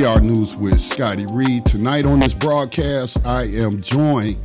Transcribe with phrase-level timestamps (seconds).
[0.00, 1.66] Welcome News with Scotty Reid.
[1.66, 4.36] Tonight on this broadcast, I am joined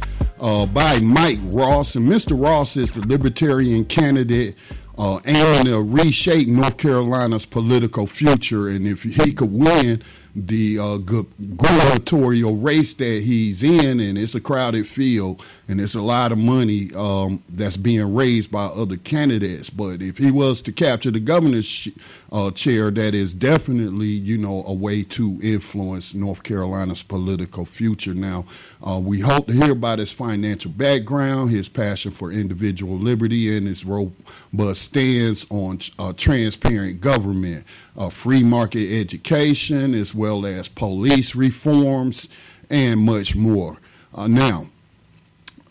[0.41, 2.41] uh, by Mike Ross, and Mr.
[2.41, 4.55] Ross is the Libertarian candidate
[4.97, 8.67] uh, aiming to reshape North Carolina's political future.
[8.69, 10.01] And if he could win,
[10.35, 16.01] the uh, gubernatorial race that he's in, and it's a crowded field, and it's a
[16.01, 19.69] lot of money um, that's being raised by other candidates.
[19.69, 21.87] But if he was to capture the governor's
[22.31, 28.15] uh, chair, that is definitely, you know, a way to influence North Carolina's political future.
[28.15, 28.45] Now,
[28.85, 33.67] uh, we hope to hear about his financial background, his passion for individual liberty, and
[33.67, 41.35] his robust stance on uh, transparent government, uh, free market education, as well as police
[41.35, 42.29] reforms,
[42.69, 43.77] and much more.
[44.15, 44.67] Uh, now,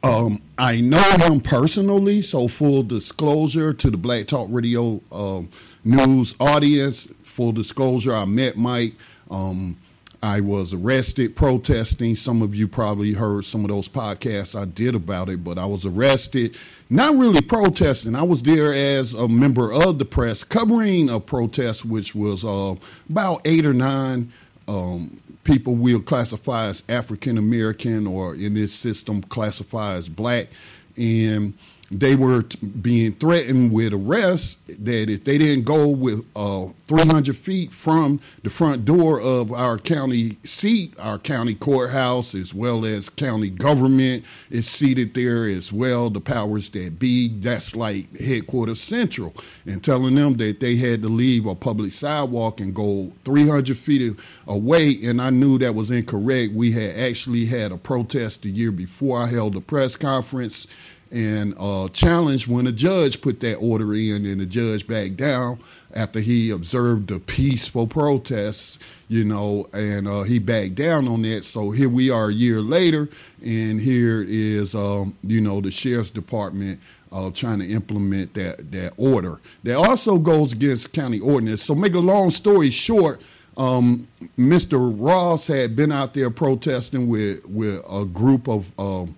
[0.03, 5.49] um, I know him personally, so full disclosure to the Black Talk Radio um,
[5.85, 7.09] news audience.
[7.25, 8.95] Full disclosure, I met Mike.
[9.31, 9.77] Um,
[10.23, 12.15] I was arrested protesting.
[12.15, 15.67] Some of you probably heard some of those podcasts I did about it, but I
[15.67, 16.57] was arrested,
[16.89, 18.15] not really protesting.
[18.15, 22.77] I was there as a member of the press covering a protest, which was uh,
[23.09, 24.33] about eight or nine
[24.69, 30.49] um, people we'll classify as African American or in this system classify as black.
[30.97, 31.55] And
[31.93, 37.37] they were t- being threatened with arrest that if they didn't go with uh, 300
[37.37, 43.11] feet from the front door of our county seat, our county courthouse, as well as
[43.11, 49.35] county government is seated there as well, the powers that be, that's like headquarters central,
[49.67, 54.17] and telling them that they had to leave a public sidewalk and go 300 feet
[54.47, 54.99] away.
[55.05, 56.53] And I knew that was incorrect.
[56.55, 60.67] We had actually had a protest the year before I held a press conference
[61.13, 65.59] and uh, challenged when a judge put that order in, and the judge backed down
[65.95, 68.79] after he observed the peaceful protests,
[69.09, 71.45] you know, and uh, he backed down on that.
[71.45, 73.11] So here we are a year later,
[73.45, 76.81] and here is, um, you know, the sheriff's department
[77.13, 79.39] uh, trying to implement that that order.
[79.65, 81.63] That also goes against county ordinance.
[81.63, 83.21] So make a long story short.
[83.59, 84.09] Um,
[84.39, 84.95] Mr.
[84.97, 89.15] Ross had been out there protesting with with a group of um,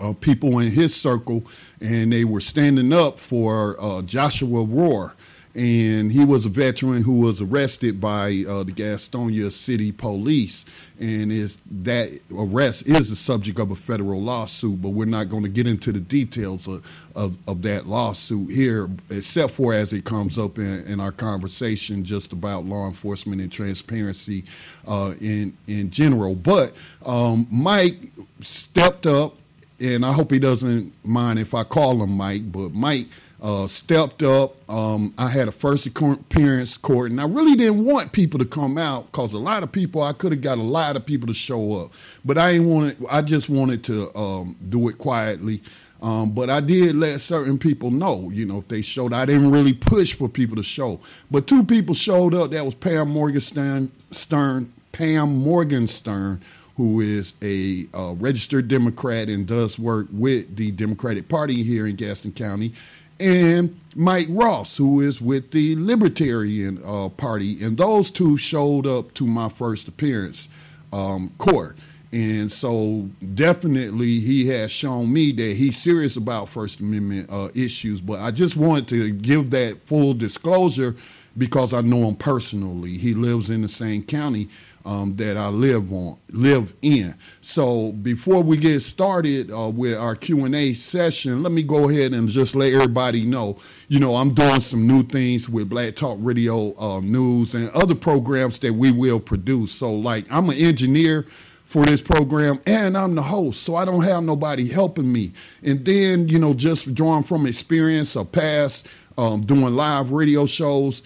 [0.00, 1.44] uh, people in his circle,
[1.80, 5.12] and they were standing up for uh, Joshua Rohrer.
[5.54, 10.64] And he was a veteran who was arrested by uh, the Gastonia City Police,
[10.98, 14.80] and is that arrest is the subject of a federal lawsuit.
[14.80, 18.88] But we're not going to get into the details of, of, of, that lawsuit here,
[19.10, 23.52] except for as it comes up in, in our conversation just about law enforcement and
[23.52, 24.44] transparency
[24.88, 26.34] uh, in in general.
[26.34, 26.72] But
[27.04, 27.98] um, Mike
[28.40, 29.36] stepped up
[29.82, 33.08] and I hope he doesn't mind if I call him Mike, but Mike
[33.42, 34.54] uh, stepped up.
[34.70, 38.78] Um, I had a first appearance court, and I really didn't want people to come
[38.78, 41.34] out because a lot of people I could have got a lot of people to
[41.34, 41.92] show up,
[42.24, 42.98] but I didn't want it.
[43.10, 45.60] I just wanted to um, do it quietly.
[46.00, 49.12] Um, but I did let certain people know, you know, if they showed.
[49.12, 50.98] I didn't really push for people to show,
[51.30, 52.50] but two people showed up.
[52.50, 56.40] That was Pam Morgenstern, Stern, Pam Morgenstern,
[56.76, 61.96] who is a uh, registered Democrat and does work with the Democratic Party here in
[61.96, 62.72] Gaston County,
[63.20, 67.62] and Mike Ross, who is with the Libertarian uh, Party.
[67.62, 70.48] And those two showed up to my first appearance
[70.92, 71.76] um, court.
[72.12, 78.02] And so, definitely, he has shown me that he's serious about First Amendment uh, issues.
[78.02, 80.94] But I just wanted to give that full disclosure
[81.38, 82.98] because I know him personally.
[82.98, 84.48] He lives in the same county
[84.84, 87.14] um, that I live on live in.
[87.40, 91.88] So before we get started uh, with our Q and A session, let me go
[91.88, 93.58] ahead and just let everybody know.
[93.88, 97.94] You know, I'm doing some new things with Black Talk Radio uh, News and other
[97.94, 99.72] programs that we will produce.
[99.72, 101.26] So, like, I'm an engineer
[101.66, 105.32] for this program and I'm the host, so I don't have nobody helping me.
[105.62, 108.86] And then, you know, just drawing from experience of past
[109.16, 111.02] um, doing live radio shows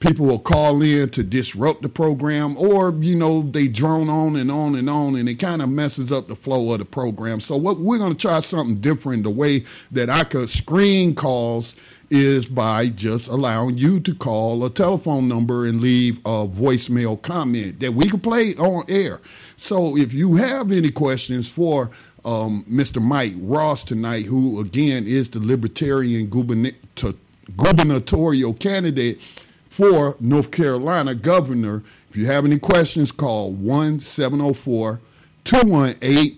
[0.00, 4.50] people will call in to disrupt the program or you know they drone on and
[4.50, 7.40] on and on and it kind of messes up the flow of the program.
[7.40, 9.24] So what we're going to try something different.
[9.24, 11.74] The way that i could screen calls
[12.10, 17.80] is by just allowing you to call a telephone number and leave a voicemail comment
[17.80, 19.20] that we can play on air.
[19.58, 21.90] So if you have any questions for
[22.24, 26.28] um, mr mike ross tonight who again is the libertarian
[27.56, 29.20] gubernatorial candidate
[29.78, 31.84] for North Carolina governor.
[32.10, 34.98] If you have any questions, call 1 704
[35.44, 36.36] 218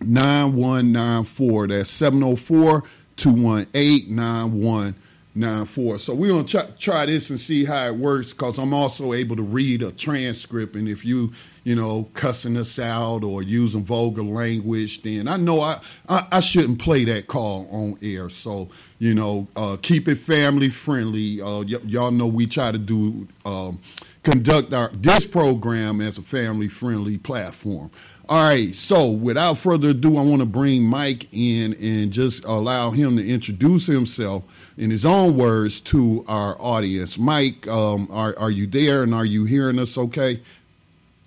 [0.00, 1.68] 9194.
[1.68, 2.82] That's 704
[3.18, 5.98] 218 9194.
[6.00, 9.36] So we're gonna try, try this and see how it works because I'm also able
[9.36, 10.74] to read a transcript.
[10.74, 11.30] And if you
[11.66, 16.40] you know cussing us out or using vulgar language, then I know I I, I
[16.40, 18.30] shouldn't play that call on air.
[18.30, 18.68] So
[19.00, 21.42] you know uh, keep it family friendly.
[21.42, 23.80] Uh, y- y'all know we try to do um,
[24.22, 27.90] conduct our this program as a family friendly platform.
[28.28, 32.90] All right, so without further ado, I want to bring Mike in and just allow
[32.90, 34.42] him to introduce himself
[34.76, 37.18] in his own words to our audience.
[37.18, 40.40] Mike, um, are, are you there and are you hearing us okay?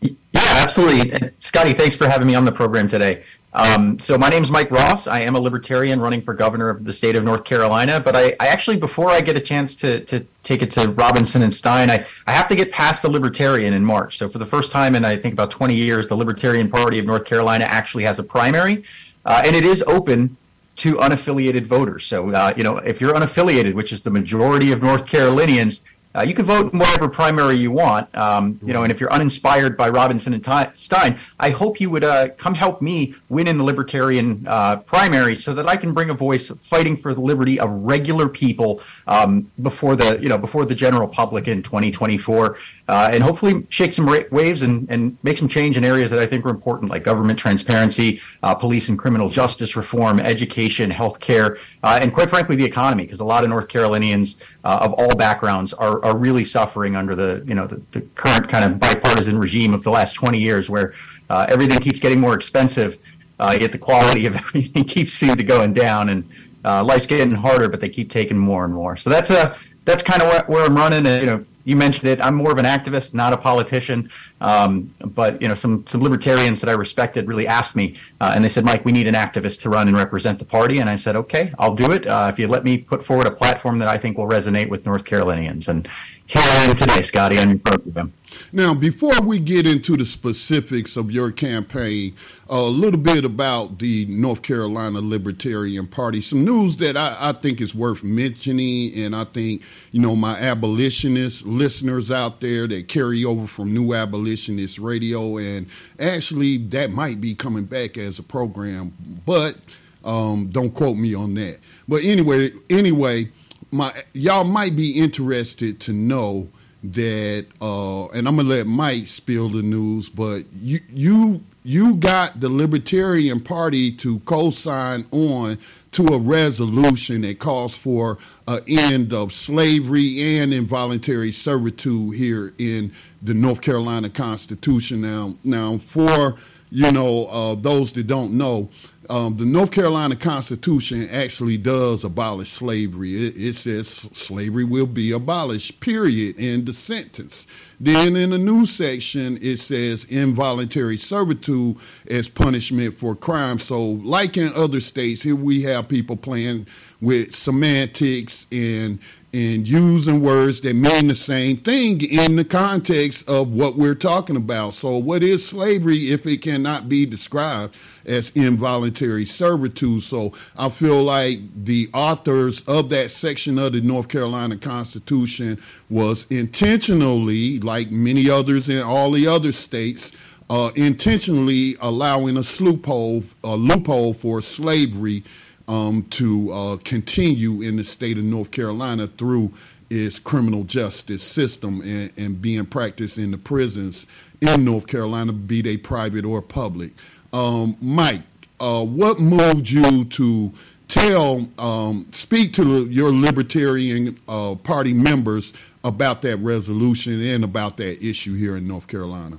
[0.02, 1.32] Yeah, absolutely.
[1.40, 3.24] Scotty, thanks for having me on the program today.
[3.52, 5.08] Um, so my name is Mike Ross.
[5.08, 8.00] I am a libertarian running for governor of the state of North Carolina.
[8.00, 11.42] But I, I actually, before I get a chance to, to take it to Robinson
[11.42, 14.18] and Stein, I, I have to get past a libertarian in March.
[14.18, 17.06] So for the first time in I think about 20 years, the Libertarian Party of
[17.06, 18.84] North Carolina actually has a primary,
[19.26, 20.38] uh, and it is open
[20.78, 22.06] to unaffiliated voters.
[22.06, 25.82] So uh, you know, if you're unaffiliated, which is the majority of North Carolinians,
[26.16, 28.82] uh, you can vote in whatever primary you want, um, you know.
[28.82, 30.44] And if you're uninspired by Robinson and
[30.76, 35.36] Stein, I hope you would uh, come help me win in the Libertarian uh, primary,
[35.36, 39.52] so that I can bring a voice fighting for the liberty of regular people um,
[39.62, 42.58] before the you know before the general public in 2024,
[42.88, 46.26] uh, and hopefully shake some waves and, and make some change in areas that I
[46.26, 52.00] think are important, like government transparency, uh, police and criminal justice reform, education, healthcare, uh,
[52.02, 56.04] and quite frankly, the economy, because a lot of North Carolinians of all backgrounds are
[56.04, 59.84] are, really suffering under the you know the, the, current kind of bipartisan regime of
[59.84, 60.94] the last 20 years, where
[61.30, 62.98] uh, everything keeps getting more expensive,
[63.40, 66.30] uh, yet the quality of everything keeps seeming to going down, and
[66.66, 68.98] uh, life's getting harder, but they keep taking more and more.
[68.98, 71.08] So that's a that's kind of where, I'm running.
[71.08, 72.20] And, you know, you mentioned it.
[72.20, 74.10] I'm more of an activist, not a politician.
[74.42, 78.44] Um, but you know, some some libertarians that I respected really asked me, uh, and
[78.44, 80.96] they said, "Mike, we need an activist to run and represent the party." And I
[80.96, 83.88] said, "Okay, I'll do it uh, if you let me put forward a platform that
[83.88, 85.88] I think will resonate with North Carolinians." And
[86.26, 88.14] here I am today, Scotty, on your program.
[88.52, 92.16] Now, before we get into the specifics of your campaign,
[92.50, 96.20] a little bit about the North Carolina Libertarian Party.
[96.20, 99.62] Some news that I, I, think is worth mentioning, and I think,
[99.92, 105.68] you know, my abolitionist listeners out there that carry over from New Abolitionist Radio, and
[106.00, 108.94] actually that might be coming back as a program,
[109.28, 109.56] but
[110.04, 111.60] um, don't quote me on that.
[111.88, 113.30] But anyway, anyway,
[113.72, 116.48] my y'all might be interested to know
[116.84, 122.40] that, uh, and I'm gonna let Mike spill the news, but you you you got
[122.40, 125.58] the Libertarian Party to co-sign on
[125.92, 128.18] to a resolution that calls for
[128.48, 132.92] an end of slavery and involuntary servitude here in
[133.22, 135.02] the North Carolina Constitution.
[135.02, 136.36] Now, now for
[136.72, 138.70] you know uh, those that don't know,
[139.10, 143.16] um, the North Carolina Constitution actually does abolish slavery.
[143.28, 147.48] It, it, says slavery will be abolished, period, in the sentence.
[147.80, 151.78] Then in the new section, it says involuntary servitude
[152.10, 153.60] as punishment for crime.
[153.60, 156.68] So, like in other states, here we have people playing
[157.02, 159.00] with semantics and
[159.32, 164.36] and using words that mean the same thing in the context of what we're talking
[164.36, 164.74] about.
[164.74, 170.02] So, what is slavery if it cannot be described as involuntary servitude?
[170.02, 176.26] So, I feel like the authors of that section of the North Carolina Constitution was
[176.32, 180.12] intentionally, like many others in all the other states,
[180.50, 185.24] uh, intentionally allowing a loophole, a loophole for slavery
[185.68, 189.54] um, to uh, continue in the state of North Carolina through
[189.92, 194.08] its criminal justice system and, and being practiced in the prisons
[194.42, 196.92] in North Carolina, be they private or public.
[197.32, 198.22] Um, Mike,
[198.60, 200.52] uh, what moved you to
[200.88, 208.04] tell, um, speak to your Libertarian uh, Party members about that resolution and about that
[208.04, 209.38] issue here in North Carolina?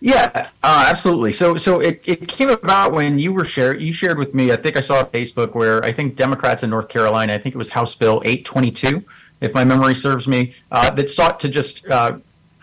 [0.00, 1.32] Yeah, uh, absolutely.
[1.32, 3.82] So, so it, it came about when you were shared.
[3.82, 4.52] You shared with me.
[4.52, 7.34] I think I saw on Facebook where I think Democrats in North Carolina.
[7.34, 9.02] I think it was House Bill 822,
[9.40, 12.18] if my memory serves me, uh, that sought to just uh,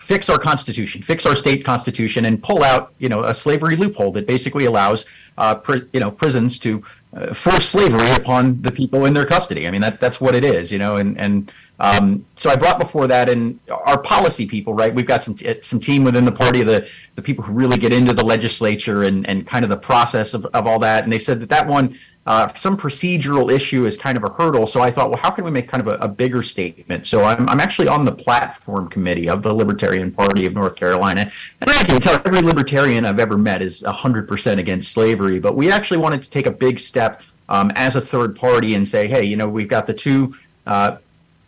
[0.06, 4.12] fix our constitution, fix our state constitution, and pull out you know a slavery loophole
[4.12, 5.04] that basically allows
[5.36, 5.60] uh,
[5.92, 6.82] you know prisons to
[7.12, 9.66] uh, force slavery upon the people in their custody.
[9.66, 12.78] I mean that that's what it is, you know, and and um, so I brought
[12.78, 14.94] before that, and our policy people, right?
[14.94, 17.76] We've got some t- some team within the party of the the people who really
[17.76, 21.04] get into the legislature and and kind of the process of, of all that.
[21.04, 24.66] And they said that that one, uh, some procedural issue is kind of a hurdle.
[24.66, 27.06] So I thought, well, how can we make kind of a, a bigger statement?
[27.06, 31.30] So I'm I'm actually on the platform committee of the Libertarian Party of North Carolina,
[31.60, 35.40] and I can tell every libertarian I've ever met is 100% against slavery.
[35.40, 38.88] But we actually wanted to take a big step um, as a third party and
[38.88, 40.34] say, hey, you know, we've got the two
[40.66, 40.96] uh,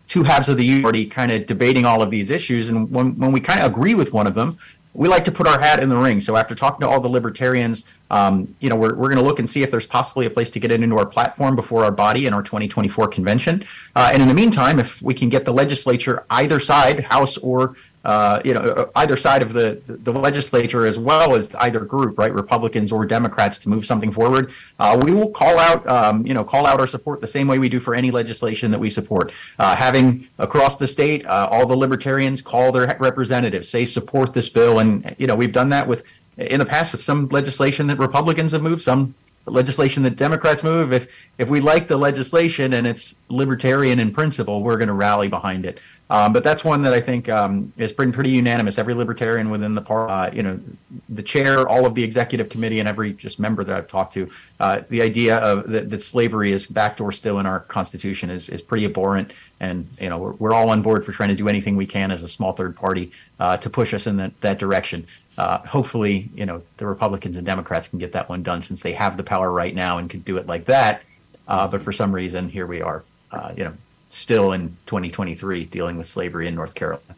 [0.08, 2.68] two halves of the Party kind of debating all of these issues.
[2.68, 4.58] And when, when we kind of agree with one of them,
[4.94, 6.20] we like to put our hat in the ring.
[6.20, 9.38] So after talking to all the libertarians, um, you know, we're, we're going to look
[9.38, 11.92] and see if there's possibly a place to get it into our platform before our
[11.92, 13.64] body in our 2024 convention.
[13.94, 17.76] Uh, and in the meantime, if we can get the legislature, either side, House or
[18.04, 22.18] uh, you know, uh, either side of the, the legislature as well as either group,
[22.18, 24.52] right, Republicans or Democrats, to move something forward.
[24.78, 27.58] Uh, we will call out, um, you know, call out our support the same way
[27.58, 29.32] we do for any legislation that we support.
[29.58, 34.48] Uh, having across the state, uh, all the libertarians call their representatives, say support this
[34.48, 36.04] bill, and you know, we've done that with
[36.38, 39.14] in the past with some legislation that Republicans have moved, some
[39.44, 40.92] legislation that Democrats move.
[40.92, 45.28] If if we like the legislation and it's libertarian in principle, we're going to rally
[45.28, 45.80] behind it.
[46.10, 48.78] Um, but that's one that I think um, has been pretty unanimous.
[48.78, 50.58] Every libertarian within the party, uh, you know,
[51.10, 54.30] the chair, all of the executive committee, and every just member that I've talked to,
[54.58, 58.62] uh, the idea of that, that, slavery is backdoor still in our constitution is is
[58.62, 59.32] pretty abhorrent.
[59.60, 62.10] And you know, we're, we're all on board for trying to do anything we can
[62.10, 65.06] as a small third party uh, to push us in that, that direction.
[65.36, 68.92] Uh, hopefully, you know, the Republicans and Democrats can get that one done since they
[68.92, 71.02] have the power right now and can do it like that.
[71.46, 73.72] Uh, but for some reason, here we are, uh, you know,
[74.08, 77.14] still in 2023 dealing with slavery in North Carolina.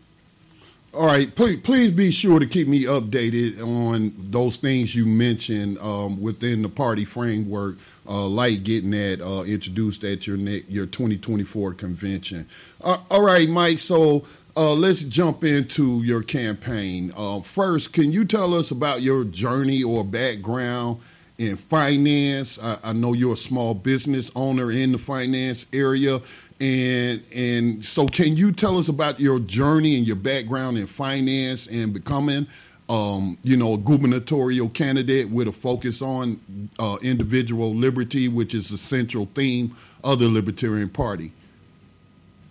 [0.92, 5.78] All right, please please be sure to keep me updated on those things you mentioned
[5.78, 7.76] um, within the party framework,
[8.09, 12.44] uh, like getting that uh, introduced at your your 2024 convention.
[12.82, 13.78] Uh, all right, Mike.
[13.78, 14.25] So
[14.56, 17.12] uh, let's jump into your campaign.
[17.16, 20.99] Uh, first, can you tell us about your journey or background
[21.38, 22.59] in finance?
[22.61, 26.20] I, I know you're a small business owner in the finance area
[26.60, 31.66] and and so, can you tell us about your journey and your background in finance
[31.66, 32.46] and becoming,
[32.88, 36.40] um, you know, a gubernatorial candidate with a focus on
[36.78, 39.74] uh, individual liberty, which is the central theme
[40.04, 41.32] of the Libertarian Party?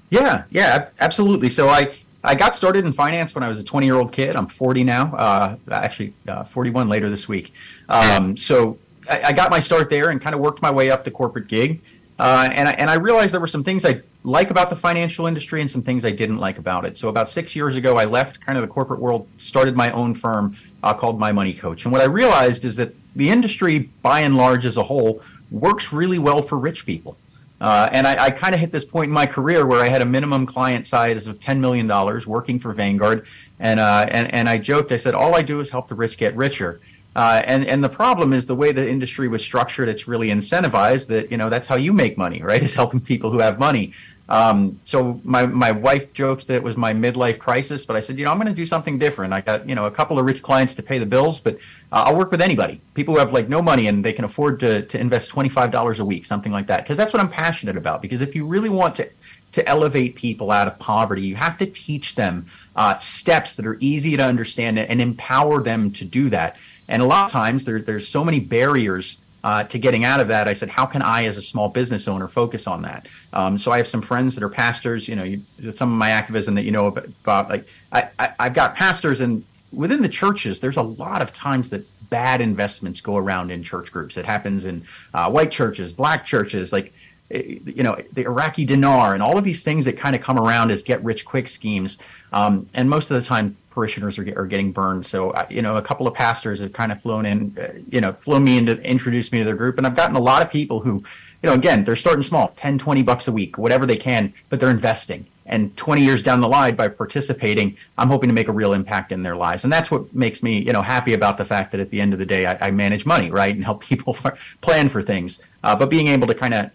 [0.09, 1.49] Yeah, yeah, absolutely.
[1.49, 4.35] So I I got started in finance when I was a 20 year old kid.
[4.35, 7.53] I'm 40 now, uh, actually uh, 41 later this week.
[7.87, 8.77] Um, so
[9.09, 11.47] I, I, got my start there and kind of worked my way up the corporate
[11.47, 11.81] gig.
[12.19, 15.25] Uh, and, I, and I realized there were some things I like about the financial
[15.25, 16.97] industry and some things I didn't like about it.
[16.97, 20.13] So about six years ago, I left kind of the corporate world, started my own
[20.13, 21.85] firm uh, called My Money Coach.
[21.85, 25.93] And what I realized is that the industry, by and large, as a whole, works
[25.93, 27.17] really well for rich people.
[27.61, 30.01] Uh, and I, I kind of hit this point in my career where I had
[30.01, 31.87] a minimum client size of $10 million
[32.25, 33.25] working for Vanguard.
[33.59, 36.17] And, uh, and, and I joked, I said, all I do is help the rich
[36.17, 36.79] get richer.
[37.19, 39.89] Uh, and and the problem is the way the industry was structured.
[39.89, 42.63] It's really incentivized that you know that's how you make money, right?
[42.67, 43.91] Is helping people who have money.
[44.29, 48.17] Um, so my my wife jokes that it was my midlife crisis, but I said,
[48.17, 49.33] you know, I'm going to do something different.
[49.33, 51.55] I got you know a couple of rich clients to pay the bills, but
[51.91, 52.79] uh, I'll work with anybody.
[52.93, 55.71] People who have like no money and they can afford to to invest twenty five
[55.71, 58.01] dollars a week, something like that, because that's what I'm passionate about.
[58.01, 59.09] Because if you really want to
[59.51, 62.45] to elevate people out of poverty, you have to teach them
[62.77, 66.55] uh, steps that are easy to understand and empower them to do that.
[66.89, 70.27] And a lot of times there, there's so many barriers uh, to getting out of
[70.27, 70.47] that.
[70.47, 73.07] I said, how can I, as a small business owner, focus on that?
[73.31, 75.07] Um, so I have some friends that are pastors.
[75.07, 75.41] You know, you,
[75.71, 77.49] some of my activism that you know about.
[77.49, 81.69] Like I, I, I've got pastors, and within the churches, there's a lot of times
[81.69, 84.17] that bad investments go around in church groups.
[84.17, 86.91] It happens in uh, white churches, black churches, like
[87.31, 90.39] eh, you know the Iraqi dinar, and all of these things that kind of come
[90.39, 91.99] around as get rich quick schemes.
[92.33, 95.05] Um, and most of the time, parishioners are, are getting burned.
[95.05, 98.01] So, uh, you know, a couple of pastors have kind of flown in, uh, you
[98.01, 99.77] know, flown me in to introduce me to their group.
[99.77, 100.95] And I've gotten a lot of people who,
[101.41, 104.59] you know, again, they're starting small, 10, 20 bucks a week, whatever they can, but
[104.59, 105.25] they're investing.
[105.45, 109.13] And 20 years down the line, by participating, I'm hoping to make a real impact
[109.13, 109.63] in their lives.
[109.63, 112.11] And that's what makes me, you know, happy about the fact that at the end
[112.11, 114.17] of the day, I, I manage money, right, and help people
[114.61, 115.41] plan for things.
[115.63, 116.69] Uh, but being able to kind of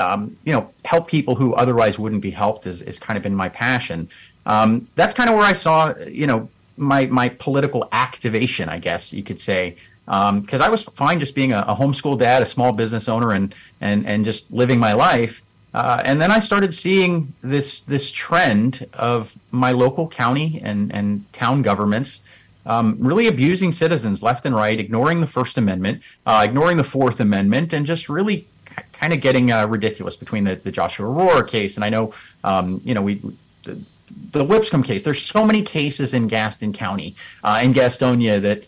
[0.00, 3.34] um, you know, help people who otherwise wouldn't be helped is, is kind of been
[3.34, 4.08] my passion
[4.46, 9.12] um, that's kind of where I saw, you know, my my political activation, I guess
[9.12, 9.76] you could say,
[10.06, 13.32] because um, I was fine just being a, a homeschool dad, a small business owner,
[13.32, 15.42] and and and just living my life.
[15.72, 21.30] Uh, and then I started seeing this this trend of my local county and and
[21.32, 22.22] town governments
[22.66, 27.20] um, really abusing citizens left and right, ignoring the First Amendment, uh, ignoring the Fourth
[27.20, 28.46] Amendment, and just really
[28.92, 31.76] kind of getting uh, ridiculous between the, the Joshua Rohrer case.
[31.76, 33.20] And I know, um, you know, we
[33.64, 33.82] the,
[34.32, 35.02] the Lipscomb case.
[35.02, 38.64] There's so many cases in Gaston County uh, and Gastonia that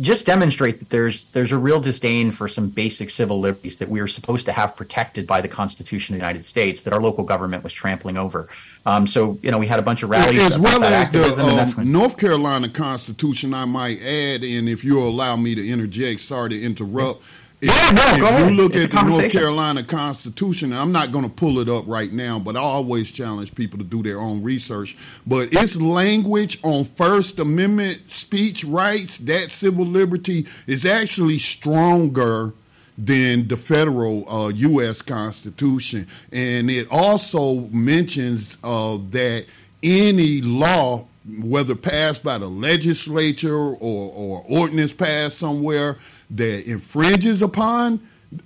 [0.00, 4.00] just demonstrate that there's there's a real disdain for some basic civil liberties that we
[4.00, 7.24] are supposed to have protected by the Constitution of the United States that our local
[7.24, 8.48] government was trampling over.
[8.84, 11.84] Um, so you know we had a bunch of rallies as well as the uh,
[11.84, 13.54] North Carolina Constitution.
[13.54, 17.20] I might add, and if you'll allow me to interject, sorry to interrupt.
[17.20, 18.50] If, yeah, no, go ahead.
[18.50, 21.84] you look It's at the North Carolina Constitution, I'm not going to pull it up
[21.86, 24.96] right now, but I always challenge people to do their own research.
[25.26, 32.52] But its language on First Amendment speech rights, that civil liberty, is actually stronger
[32.98, 35.02] than the federal uh, U.S.
[35.02, 36.06] Constitution.
[36.32, 39.46] And it also mentions uh, that
[39.82, 41.06] any law,
[41.42, 45.98] whether passed by the legislature or, or ordinance passed somewhere,
[46.30, 48.00] that infringes upon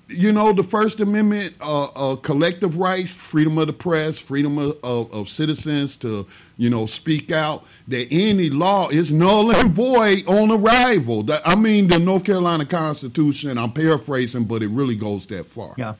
[0.08, 4.76] you know the First Amendment, uh, uh, collective rights, freedom of the press, freedom of,
[4.82, 6.26] of, of, citizens to
[6.58, 7.64] you know speak out.
[7.88, 11.22] That any law is null and void on arrival.
[11.24, 13.58] That, I mean, the North Carolina Constitution.
[13.58, 15.74] I'm paraphrasing, but it really goes that far.
[15.78, 15.94] Yeah,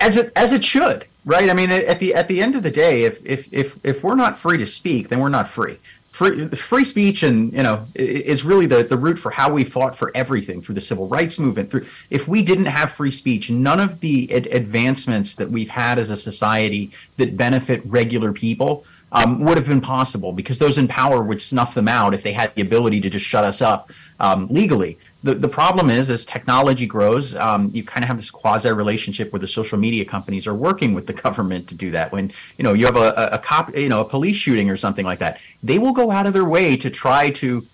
[0.00, 1.50] as it as it should, right?
[1.50, 4.14] I mean, at the at the end of the day, if if if if we're
[4.14, 5.78] not free to speak, then we're not free
[6.16, 9.94] free, free speech and you know is really the, the root for how we fought
[9.94, 11.70] for everything through the civil rights movement.
[11.70, 15.98] Through if we didn't have free speech none of the ad- advancements that we've had
[15.98, 20.88] as a society that benefit regular people um, would have been possible because those in
[20.88, 23.90] power would snuff them out if they had the ability to just shut us up
[24.18, 28.30] um, legally the, the problem is as technology grows um, you kind of have this
[28.30, 32.12] quasi relationship where the social media companies are working with the government to do that.
[32.12, 34.76] When you know you have a, a, a cop you know a police shooting or
[34.76, 37.66] something like that they will go out of their way to try to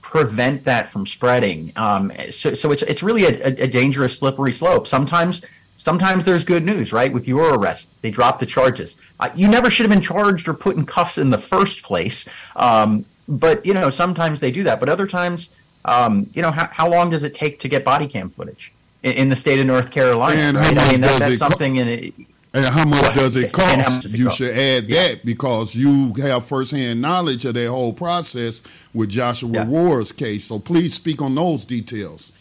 [0.00, 1.72] prevent that from spreading.
[1.76, 4.86] Um, so, so it's it's really a, a, dangerous slippery slope.
[4.86, 5.44] Sometimes
[5.76, 7.12] sometimes there's good news right?
[7.12, 8.96] With your arrest they drop the charges.
[9.20, 12.28] Uh, you never should have been charged or put in cuffs in the first place.
[12.54, 14.80] Um, but you know sometimes they do that.
[14.80, 15.55] But other times
[15.86, 18.72] um, you know, how, how long does it take to get body cam footage
[19.02, 20.40] in, in the state of North Carolina?
[20.40, 20.76] And right?
[20.76, 22.14] I mean, that, that's something co- in it.
[22.52, 24.02] And how much does it cost?
[24.02, 24.38] Does it you cost?
[24.38, 25.08] should add yeah.
[25.08, 28.62] that because you have firsthand knowledge of that whole process
[28.94, 29.66] with Joshua yeah.
[29.66, 30.46] Rohrer's case.
[30.46, 32.32] So please speak on those details.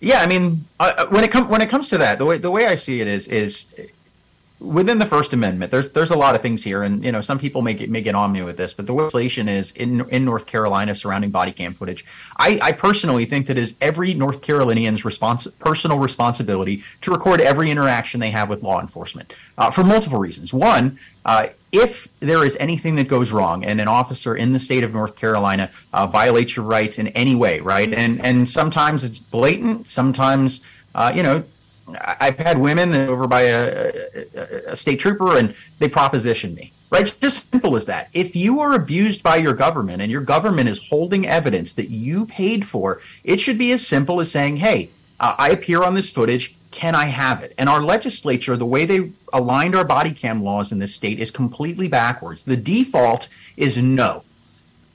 [0.00, 2.38] Yeah, I mean, uh, uh when it comes when it comes to that, the way
[2.38, 3.66] the way I see it is is
[4.60, 7.38] within the First Amendment, there's there's a lot of things here, and you know some
[7.38, 10.24] people may get may get on me with this, but the legislation is in in
[10.24, 12.04] North Carolina surrounding body cam footage.
[12.36, 17.70] I, I personally think that is every North Carolinian's respons- personal responsibility to record every
[17.70, 20.52] interaction they have with law enforcement uh, for multiple reasons.
[20.52, 24.82] One, uh, if there is anything that goes wrong and an officer in the state
[24.82, 29.20] of North Carolina uh, violates your rights in any way, right, and and sometimes it's
[29.20, 30.62] blatant, sometimes
[30.94, 31.44] uh, you know
[32.20, 33.92] I've had women over by a,
[34.34, 36.72] a, a, state trooper and they propositioned me.
[36.90, 37.02] Right?
[37.02, 38.08] It's just simple as that.
[38.14, 42.26] If you are abused by your government and your government is holding evidence that you
[42.26, 46.54] paid for, it should be as simple as saying, hey, I appear on this footage.
[46.70, 47.54] Can I have it?
[47.58, 51.30] And our legislature, the way they aligned our body cam laws in this state is
[51.30, 52.44] completely backwards.
[52.44, 54.22] The default is no,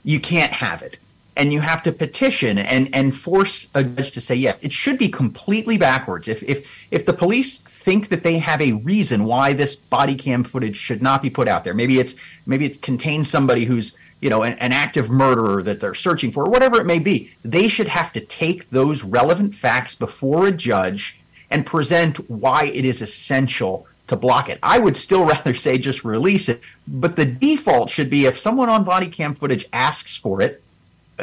[0.04, 0.98] you can't have it
[1.36, 4.58] and you have to petition and and force a judge to say yes.
[4.62, 6.28] It should be completely backwards.
[6.28, 10.44] If if if the police think that they have a reason why this body cam
[10.44, 12.16] footage should not be put out there, maybe it's
[12.46, 16.46] maybe it contains somebody who's you know an, an active murderer that they're searching for,
[16.46, 21.20] whatever it may be, they should have to take those relevant facts before a judge
[21.50, 24.60] and present why it is essential to block it.
[24.62, 28.70] I would still rather say just release it, but the default should be if someone
[28.70, 30.63] on body cam footage asks for it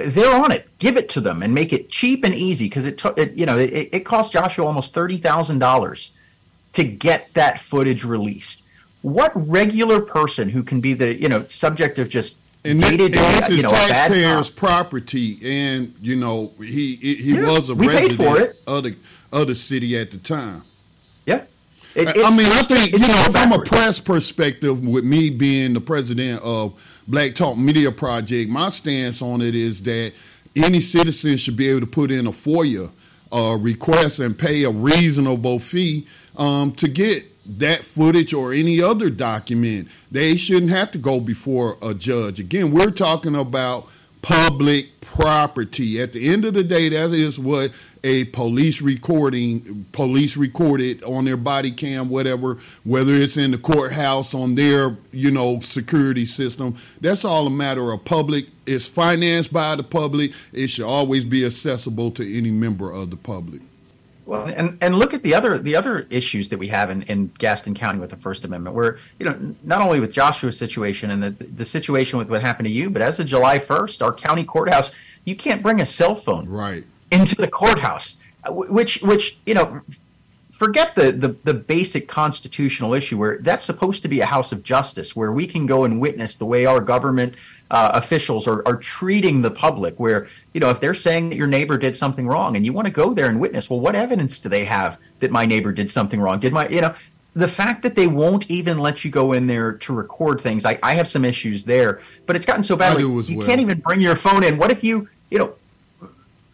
[0.06, 0.68] they're on it.
[0.78, 3.46] Give it to them and make it cheap and easy because it took it, you
[3.46, 6.12] know it, it cost Joshua almost thirty thousand dollars
[6.72, 8.64] to get that footage released.
[9.02, 13.08] What regular person who can be the you know subject of just and day to
[13.08, 18.84] day, you know, taxpayers' property, and you know he he yeah, was a resident of
[18.84, 18.96] the
[19.32, 20.62] of the city at the time.
[21.26, 21.44] Yeah.
[21.94, 25.80] It, I mean, I think you know, from a press perspective, with me being the
[25.80, 30.12] president of Black Talk Media Project, my stance on it is that
[30.54, 32.88] any citizen should be able to put in a FOIA
[33.32, 37.26] uh, request and pay a reasonable fee um, to get
[37.58, 39.88] that footage or any other document.
[40.12, 42.38] They shouldn't have to go before a judge.
[42.38, 43.88] Again, we're talking about
[44.22, 46.00] public property.
[46.00, 47.72] At the end of the day, that is what
[48.04, 54.34] a police recording, police recorded on their body cam, whatever, whether it's in the courthouse
[54.34, 56.76] on their, you know, security system.
[57.00, 58.46] That's all a matter of public.
[58.66, 60.32] It's financed by the public.
[60.52, 63.60] It should always be accessible to any member of the public.
[64.24, 67.32] Well, and, and look at the other the other issues that we have in, in
[67.38, 71.20] Gaston County with the First Amendment, where you know not only with Joshua's situation and
[71.20, 74.44] the the situation with what happened to you, but as of July first, our county
[74.44, 74.92] courthouse,
[75.24, 78.16] you can't bring a cell phone right into the courthouse,
[78.48, 79.82] which which you know
[80.60, 84.62] forget the, the the basic constitutional issue where that's supposed to be a house of
[84.62, 87.34] justice where we can go and witness the way our government
[87.70, 91.46] uh, officials are, are treating the public where you know if they're saying that your
[91.46, 94.38] neighbor did something wrong and you want to go there and witness well what evidence
[94.38, 96.94] do they have that my neighbor did something wrong did my you know
[97.32, 100.78] the fact that they won't even let you go in there to record things i,
[100.82, 103.46] I have some issues there but it's gotten so bad like, you well.
[103.46, 105.54] can't even bring your phone in what if you you know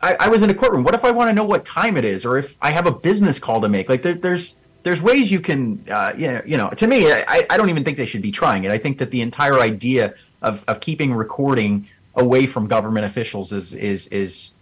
[0.03, 2.05] I, I, was in a courtroom what if i want to know what time it
[2.05, 5.31] is or if i have a business call to make like there, there's there's ways
[5.31, 8.07] you can uh, you know you know to me I, I don't even think they
[8.07, 12.47] should be trying it i think that the entire idea of, of keeping recording away
[12.47, 14.53] from government officials is is is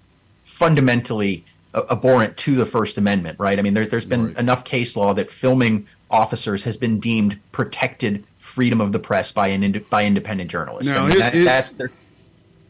[0.44, 1.44] fundamentally
[1.74, 3.58] abhorrent to the First Amendment, right?
[3.58, 4.38] I mean, there, has been right.
[4.38, 9.48] enough case law that filming officers has been deemed protected freedom of the press by
[9.48, 10.92] an by independent journalists.
[10.92, 11.34] Now, I mean, that,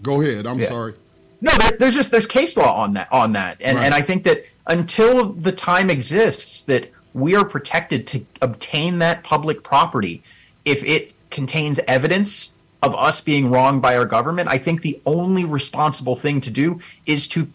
[0.02, 0.46] go ahead.
[0.46, 0.68] I'm yeah.
[0.68, 0.94] sorry.
[1.40, 3.84] No, there, there's just there's case law on that on that, and right.
[3.84, 9.22] and I think that until the time exists that we are protected to obtain that
[9.22, 10.22] public property,
[10.64, 15.44] if it contains evidence of us being wronged by our government, I think the only
[15.44, 17.48] responsible thing to do is to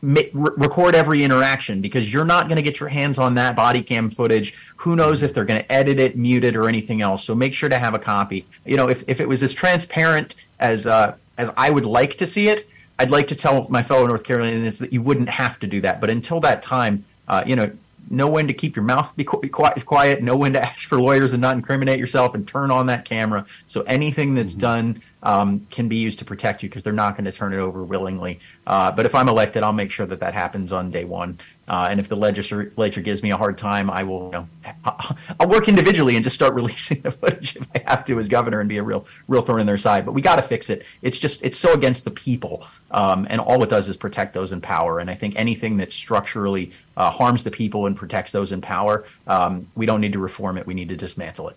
[0.00, 4.10] record every interaction because you're not going to get your hands on that body cam
[4.10, 4.54] footage.
[4.76, 7.24] Who knows if they're going to edit it, mute it, or anything else?
[7.24, 8.46] So make sure to have a copy.
[8.64, 12.26] You know, if, if it was as transparent as uh, as I would like to
[12.26, 15.66] see it, I'd like to tell my fellow North Carolinians that you wouldn't have to
[15.66, 16.00] do that.
[16.00, 17.70] But until that time, uh, you know,
[18.10, 21.40] know when to keep your mouth be quiet, know when to ask for lawyers and
[21.40, 23.46] not incriminate yourself, and turn on that camera.
[23.66, 24.60] So anything that's mm-hmm.
[24.60, 27.58] done um, can be used to protect you because they're not going to turn it
[27.58, 28.40] over willingly.
[28.66, 31.38] Uh, but if I'm elected, I'll make sure that that happens on day one.
[31.68, 34.26] Uh, and if the legislature gives me a hard time, I will.
[34.26, 34.48] You know,
[35.38, 38.60] I'll work individually and just start releasing the footage if I have to as governor
[38.60, 40.06] and be a real, real thorn in their side.
[40.06, 40.84] But we got to fix it.
[41.02, 44.52] It's just it's so against the people, um, and all it does is protect those
[44.52, 44.98] in power.
[44.98, 49.04] And I think anything that structurally uh, harms the people and protects those in power,
[49.26, 50.66] um, we don't need to reform it.
[50.66, 51.56] We need to dismantle it.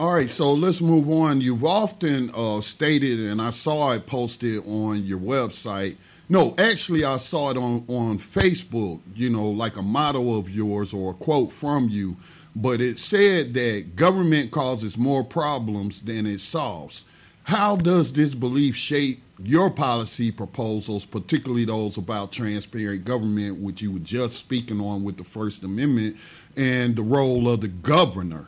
[0.00, 1.40] All right, so let's move on.
[1.40, 5.96] You've often uh, stated, and I saw it posted on your website.
[6.28, 10.92] No, actually, I saw it on, on Facebook, you know, like a motto of yours
[10.94, 12.16] or a quote from you.
[12.56, 17.04] But it said that government causes more problems than it solves.
[17.44, 23.92] How does this belief shape your policy proposals, particularly those about transparent government, which you
[23.92, 26.16] were just speaking on with the First Amendment,
[26.56, 28.46] and the role of the governor?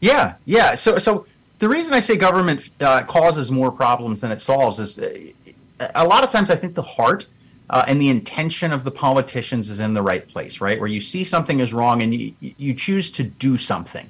[0.00, 0.74] Yeah, yeah.
[0.74, 1.26] So, so
[1.58, 4.98] the reason I say government uh, causes more problems than it solves is
[5.94, 7.26] a lot of times I think the heart
[7.68, 10.78] uh, and the intention of the politicians is in the right place, right?
[10.78, 14.08] Where you see something is wrong and you, you choose to do something.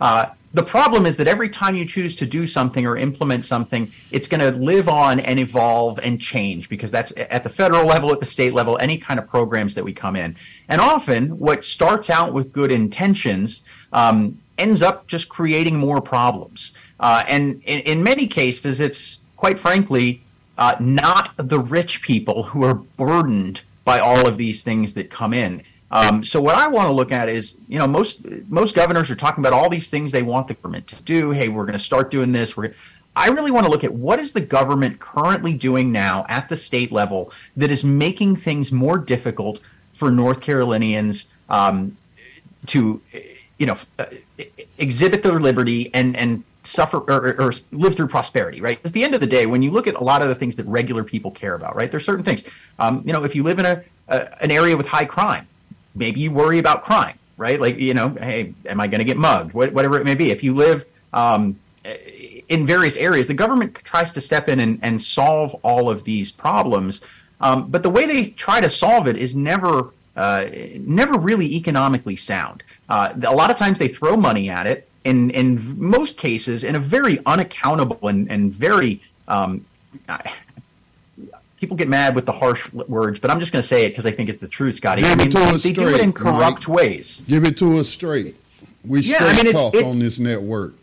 [0.00, 3.92] Uh, the problem is that every time you choose to do something or implement something,
[4.10, 8.12] it's going to live on and evolve and change because that's at the federal level,
[8.12, 10.36] at the state level, any kind of programs that we come in.
[10.68, 16.72] And often, what starts out with good intentions um, ends up just creating more problems.
[16.98, 20.22] Uh, and in, in, many cases, it's quite frankly
[20.58, 25.32] uh, not the rich people who are burdened by all of these things that come
[25.32, 25.62] in.
[25.90, 29.14] Um, so what I want to look at is, you know, most most governors are
[29.14, 31.30] talking about all these things they want the government to do.
[31.30, 32.56] Hey, we're going to start doing this.
[32.56, 32.74] We're
[33.16, 36.56] I really want to look at what is the government currently doing now at the
[36.56, 39.60] state level that is making things more difficult
[39.92, 41.96] for North Carolinians um,
[42.66, 43.00] to
[43.58, 44.06] you know, uh,
[44.78, 48.78] exhibit their liberty and and suffer or, or, live through prosperity, right?
[48.84, 50.56] At the end of the day, when you look at a lot of the things
[50.56, 51.90] that regular people care about, right?
[51.90, 52.44] There's certain things.
[52.78, 55.46] Um, you know, if you live in a, a, an area with high crime,
[55.94, 57.60] maybe you worry about crime, right?
[57.60, 59.54] Like, you know, hey, am I going to get mugged?
[59.54, 60.30] whatever it may be.
[60.30, 61.58] If you live um,
[62.48, 66.32] in various areas, the government tries to step in and, and solve all of these
[66.32, 67.00] problems.
[67.40, 70.46] Um, but the way they try to solve it is never uh,
[70.80, 72.64] never really economically sound.
[72.88, 76.74] Uh, a lot of times they throw money at it, in in most cases, in
[76.74, 79.64] a very unaccountable and and very um,
[81.56, 84.06] people get mad with the harsh words, but I'm just going to say it because
[84.06, 85.02] I think it's the truth, Scotty.
[85.02, 86.76] Give I mean, it to they, straight, do it in corrupt Mike.
[86.76, 87.22] ways.
[87.26, 88.36] Give it to us straight.
[88.86, 90.74] We straight I mean, talk it, on this network.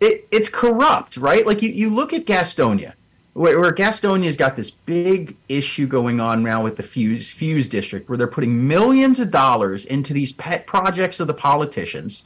[0.00, 1.46] It, it's corrupt, right?
[1.46, 2.94] Like you, you look at Gastonia
[3.36, 8.08] where, where Gastonia's got this big issue going on now with the Fuse Fuse District,
[8.08, 12.24] where they're putting millions of dollars into these pet projects of the politicians.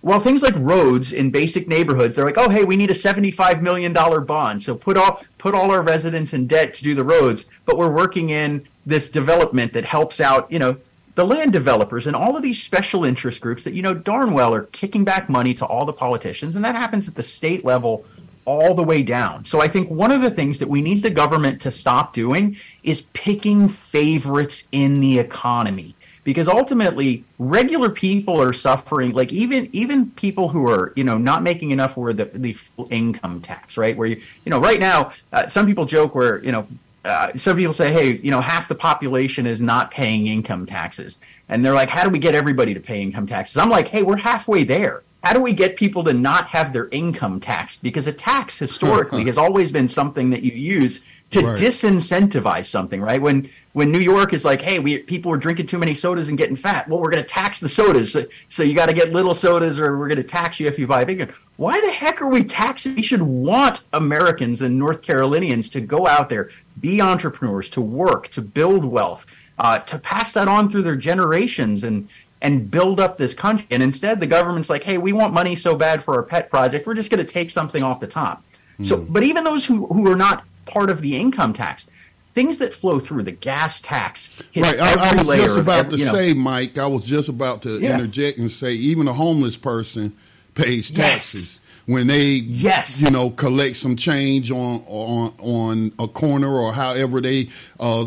[0.00, 3.62] While things like roads in basic neighborhoods, they're like, oh hey, we need a seventy-five
[3.62, 7.04] million dollar bond, so put all put all our residents in debt to do the
[7.04, 7.46] roads.
[7.66, 10.76] But we're working in this development that helps out, you know,
[11.14, 14.54] the land developers and all of these special interest groups that you know darn well
[14.54, 18.06] are kicking back money to all the politicians, and that happens at the state level
[18.44, 19.44] all the way down.
[19.44, 22.56] So I think one of the things that we need the government to stop doing
[22.82, 25.94] is picking favorites in the economy
[26.28, 31.42] because ultimately regular people are suffering like even even people who are you know not
[31.42, 33.96] making enough for the, the full income tax right?
[33.96, 36.68] Where you you know right now uh, some people joke where you know
[37.02, 41.18] uh, some people say hey you know half the population is not paying income taxes.
[41.48, 43.56] And they're like how do we get everybody to pay income taxes?
[43.56, 45.04] I'm like hey we're halfway there.
[45.24, 47.82] How do we get people to not have their income taxed?
[47.82, 51.58] Because a tax historically has always been something that you use to right.
[51.58, 53.20] disincentivize something, right?
[53.20, 56.36] When when New York is like, hey, we people are drinking too many sodas and
[56.36, 56.88] getting fat.
[56.88, 59.78] Well, we're going to tax the sodas, so, so you got to get little sodas,
[59.78, 61.32] or we're going to tax you if you buy bigger.
[61.58, 62.96] Why the heck are we taxing?
[62.96, 68.26] We should want Americans and North Carolinians to go out there, be entrepreneurs, to work,
[68.30, 69.26] to build wealth,
[69.60, 72.08] uh, to pass that on through their generations, and
[72.42, 73.68] and build up this country.
[73.70, 76.84] And instead, the government's like, hey, we want money so bad for our pet project,
[76.84, 78.42] we're just going to take something off the top.
[78.80, 78.86] Mm.
[78.86, 79.12] So, hmm.
[79.12, 81.88] but even those who who are not part of the income tax.
[82.38, 84.30] Things that flow through the gas tax.
[84.54, 84.78] right.
[84.78, 86.78] I, I, was just about every, to know, say, Mike.
[86.78, 87.94] I was just about to yeah.
[87.94, 90.16] interject and say, even a homeless person
[90.54, 91.54] pays taxes.
[91.54, 91.57] Yes
[91.88, 97.18] when they yes you know collect some change on on on a corner or however
[97.20, 97.48] they
[97.80, 98.06] uh,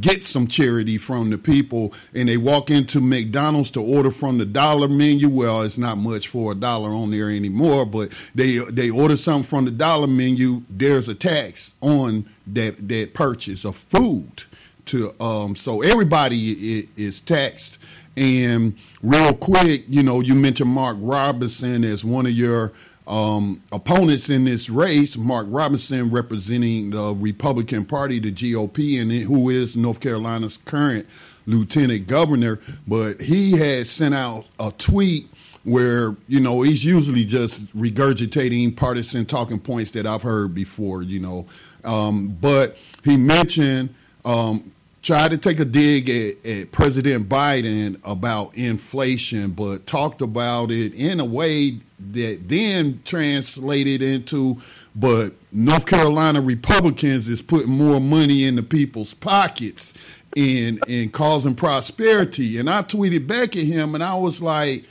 [0.00, 4.44] get some charity from the people and they walk into McDonald's to order from the
[4.44, 5.28] dollar menu.
[5.28, 9.48] Well, it's not much for a dollar on there anymore, but they they order something
[9.48, 10.62] from the dollar menu.
[10.70, 14.44] There's a tax on that that purchase of food.
[14.86, 17.78] To um, so everybody is taxed.
[18.16, 22.72] And real quick, you know, you mentioned Mark Robinson as one of your
[23.08, 29.48] um, opponents in this race, Mark Robinson representing the Republican Party, the GOP, and who
[29.48, 31.06] is North Carolina's current
[31.46, 32.60] lieutenant governor.
[32.86, 35.26] But he had sent out a tweet
[35.64, 41.20] where, you know, he's usually just regurgitating partisan talking points that I've heard before, you
[41.20, 41.46] know.
[41.84, 43.94] Um, but he mentioned
[44.26, 44.70] um,
[45.02, 50.92] tried to take a dig at, at, President Biden about inflation, but talked about it
[50.94, 54.60] in a way that then translated into,
[54.94, 59.94] but North Carolina Republicans is putting more money into people's pockets
[60.36, 62.58] and and causing prosperity.
[62.58, 64.84] And I tweeted back at him, and I was like,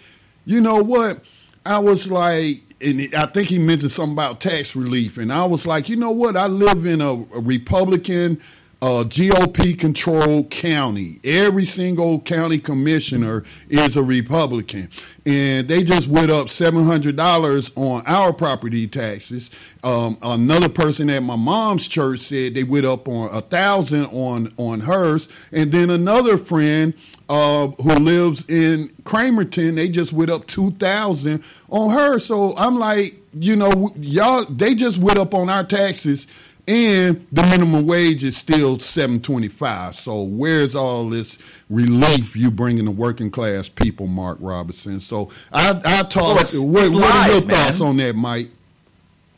[0.46, 1.22] you know what?
[1.66, 5.66] I was like, and I think he mentioned something about tax relief, and I was
[5.66, 6.36] like, you know what?
[6.36, 8.42] I live in a, a Republican
[8.82, 11.20] uh, GOP controlled county.
[11.24, 14.90] Every single county commissioner is a Republican.
[15.26, 19.50] And they just went up $700 on our property taxes.
[19.84, 24.54] Um, another person at my mom's church said they went up on a thousand on,
[24.58, 25.28] on hers.
[25.52, 26.94] And then another friend
[27.30, 32.20] uh, who lives in Cramerton, they just went up 2000 on her.
[32.20, 36.28] So I'm like, you know, y'all, they just went up on our taxes
[36.68, 39.96] and the minimum wage is still seven twenty five.
[39.96, 41.38] So where's all this
[41.70, 45.00] relief you bringing the working class people, Mark Robinson?
[45.00, 46.52] So I I talk.
[46.54, 48.50] Well, what, what lies, are your thoughts on that, Mike?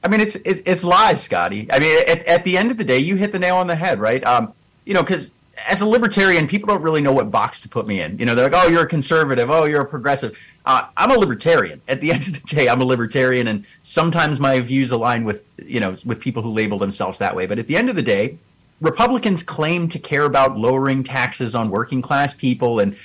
[0.03, 1.71] I mean, it's it's, it's lies, Scotty.
[1.71, 3.75] I mean, at, at, the end of the day, you hit the nail on the
[3.75, 4.23] head, right?
[4.23, 4.53] Um,
[4.85, 5.29] you know, because
[5.67, 8.17] as a libertarian, people don't really know what box to put me in.
[8.17, 9.49] You know, they're like, "Oh, you're a conservative.
[9.49, 11.81] Oh, you're a progressive." Uh, I'm a libertarian.
[11.87, 15.47] At the end of the day, I'm a libertarian, and sometimes my views align with
[15.57, 17.47] you know with people who label themselves that way.
[17.47, 18.37] But at the end of the day,
[18.81, 22.95] Republicans claim to care about lowering taxes on working class people, and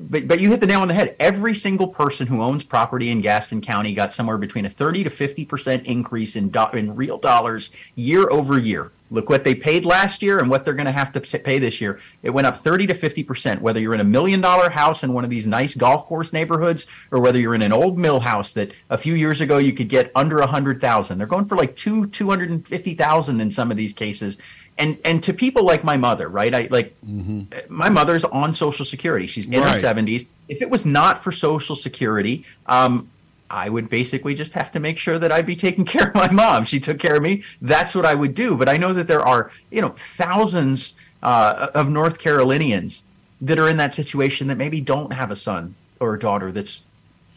[0.00, 1.16] but but you hit the nail on the head.
[1.18, 5.10] Every single person who owns property in Gaston County got somewhere between a 30 to
[5.10, 8.92] 50 percent increase in do, in real dollars year over year.
[9.10, 11.80] Look what they paid last year and what they're going to have to pay this
[11.80, 12.00] year.
[12.22, 15.22] It went up 30 to 50%, whether you're in a million dollar house in one
[15.22, 18.72] of these nice golf course neighborhoods or whether you're in an old mill house that
[18.90, 21.18] a few years ago you could get under 100,000.
[21.18, 24.38] They're going for like two, 250,000 in some of these cases.
[24.78, 26.54] And, and to people like my mother, right?
[26.54, 27.72] I like mm-hmm.
[27.74, 29.26] my mother's on social security.
[29.26, 29.80] She's in right.
[29.80, 30.26] her 70s.
[30.48, 33.08] If it was not for social security, um,
[33.50, 36.30] I would basically just have to make sure that I'd be taking care of my
[36.30, 36.64] mom.
[36.64, 37.42] She took care of me.
[37.60, 38.56] That's what I would do.
[38.56, 43.04] But I know that there are, you know, thousands uh, of North Carolinians
[43.40, 46.84] that are in that situation that maybe don't have a son or a daughter that's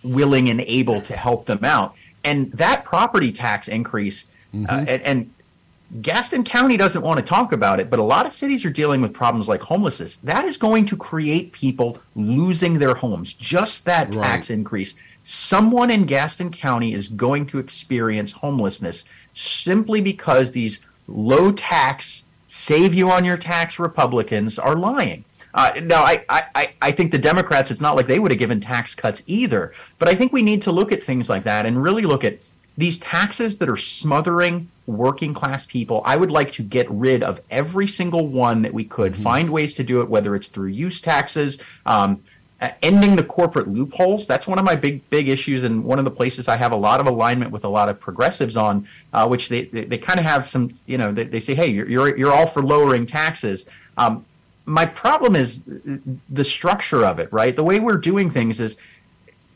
[0.03, 1.95] willing and able to help them out.
[2.23, 4.65] And that property tax increase, uh, mm-hmm.
[4.69, 5.33] uh, and, and
[6.01, 9.01] Gaston County doesn't want to talk about it, but a lot of cities are dealing
[9.01, 10.17] with problems like homelessness.
[10.17, 13.33] That is going to create people losing their homes.
[13.33, 14.57] Just that tax right.
[14.57, 14.93] increase
[15.29, 22.95] someone in Gaston County is going to experience homelessness simply because these low tax, save
[22.95, 25.23] you on your tax Republicans are lying.
[25.53, 28.59] Uh, now, I, I, I think the Democrats, it's not like they would have given
[28.59, 31.81] tax cuts either, but I think we need to look at things like that and
[31.81, 32.39] really look at
[32.75, 37.41] these taxes that are smothering working class people, I would like to get rid of
[37.51, 39.13] every single one that we could.
[39.13, 39.23] Mm-hmm.
[39.23, 42.23] Find ways to do it, whether it's through use taxes, um,
[42.61, 44.27] uh, ending the corporate loopholes.
[44.27, 46.77] That's one of my big big issues, and one of the places I have a
[46.77, 50.19] lot of alignment with a lot of progressives on, uh, which they, they, they kind
[50.19, 50.73] of have some.
[50.85, 53.65] You know, they, they say, hey, you're, you're you're all for lowering taxes.
[53.97, 54.25] Um,
[54.65, 55.63] my problem is
[56.29, 57.55] the structure of it, right?
[57.55, 58.77] The way we're doing things is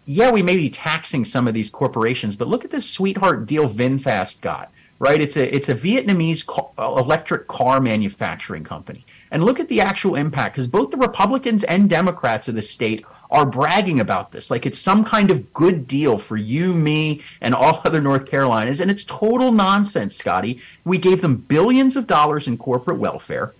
[0.06, 3.70] yeah, we may be taxing some of these corporations, but look at this sweetheart deal
[3.70, 5.22] VinFast got, right?
[5.22, 6.44] It's a it's a Vietnamese
[6.78, 9.06] electric car manufacturing company.
[9.34, 13.04] And look at the actual impact because both the Republicans and Democrats of the state
[13.32, 17.56] are bragging about this like it's some kind of good deal for you, me, and
[17.56, 18.80] all other North Carolinas.
[18.80, 20.62] And it's total nonsense, Scotty.
[20.86, 23.54] We gave them billions of dollars in corporate welfare.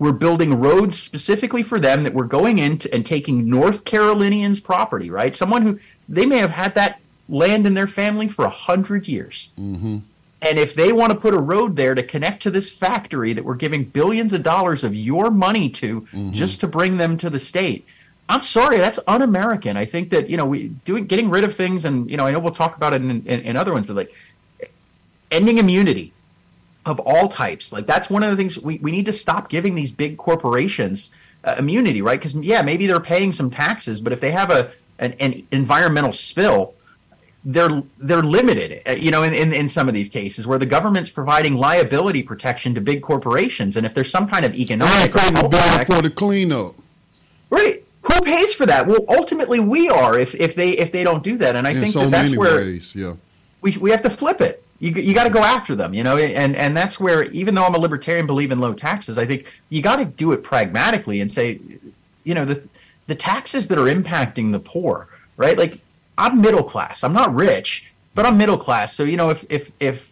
[0.00, 5.10] We're building roads specifically for them that we're going in and taking North Carolinians' property,
[5.10, 5.34] right?
[5.34, 9.50] Someone who they may have had that land in their family for a hundred years.
[9.60, 9.98] Mm-hmm.
[10.42, 13.44] And if they want to put a road there to connect to this factory that
[13.44, 16.32] we're giving billions of dollars of your money to mm-hmm.
[16.32, 17.86] just to bring them to the state,
[18.28, 19.76] I'm sorry, that's un-American.
[19.76, 22.30] I think that you know we doing getting rid of things, and you know I
[22.30, 24.14] know we'll talk about it in, in, in other ones, but like
[25.30, 26.12] ending immunity
[26.86, 27.72] of all types.
[27.72, 31.10] Like that's one of the things we, we need to stop giving these big corporations
[31.44, 32.18] uh, immunity, right?
[32.18, 36.12] Because yeah, maybe they're paying some taxes, but if they have a an, an environmental
[36.12, 36.74] spill,
[37.44, 38.82] they're they're limited.
[38.86, 42.22] Uh, you know, in, in in some of these cases where the government's providing liability
[42.22, 46.74] protection to big corporations, and if there's some kind of economic right, for the cleanup,
[47.48, 47.82] right?
[48.02, 48.86] Who pays for that?
[48.86, 51.80] Well, ultimately, we are if if they if they don't do that, and I in
[51.80, 53.14] think so that that's where ways, yeah.
[53.60, 56.16] we we have to flip it you you got to go after them, you know,
[56.16, 59.46] and and that's where even though I'm a libertarian, believe in low taxes, I think
[59.68, 61.60] you got to do it pragmatically and say,
[62.24, 62.66] you know, the
[63.06, 65.56] the taxes that are impacting the poor, right?
[65.56, 65.78] Like
[66.20, 69.72] I'm middle class, I'm not rich, but I'm middle class, so you know, if if
[69.80, 70.10] if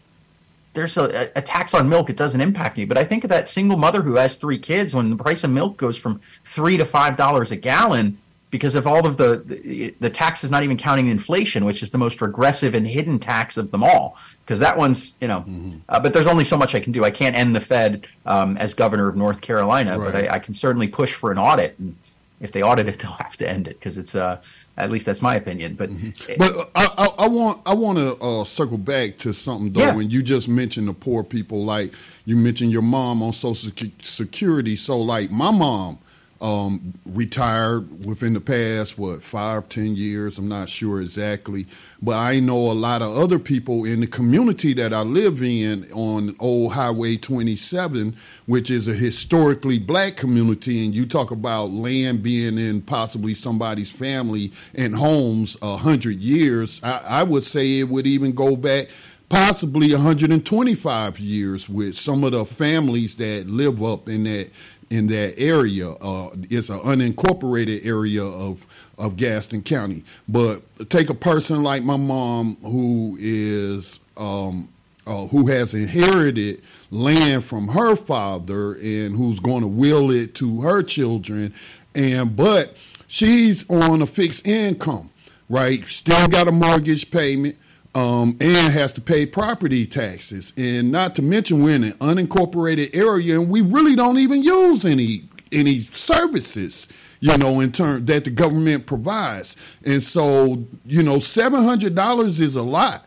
[0.75, 2.85] there's a, a tax on milk, it doesn't impact me.
[2.85, 5.51] But I think of that single mother who has three kids when the price of
[5.51, 8.19] milk goes from three to five dollars a gallon
[8.51, 11.91] because of all of the, the, the tax is not even counting inflation, which is
[11.91, 14.17] the most regressive and hidden tax of them all.
[14.45, 15.77] Because that one's, you know, mm-hmm.
[15.89, 17.05] uh, but there's only so much I can do.
[17.05, 20.13] I can't end the Fed um, as governor of North Carolina, right.
[20.13, 21.79] but I, I, can certainly push for an audit.
[21.79, 21.95] And
[22.41, 24.41] if they audit it, they'll have to end it because it's, uh,
[24.79, 25.75] at least that's my opinion.
[25.75, 26.35] But mm-hmm.
[26.39, 29.81] but I, I, I, want I want to uh, circle back to something though.
[29.81, 29.95] Yeah.
[29.95, 31.93] When you just mentioned the poor people, like
[32.25, 34.77] you mentioned your mom on Social Security.
[34.77, 35.99] So like my mom
[36.41, 40.39] um, retired within the past what five ten years?
[40.39, 41.67] I'm not sure exactly.
[42.01, 45.85] But i know a lot of other people in the community that i live in
[45.93, 48.15] on old highway 27
[48.49, 50.85] which is a historically black community.
[50.85, 56.81] And you talk about land being in possibly somebody's family and homes a hundred years.
[56.83, 58.89] I, I would say it would even go back
[59.29, 64.49] possibly 125 years with some of the families that live up in that
[64.91, 65.91] in that area.
[65.91, 70.03] Uh, it's an unincorporated area of of Gaston County.
[70.29, 74.69] But take a person like my mom who is um,
[75.07, 80.63] uh, who has inherited land from her father and who's going to will it to
[80.63, 81.55] her children,
[81.95, 82.75] and but
[83.07, 85.11] she's on a fixed income,
[85.49, 85.85] right?
[85.87, 87.57] Still got a mortgage payment
[87.95, 90.53] um, and has to pay property taxes.
[90.57, 94.85] And not to mention, we're in an unincorporated area, and we really don't even use
[94.85, 96.87] any any services,
[97.21, 99.57] you know, in turn that the government provides.
[99.85, 103.07] And so, you know, seven hundred dollars is a lot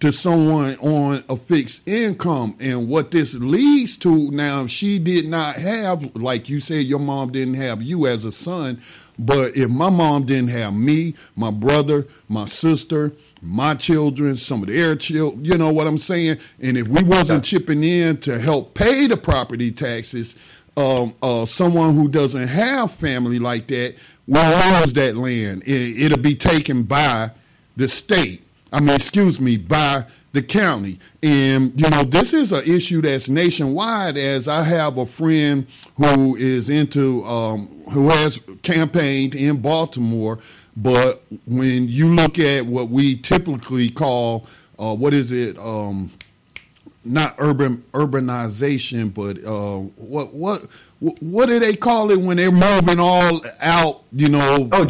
[0.00, 2.56] to someone on a fixed income.
[2.58, 7.30] And what this leads to now, she did not have, like you said, your mom
[7.30, 8.80] didn't have you as a son.
[9.18, 14.68] But if my mom didn't have me, my brother, my sister, my children, some of
[14.68, 16.38] their children, you know what I'm saying?
[16.60, 20.36] And if we wasn't chipping in to help pay the property taxes,
[20.76, 23.96] um, uh, someone who doesn't have family like that
[24.28, 25.64] will lose that land.
[25.66, 27.32] It, it'll be taken by
[27.76, 28.42] the state.
[28.72, 30.98] I mean, excuse me, by the county.
[31.22, 35.66] And, you know, this is an issue that's nationwide as I have a friend
[35.96, 40.38] who is into, um, who has campaigned in Baltimore
[40.76, 44.46] but when you look at what we typically call,
[44.78, 45.58] uh, what is it?
[45.58, 46.10] Um,
[47.04, 50.62] not urban urbanization, but uh, what what
[51.20, 54.02] what do they call it when they're moving all out?
[54.12, 54.68] You know.
[54.72, 54.88] Oh,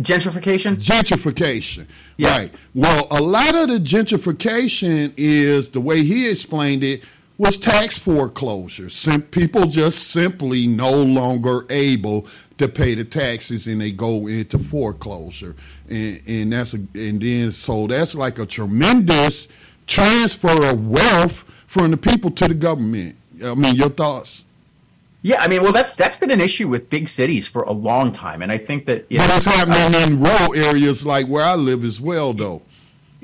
[0.00, 0.76] gentrification.
[0.76, 1.86] Gentrification.
[2.16, 2.36] Yeah.
[2.36, 2.54] Right.
[2.74, 7.02] Well, a lot of the gentrification is the way he explained it
[7.42, 8.88] was tax foreclosure.
[8.88, 12.28] Sim- people just simply no longer able
[12.58, 15.56] to pay the taxes and they go into foreclosure
[15.90, 19.48] and, and that's a, and then so that's like a tremendous
[19.88, 23.16] transfer of wealth from the people to the government.
[23.44, 24.44] I mean, your thoughts?
[25.22, 28.12] Yeah, I mean, well, that that's been an issue with big cities for a long
[28.12, 29.06] time, and I think that.
[29.10, 32.32] You but know, it's happening uh, in rural areas like where I live as well,
[32.32, 32.62] though.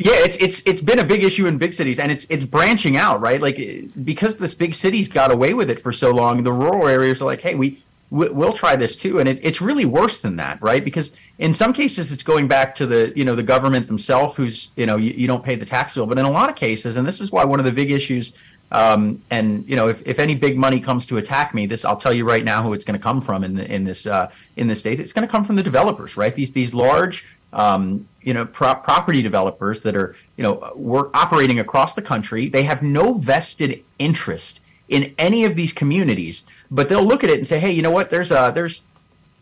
[0.00, 2.96] Yeah, it's it's it's been a big issue in big cities, and it's it's branching
[2.96, 3.40] out, right?
[3.40, 3.58] Like
[4.04, 7.24] because this big cities got away with it for so long, the rural areas are
[7.24, 10.84] like, hey, we we'll try this too, and it, it's really worse than that, right?
[10.84, 14.70] Because in some cases, it's going back to the you know the government themselves, who's
[14.76, 16.96] you know you, you don't pay the tax bill, but in a lot of cases,
[16.96, 18.34] and this is why one of the big issues
[18.70, 21.96] um, and you know, if, if any big money comes to attack me, this I'll
[21.96, 24.30] tell you right now who it's going to come from in the, in this uh,
[24.56, 25.00] in this state.
[25.00, 26.34] It's going to come from the developers, right?
[26.34, 31.60] These these large um, you know pro- property developers that are you know work operating
[31.60, 32.48] across the country.
[32.48, 37.38] They have no vested interest in any of these communities, but they'll look at it
[37.38, 38.10] and say, hey, you know what?
[38.10, 38.82] There's uh, there's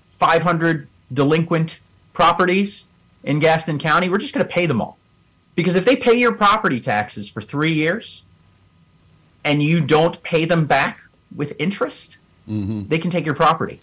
[0.07, 1.81] 500 delinquent
[2.13, 2.87] properties
[3.25, 4.09] in Gaston County.
[4.09, 4.99] We're just going to pay them all
[5.55, 8.25] because if they pay your property taxes for three years
[9.45, 11.01] and you don't pay them back
[11.35, 12.87] with interest, mm-hmm.
[12.89, 13.81] they can take your property.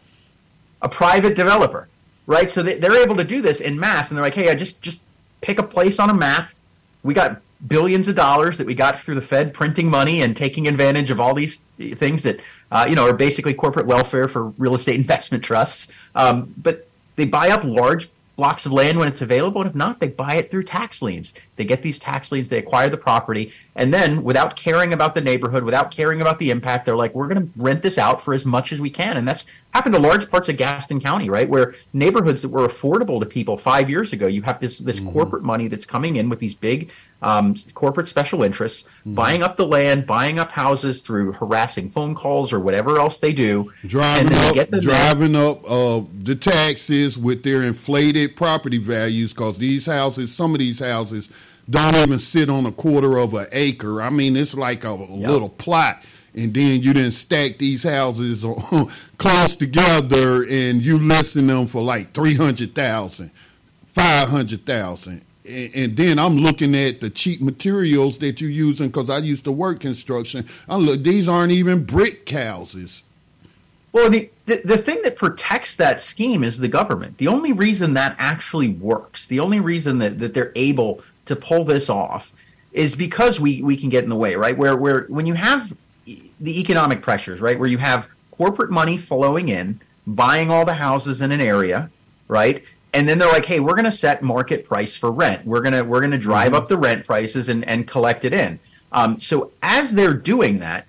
[0.81, 1.87] A private developer,
[2.25, 2.49] right?
[2.49, 4.81] So they, they're able to do this in mass, and they're like, "Hey, I just
[4.81, 5.01] just
[5.41, 6.51] pick a place on a map.
[7.03, 10.67] We got billions of dollars that we got through the Fed printing money and taking
[10.67, 11.57] advantage of all these
[11.95, 12.39] things that
[12.71, 15.91] uh, you know are basically corporate welfare for real estate investment trusts.
[16.15, 19.61] Um, but they buy up large blocks of land when it's available.
[19.61, 21.33] And if not, they buy it through tax liens.
[21.55, 25.21] They get these tax liens, they acquire the property, and then without caring about the
[25.21, 28.33] neighborhood, without caring about the impact, they're like, we're going to rent this out for
[28.33, 29.17] as much as we can.
[29.17, 31.47] And that's happened to large parts of Gaston County, right?
[31.47, 35.11] Where neighborhoods that were affordable to people five years ago, you have this this mm-hmm.
[35.11, 36.91] corporate money that's coming in with these big
[37.23, 39.15] um, corporate special interests, mm-hmm.
[39.15, 43.31] buying up the land, buying up houses through harassing phone calls or whatever else they
[43.31, 43.71] do.
[43.85, 50.33] Driving up, driving up uh, the taxes with their inflated property values because these houses,
[50.35, 51.29] some of these houses,
[51.69, 54.01] don't even sit on a quarter of an acre.
[54.01, 55.29] I mean, it's like a, a yep.
[55.29, 56.03] little plot
[56.35, 58.41] and then you didn't stack these houses
[59.17, 63.29] close together and you listing them for like 300,000,
[63.85, 69.43] 500,000 and then I'm looking at the cheap materials that you're using because I used
[69.43, 70.45] to work construction.
[70.69, 73.03] I look; these aren't even brick houses.
[73.91, 77.19] Well, the, the, the thing that protects that scheme is the government.
[77.19, 81.63] The only reason that actually works, the only reason that, that they're able to pull
[81.63, 82.31] this off,
[82.71, 84.57] is because we we can get in the way, right?
[84.57, 85.73] Where where when you have
[86.05, 91.21] the economic pressures, right, where you have corporate money flowing in, buying all the houses
[91.21, 91.89] in an area,
[92.27, 92.63] right?
[92.93, 95.45] And then they're like, "Hey, we're going to set market price for rent.
[95.45, 96.55] We're gonna we're gonna drive mm-hmm.
[96.55, 98.59] up the rent prices and and collect it in."
[98.91, 100.85] Um, so as they're doing that,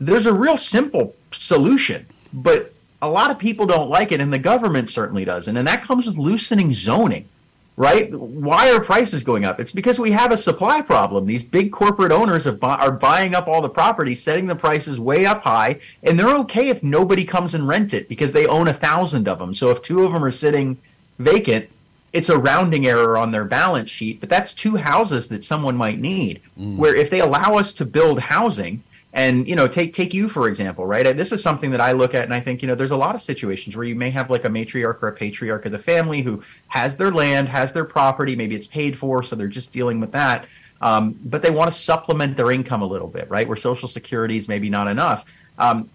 [0.00, 2.72] there's a real simple solution, but
[3.02, 6.06] a lot of people don't like it, and the government certainly doesn't, and that comes
[6.06, 7.28] with loosening zoning.
[7.74, 8.12] Right?
[8.12, 9.58] Why are prices going up?
[9.58, 11.24] It's because we have a supply problem.
[11.24, 15.00] These big corporate owners are, bu- are buying up all the property, setting the prices
[15.00, 18.68] way up high, and they're okay if nobody comes and rent it because they own
[18.68, 19.54] a thousand of them.
[19.54, 20.76] So if two of them are sitting
[21.18, 21.68] vacant,
[22.12, 25.98] it's a rounding error on their balance sheet, but that's two houses that someone might
[25.98, 26.42] need.
[26.58, 26.76] Mm.
[26.76, 28.82] Where if they allow us to build housing,
[29.14, 31.16] and you know, take take you for example, right?
[31.16, 33.14] This is something that I look at, and I think you know, there's a lot
[33.14, 36.22] of situations where you may have like a matriarch or a patriarch of the family
[36.22, 40.00] who has their land, has their property, maybe it's paid for, so they're just dealing
[40.00, 40.46] with that.
[40.80, 43.46] Um, but they want to supplement their income a little bit, right?
[43.46, 45.24] Where Social Security is maybe not enough.
[45.58, 45.88] Um,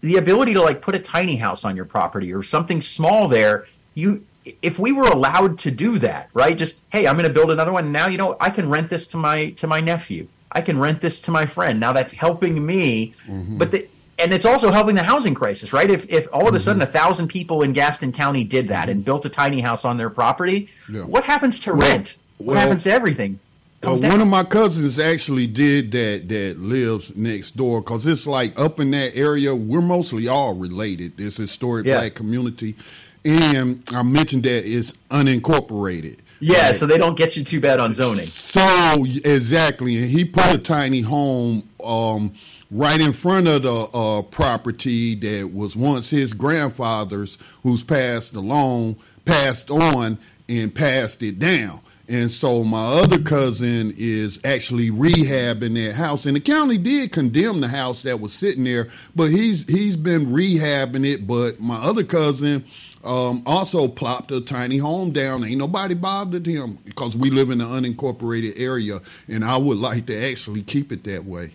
[0.00, 3.66] the ability to like put a tiny house on your property or something small there,
[3.94, 6.56] you if we were allowed to do that, right?
[6.56, 7.92] Just hey, I'm going to build another one.
[7.92, 10.28] Now you know I can rent this to my to my nephew.
[10.50, 11.80] I can rent this to my friend.
[11.80, 13.56] Now that's helping me, mm-hmm.
[13.56, 13.88] but the,
[14.18, 15.90] and it's also helping the housing crisis, right?
[15.90, 16.90] If if all of a sudden mm-hmm.
[16.90, 20.10] a thousand people in Gaston County did that and built a tiny house on their
[20.10, 21.02] property, yeah.
[21.02, 22.16] what happens to well, rent?
[22.38, 23.38] What well, happens to everything?
[23.84, 26.28] Uh, one of my cousins actually did that.
[26.28, 29.54] That lives next door because it's like up in that area.
[29.54, 31.16] We're mostly all related.
[31.16, 31.98] This historic yeah.
[31.98, 32.76] black community,
[33.24, 36.18] and I mentioned that it's unincorporated.
[36.40, 36.74] Yeah, right?
[36.74, 38.26] so they don't get you too bad on zoning.
[38.26, 42.34] So exactly, and he put a tiny home um,
[42.70, 48.96] right in front of the uh, property that was once his grandfather's, who's passed along,
[49.24, 50.18] passed on,
[50.48, 51.80] and passed it down.
[52.08, 57.60] And so my other cousin is actually rehabbing that house, and the county did condemn
[57.60, 61.26] the house that was sitting there, but he's he's been rehabbing it.
[61.26, 62.64] But my other cousin
[63.04, 65.44] um, also plopped a tiny home down.
[65.44, 70.06] Ain't nobody bothered him because we live in an unincorporated area, and I would like
[70.06, 71.50] to actually keep it that way.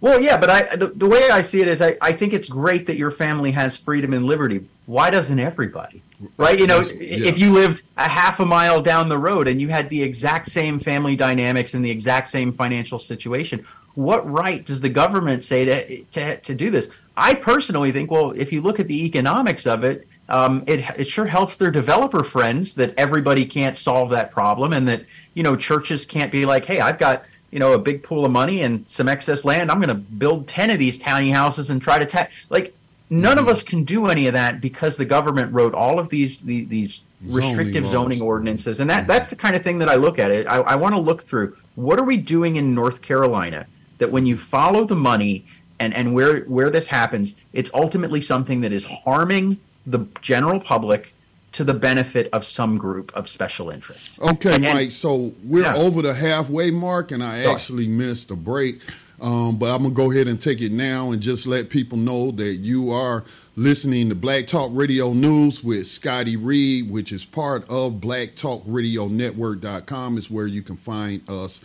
[0.00, 2.48] Well, yeah, but I the, the way I see it is I, I think it's
[2.48, 4.64] great that your family has freedom and liberty.
[4.86, 6.02] Why doesn't everybody?
[6.36, 6.58] right?
[6.58, 9.88] You know, if you lived a half a mile down the road and you had
[9.88, 14.88] the exact same family dynamics and the exact same financial situation, what right does the
[14.88, 16.88] government say to to, to do this?
[17.16, 21.06] I personally think, well, if you look at the economics of it, um, it it
[21.06, 25.04] sure helps their developer friends that everybody can't solve that problem, and that
[25.34, 28.32] you know churches can't be like, hey, I've got you know a big pool of
[28.32, 29.70] money and some excess land.
[29.70, 32.74] I'm going to build ten of these tiny houses and try to tax like
[33.10, 33.40] None mm-hmm.
[33.40, 36.68] of us can do any of that because the government wrote all of these these,
[36.68, 39.08] these restrictive zoning, zoning ordinances, and that mm-hmm.
[39.08, 40.46] that's the kind of thing that I look at it.
[40.46, 43.66] I, I want to look through what are we doing in North Carolina
[43.98, 45.44] that when you follow the money
[45.80, 49.58] and and where where this happens, it's ultimately something that is harming
[49.90, 51.14] the general public
[51.52, 54.20] to the benefit of some group of special interest.
[54.20, 54.90] Okay, and, Mike.
[54.90, 55.76] So we're yeah.
[55.76, 58.80] over the halfway mark, and I actually missed a break.
[59.20, 61.98] Um, but I'm going to go ahead and take it now and just let people
[61.98, 63.24] know that you are
[63.56, 70.30] listening to Black Talk Radio News with Scotty Reid, which is part of blacktalkradionetwork.com is
[70.30, 71.58] where you can find us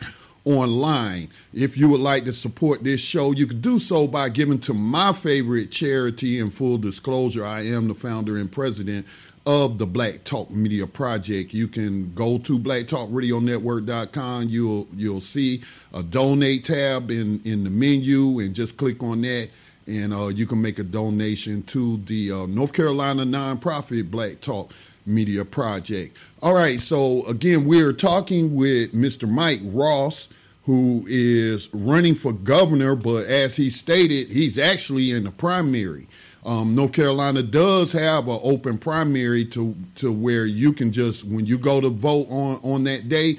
[0.46, 1.30] online.
[1.54, 4.74] If you would like to support this show, you can do so by giving to
[4.74, 6.40] my favorite charity.
[6.40, 9.06] In full disclosure, I am the founder and president
[9.46, 11.54] of the Black Talk Media Project.
[11.54, 14.50] You can go to blacktalkradionetwork.com.
[14.50, 15.64] You'll you'll see
[15.94, 19.50] a donate tab in in the menu and just click on that
[19.88, 24.74] and uh, you can make a donation to the uh, North Carolina nonprofit Black Talk
[25.06, 26.16] Media Project.
[26.44, 29.30] All right, so again, we're talking with Mr.
[29.30, 30.28] Mike Ross,
[30.66, 36.06] who is running for governor, but as he stated, he's actually in the primary.
[36.46, 41.46] Um, North Carolina does have an open primary to to where you can just when
[41.46, 43.38] you go to vote on on that day,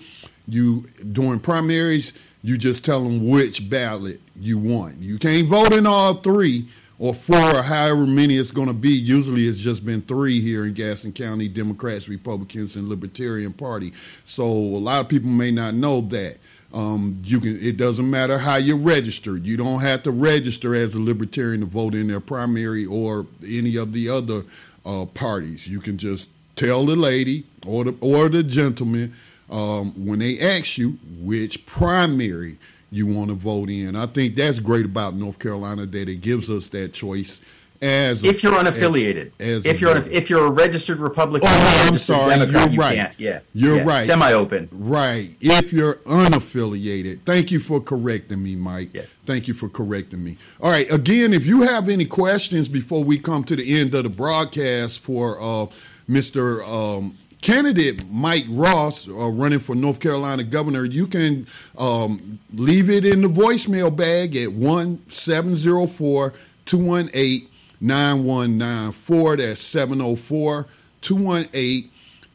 [0.48, 4.98] you during primaries you just tell them which ballot you want.
[4.98, 6.68] You can't vote in all three
[7.04, 8.88] or four or however many it's going to be.
[8.88, 13.92] Usually it's just been three here in Gaston County: Democrats, Republicans, and Libertarian Party.
[14.24, 16.38] So a lot of people may not know that.
[16.72, 17.62] Um, you can.
[17.62, 19.44] It doesn't matter how you're registered.
[19.44, 23.76] You don't have to register as a libertarian to vote in their primary or any
[23.76, 24.44] of the other
[24.86, 25.68] uh, parties.
[25.68, 26.26] You can just
[26.56, 29.12] tell the lady or the or the gentleman
[29.50, 32.56] um, when they ask you which primary
[32.94, 33.96] you want to vote in.
[33.96, 37.40] I think that's great about North Carolina that it gives us that choice
[37.82, 41.88] as if you're unaffiliated, as, as if you're a, if you're a registered Republican, oh,
[41.90, 42.96] I'm sorry, Democrat, you're right.
[43.18, 43.84] You yeah, you're yeah.
[43.84, 44.06] right.
[44.06, 45.28] Semi-open, right?
[45.40, 48.90] If you're unaffiliated, thank you for correcting me, Mike.
[48.94, 49.02] Yeah.
[49.26, 50.38] Thank you for correcting me.
[50.60, 54.04] All right, again, if you have any questions before we come to the end of
[54.04, 55.66] the broadcast for uh,
[56.08, 56.66] Mr.
[56.66, 61.46] Um, candidate Mike Ross, uh, running for North Carolina governor, you can
[61.78, 66.34] um, leave it in the voicemail bag at one seven zero four
[66.64, 67.48] two one eight.
[67.80, 69.36] 9194.
[69.36, 70.66] That's 704
[71.02, 71.90] 218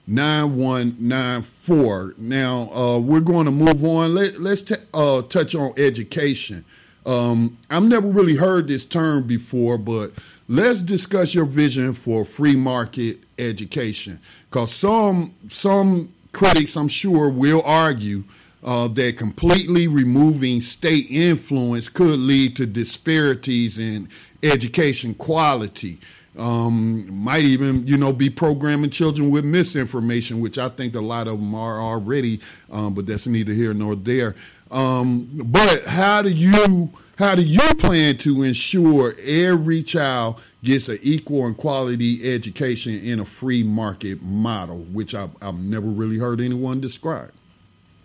[0.08, 2.16] 9194.
[2.18, 4.16] Now, uh, we're going to move on.
[4.16, 6.64] Let, us t- uh, touch on education.
[7.06, 10.12] Um, I've never really heard this term before, but
[10.48, 14.20] let's discuss your vision for free market education.
[14.50, 18.24] Because some, some critics, I'm sure, will argue
[18.64, 24.10] uh, that completely removing state influence could lead to disparities in
[24.44, 26.00] education quality.
[26.38, 31.28] Um, might even, you know, be programming children with misinformation, which I think a lot
[31.28, 32.40] of them are already,
[32.72, 34.36] um, but that's neither here nor there.
[34.72, 36.90] Um, but how do you
[37.20, 43.20] how do you plan to ensure every child gets an equal and quality education in
[43.20, 47.34] a free market model, which I've, I've never really heard anyone describe?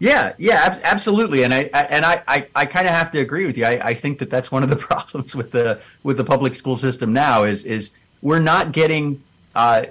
[0.00, 3.46] Yeah, yeah, absolutely, and I, I and I, I, I kind of have to agree
[3.46, 3.64] with you.
[3.64, 6.74] I, I think that that's one of the problems with the with the public school
[6.74, 9.22] system now is is we're not getting
[9.54, 9.84] uh,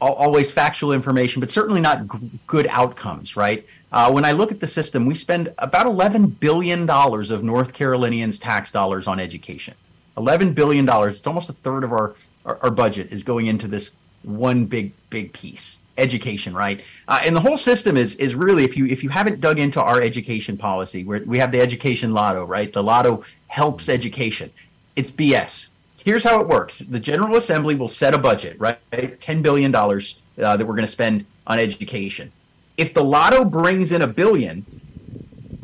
[0.00, 3.36] always factual information, but certainly not g- good outcomes.
[3.36, 3.66] Right?
[3.94, 7.72] Uh, when I look at the system, we spend about eleven billion dollars of North
[7.72, 9.74] Carolinians' tax dollars on education.
[10.16, 11.18] Eleven billion dollars.
[11.18, 13.92] It's almost a third of our, our our budget is going into this
[14.24, 16.80] one big big piece education, right?
[17.06, 19.80] Uh, and the whole system is is really if you if you haven't dug into
[19.80, 22.72] our education policy, where we have the education lotto, right?
[22.72, 24.50] The lotto helps education.
[24.96, 25.68] It's BS.
[25.98, 28.76] Here's how it works: the General Assembly will set a budget, right?
[29.20, 32.32] Ten billion dollars uh, that we're going to spend on education.
[32.76, 34.64] If the lotto brings in a billion,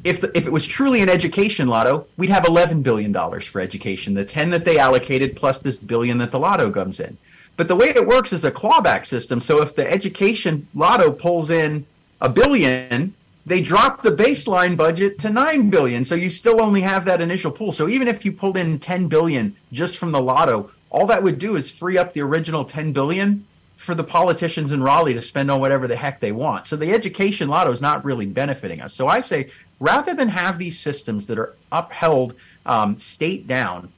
[0.04, 3.60] if the, if it was truly an education lotto, we'd have eleven billion dollars for
[3.60, 4.14] education.
[4.14, 7.16] The ten that they allocated plus this billion that the lotto comes in.
[7.56, 9.40] But the way it works is a clawback system.
[9.40, 11.84] So if the education lotto pulls in
[12.20, 13.12] a billion,
[13.44, 16.04] they drop the baseline budget to 9 billion.
[16.04, 17.72] So you still only have that initial pool.
[17.72, 21.38] So even if you pulled in 10 billion just from the lotto, all that would
[21.38, 23.44] do is free up the original 10 billion
[23.80, 26.66] for the politicians in Raleigh to spend on whatever the heck they want.
[26.66, 28.92] So the education lotto is not really benefiting us.
[28.92, 29.50] So I say
[29.80, 32.34] rather than have these systems that are upheld
[32.66, 33.88] um, state down,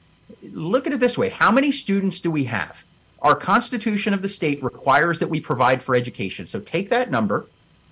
[0.53, 2.85] look at it this way: how many students do we have?
[3.21, 6.47] Our Constitution of the state requires that we provide for education.
[6.47, 7.45] So take that number,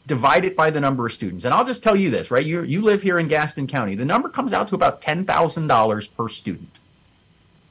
[0.07, 2.61] divide it by the number of students, and I'll just tell you this: right, you
[2.61, 3.95] you live here in Gaston County.
[3.95, 6.71] The number comes out to about ten thousand dollars per student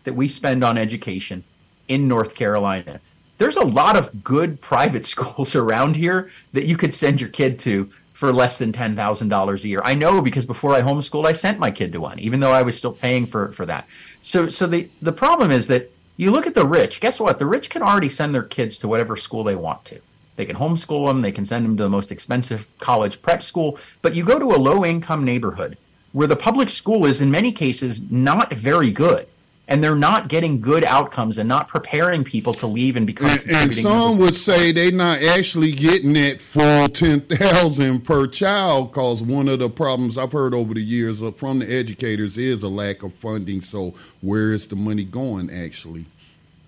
[0.05, 1.43] that we spend on education
[1.89, 3.01] in North Carolina.
[3.41, 7.59] There's a lot of good private schools around here that you could send your kid
[7.61, 9.81] to for less than ten thousand dollars a year.
[9.83, 12.61] I know because before I homeschooled, I sent my kid to one, even though I
[12.61, 13.89] was still paying for for that.
[14.21, 17.01] So so the the problem is that you look at the rich.
[17.01, 17.39] Guess what?
[17.39, 19.99] The rich can already send their kids to whatever school they want to.
[20.37, 21.23] They can homeschool them.
[21.23, 23.79] They can send them to the most expensive college prep school.
[24.03, 25.79] But you go to a low income neighborhood
[26.13, 29.27] where the public school is in many cases not very good
[29.71, 33.31] and they're not getting good outcomes and not preparing people to leave and become.
[33.31, 38.91] And, and some would say they're not actually getting that full ten thousand per child
[38.91, 42.65] because one of the problems I've heard over the years uh, from the educators is
[42.65, 43.61] a lack of funding.
[43.61, 46.05] So where is the money going actually?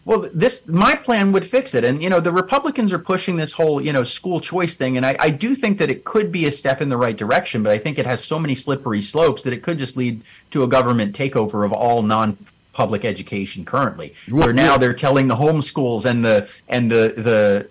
[0.04, 3.52] Well, this my plan would fix it, and you know the Republicans are pushing this
[3.52, 6.46] whole you know school choice thing, and I, I do think that it could be
[6.46, 9.42] a step in the right direction, but I think it has so many slippery slopes
[9.42, 12.36] that it could just lead to a government takeover of all non
[12.72, 17.68] public education currently, where now they're telling the homeschools and the and the the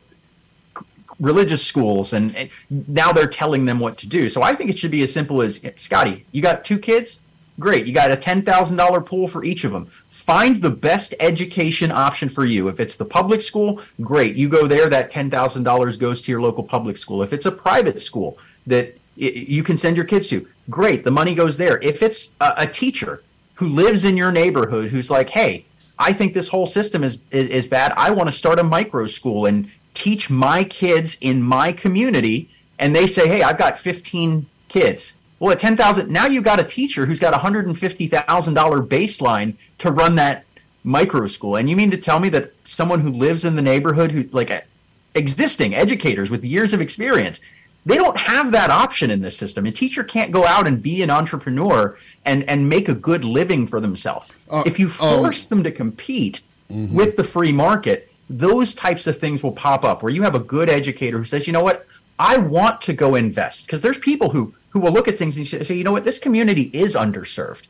[1.22, 2.50] religious schools and
[2.88, 4.28] now they're telling them what to do.
[4.28, 7.20] So I think it should be as simple as Scotty, you got two kids?
[7.60, 7.86] Great.
[7.86, 9.86] You got a $10,000 pool for each of them.
[10.10, 12.70] Find the best education option for you.
[12.70, 14.36] If it's the public school, great.
[14.36, 17.22] You go there, that $10,000 goes to your local public school.
[17.22, 21.04] If it's a private school that you can send your kids to, great.
[21.04, 21.78] The money goes there.
[21.80, 23.22] If it's a, a teacher
[23.62, 25.64] who lives in your neighborhood who's like, hey,
[26.00, 27.94] I think this whole system is, is, is bad.
[27.96, 32.50] I want to start a micro school and teach my kids in my community.
[32.80, 35.14] And they say, hey, I've got 15 kids.
[35.38, 40.44] Well, at 10,000, now you've got a teacher who's got $150,000 baseline to run that
[40.84, 41.56] micro school.
[41.56, 44.66] And you mean to tell me that someone who lives in the neighborhood, who like
[45.14, 47.42] existing educators with years of experience,
[47.86, 49.66] they don't have that option in this system.
[49.66, 53.66] A teacher can't go out and be an entrepreneur and, and make a good living
[53.66, 54.28] for themselves.
[54.50, 56.96] Uh, if you um, force um, them to compete mm-hmm.
[56.96, 60.40] with the free market, those types of things will pop up where you have a
[60.40, 61.86] good educator who says, you know what,
[62.20, 63.66] I want to go invest.
[63.66, 66.20] Because there's people who, who will look at things and say, you know what, this
[66.20, 67.66] community is underserved.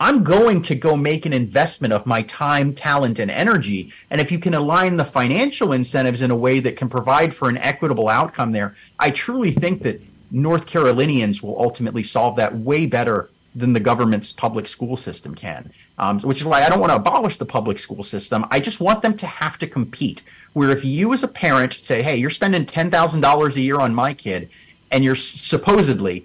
[0.00, 3.92] I'm going to go make an investment of my time, talent, and energy.
[4.10, 7.48] And if you can align the financial incentives in a way that can provide for
[7.48, 12.86] an equitable outcome there, I truly think that North Carolinians will ultimately solve that way
[12.86, 15.72] better than the government's public school system can.
[15.98, 18.46] Um, which is why I don't want to abolish the public school system.
[18.52, 20.22] I just want them to have to compete.
[20.52, 24.14] Where if you as a parent say, hey, you're spending $10,000 a year on my
[24.14, 24.48] kid,
[24.92, 26.24] and you're supposedly,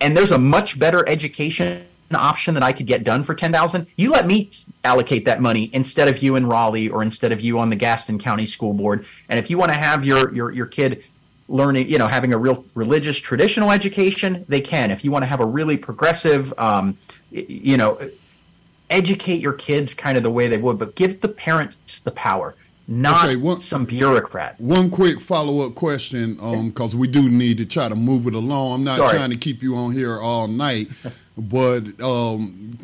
[0.00, 1.84] and there's a much better education
[2.16, 4.50] option that I could get done for 10,000, you let me
[4.84, 8.18] allocate that money instead of you in Raleigh or instead of you on the Gaston
[8.18, 9.04] County School Board.
[9.28, 11.04] And if you want to have your, your, your kid
[11.48, 14.90] learning, you know, having a real religious traditional education, they can.
[14.90, 16.96] If you want to have a really progressive, um,
[17.30, 17.98] you know,
[18.90, 22.54] educate your kids kind of the way they would, but give the parents the power
[22.88, 24.58] not okay, one, some bureaucrat.
[24.58, 28.34] One quick follow up question, because um, we do need to try to move it
[28.34, 28.76] along.
[28.76, 29.14] I'm not Sorry.
[29.14, 30.88] trying to keep you on here all night,
[31.38, 32.78] but um,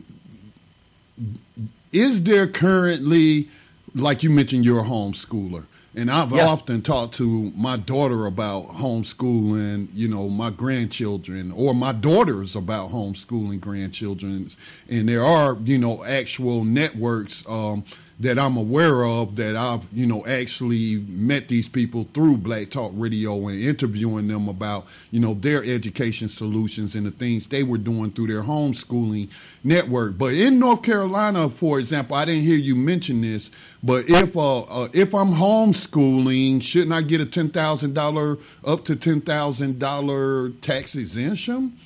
[1.93, 3.49] is there currently,
[3.95, 5.65] like you mentioned, you're a homeschooler,
[5.97, 6.47] and I've yeah.
[6.47, 12.91] often talked to my daughter about homeschooling, you know, my grandchildren, or my daughters about
[12.91, 14.51] homeschooling grandchildren,
[14.89, 17.45] and there are, you know, actual networks.
[17.49, 17.85] Um,
[18.21, 22.93] that I'm aware of that I've, you know, actually met these people through Black Talk
[22.95, 27.79] Radio and interviewing them about, you know, their education solutions and the things they were
[27.79, 29.31] doing through their homeschooling
[29.65, 30.17] network.
[30.17, 33.51] But in North Carolina, for example, I didn't hear you mention this,
[33.83, 38.85] but if uh, uh if I'm homeschooling, shouldn't I get a ten thousand dollar up
[38.85, 41.77] to ten thousand dollar tax exemption?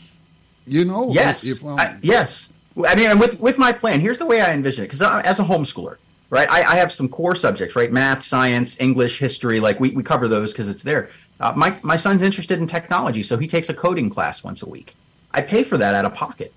[0.66, 2.50] You know, yes, if, if I, yes.
[2.86, 4.88] I mean, with with my plan, here's the way I envision it.
[4.88, 5.96] Because as a homeschooler,
[6.30, 6.48] right?
[6.50, 7.90] I, I, have some core subjects, right?
[7.90, 9.60] Math, science, English, history.
[9.60, 11.10] Like we, we cover those because it's there.
[11.40, 14.68] Uh, my my son's interested in technology, so he takes a coding class once a
[14.68, 14.94] week.
[15.32, 16.52] I pay for that out of pocket.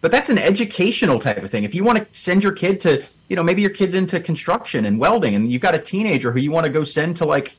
[0.00, 1.64] But that's an educational type of thing.
[1.64, 4.84] If you want to send your kid to, you know, maybe your kid's into construction
[4.84, 7.56] and welding, and you've got a teenager who you want to go send to like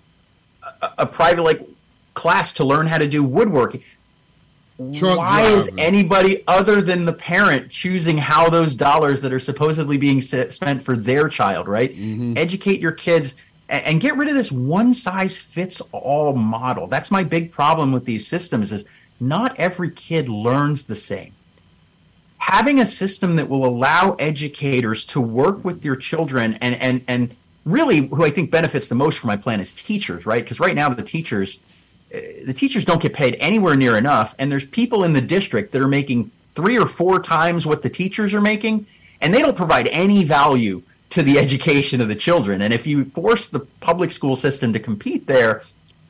[0.82, 1.68] a, a private like
[2.14, 3.84] class to learn how to do woodworking
[4.94, 5.58] Truck Why driver.
[5.58, 10.84] is anybody other than the parent choosing how those dollars that are supposedly being spent
[10.84, 11.92] for their child, right?
[11.92, 12.38] Mm-hmm.
[12.38, 13.36] Educate your kids
[13.70, 16.88] and, and get rid of this one size fits all model.
[16.88, 18.86] That's my big problem with these systems is
[19.20, 21.32] not every kid learns the same.
[22.38, 27.36] Having a system that will allow educators to work with your children and and and
[27.64, 30.44] really who I think benefits the most from my plan is teachers, right?
[30.44, 31.60] Because right now the teachers
[32.46, 35.82] the teachers don't get paid anywhere near enough and there's people in the district that
[35.82, 38.86] are making three or four times what the teachers are making
[39.22, 43.06] and they don't provide any value to the education of the children and if you
[43.06, 45.64] force the public school system to compete there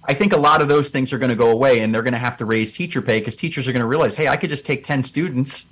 [0.05, 2.13] i think a lot of those things are going to go away and they're going
[2.13, 4.49] to have to raise teacher pay because teachers are going to realize hey i could
[4.49, 5.67] just take 10 students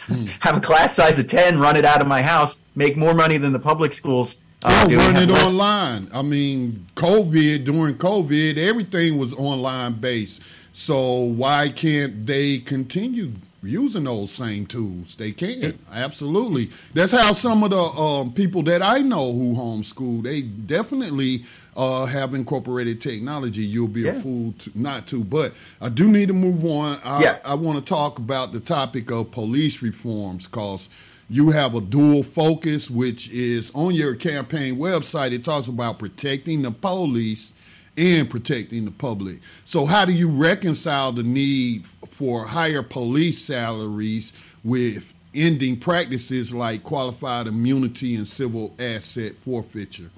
[0.00, 0.26] hmm.
[0.40, 3.38] have a class size of 10 run it out of my house make more money
[3.38, 6.08] than the public schools uh, yeah, run it less- online.
[6.12, 10.40] I mean, COVID during COVID, everything was online based.
[10.72, 13.32] So why can't they continue
[13.62, 15.16] using those same tools?
[15.16, 16.64] They can absolutely.
[16.94, 21.44] That's how some of the um, people that I know who homeschool they definitely
[21.76, 23.62] uh, have incorporated technology.
[23.62, 24.12] You'll be yeah.
[24.12, 25.22] a fool to, not to.
[25.22, 26.98] But I do need to move on.
[27.04, 27.38] I, yeah.
[27.44, 30.88] I want to talk about the topic of police reforms because
[31.30, 35.32] you have a dual focus, which is on your campaign website.
[35.32, 37.52] It talks about protecting the police
[37.96, 39.38] and protecting the public.
[39.64, 44.32] So, how do you reconcile the need for higher police salaries
[44.64, 50.10] with ending practices like qualified immunity and civil asset forfeiture?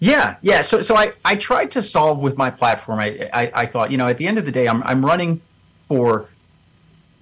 [0.00, 0.62] Yeah, yeah.
[0.62, 2.98] So, so I, I tried to solve with my platform.
[2.98, 5.40] I, I, I thought, you know, at the end of the day, I'm, I'm running
[5.82, 6.28] for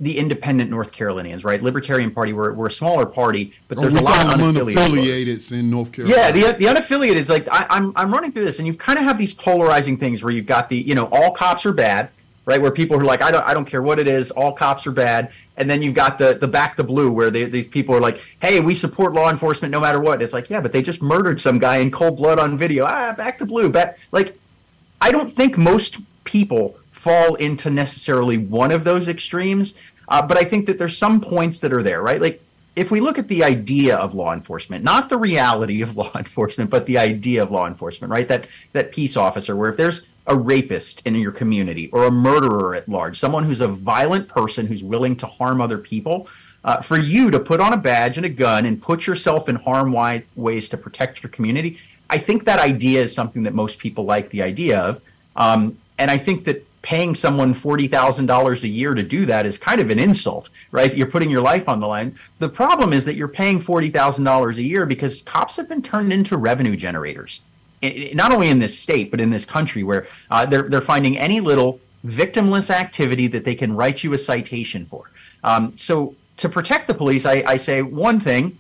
[0.01, 1.63] the independent North Carolinians, right?
[1.63, 5.71] Libertarian Party, we're, we're a smaller party, but there's a lot of unaffiliated, unaffiliated in
[5.71, 6.17] North Carolina.
[6.17, 8.99] Yeah, the, the unaffiliated is like I, I'm I'm running through this, and you kind
[8.99, 12.11] of have these polarizing things where you've got the you know all cops are bad,
[12.45, 12.61] right?
[12.61, 14.93] Where people are like I don't I don't care what it is, all cops are
[14.93, 18.01] bad, and then you've got the the back the blue where they, these people are
[18.01, 20.23] like, hey, we support law enforcement no matter what.
[20.23, 22.85] It's like yeah, but they just murdered some guy in cold blood on video.
[22.85, 24.37] Ah, back the blue, back like
[25.01, 29.75] I don't think most people fall into necessarily one of those extremes.
[30.09, 32.19] Uh, but I think that there's some points that are there, right?
[32.19, 32.43] Like
[32.77, 36.71] if we look at the idea of law enforcement, not the reality of law enforcement,
[36.71, 38.27] but the idea of law enforcement, right?
[38.27, 42.75] That that peace officer, where if there's a rapist in your community or a murderer
[42.75, 46.27] at large, someone who's a violent person who's willing to harm other people,
[46.65, 49.57] uh, for you to put on a badge and a gun and put yourself in
[49.57, 51.79] harm wide ways to protect your community,
[52.09, 55.03] I think that idea is something that most people like the idea of.
[55.37, 59.80] Um, and I think that paying someone $40,000 a year to do that is kind
[59.80, 60.95] of an insult, right?
[60.95, 62.18] You're putting your life on the line.
[62.41, 66.37] The problem is that you're paying $40,000 a year because cops have been turned into
[66.37, 67.41] revenue generators.
[68.12, 71.41] not only in this state, but in this country where uh, they're, they're finding any
[71.41, 75.11] little victimless activity that they can write you a citation for.
[75.43, 78.59] Um, so to protect the police, I, I, say one thing,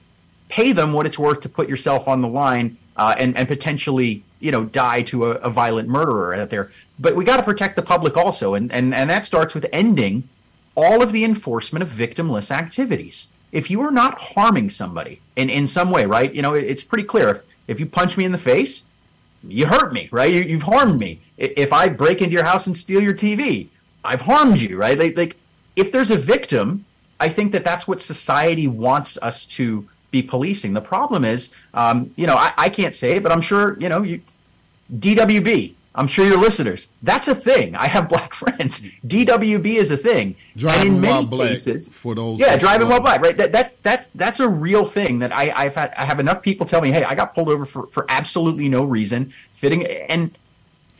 [0.48, 4.22] pay them what it's worth to put yourself on the line uh, and, and potentially,
[4.40, 6.70] you know, die to a, a violent murderer out there.
[6.98, 10.28] But we got to protect the public also, and, and and that starts with ending
[10.76, 13.28] all of the enforcement of victimless activities.
[13.52, 16.32] If you are not harming somebody in, in some way, right?
[16.32, 17.28] You know, it, it's pretty clear.
[17.28, 18.84] If if you punch me in the face,
[19.46, 20.30] you hurt me, right?
[20.32, 21.20] You, you've harmed me.
[21.36, 23.68] If I break into your house and steal your TV,
[24.04, 24.98] I've harmed you, right?
[24.98, 25.36] Like, like
[25.76, 26.84] if there's a victim,
[27.18, 30.74] I think that that's what society wants us to be policing.
[30.74, 33.88] The problem is, um, you know, I, I, can't say it, but I'm sure, you
[33.88, 34.20] know, you,
[34.94, 36.88] DWB, I'm sure your listeners.
[37.02, 37.76] That's a thing.
[37.76, 38.80] I have black friends.
[39.06, 40.34] DWB is a thing.
[40.56, 42.38] Driving in many cases, for those.
[42.40, 43.20] Yeah, driving while black.
[43.20, 43.36] Right.
[43.36, 45.20] That that that that's a real thing.
[45.20, 45.94] That I I've had.
[45.96, 48.84] I have enough people tell me, hey, I got pulled over for for absolutely no
[48.84, 50.36] reason, fitting and.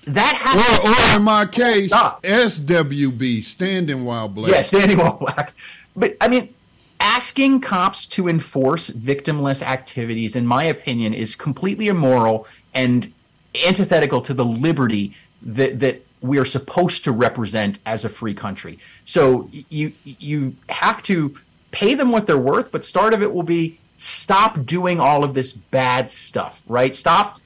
[0.07, 2.23] That has or, or in my case, stop.
[2.25, 4.53] SWB, standing while black.
[4.53, 5.55] Yeah, standing while black.
[5.97, 6.53] But I mean,
[7.01, 13.14] asking cops to enforce victimless activities, in my opinion, is completely immoral and
[13.67, 18.79] antithetical to the liberty that that we are supposed to represent as a free country.
[19.05, 21.37] So you you have to
[21.71, 25.35] pay them what they're worth, but start of it will be stop doing all of
[25.35, 26.95] this bad stuff, right?
[26.95, 27.41] Stop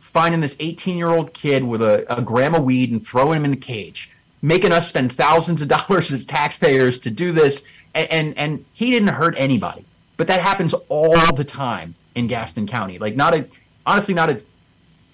[0.00, 3.44] finding this 18 year old kid with a, a gram of weed and throwing him
[3.44, 4.10] in the cage,
[4.42, 7.64] making us spend thousands of dollars as taxpayers to do this.
[7.94, 9.84] And, and, and he didn't hurt anybody,
[10.16, 12.98] but that happens all the time in Gaston County.
[12.98, 13.46] Like not a,
[13.86, 14.40] honestly, not a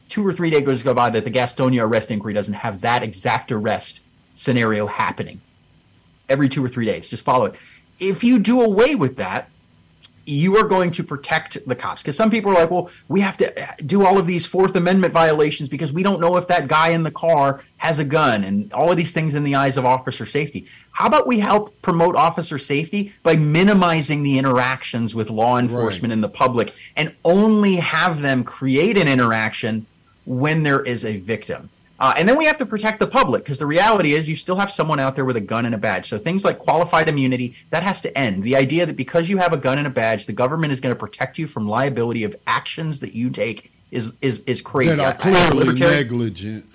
[0.09, 3.53] two or three days go by that the Gastonia arrest inquiry doesn't have that exact
[3.53, 4.03] arrest
[4.35, 5.41] scenario happening
[6.29, 7.09] every two or three days.
[7.09, 7.55] Just follow it.
[7.99, 9.49] If you do away with that,
[10.27, 13.37] you are going to protect the cops because some people are like, well, we have
[13.37, 16.67] to uh, do all of these Fourth Amendment violations because we don't know if that
[16.67, 19.77] guy in the car has a gun and all of these things in the eyes
[19.77, 20.67] of officer safety.
[20.91, 26.15] How about we help promote officer safety by minimizing the interactions with law enforcement right.
[26.15, 29.87] and the public and only have them create an interaction
[30.27, 31.71] when there is a victim.
[31.99, 34.57] Uh, and then we have to protect the public because the reality is you still
[34.57, 36.11] have someone out there with a gun and a badge.
[36.11, 38.43] So things like qualified immunity, that has to end.
[38.43, 40.95] The idea that because you have a gun and a badge, the government is going
[40.95, 44.97] to protect you from liability of actions that you take is is is crazy.
[44.97, 46.67] That are clearly negligent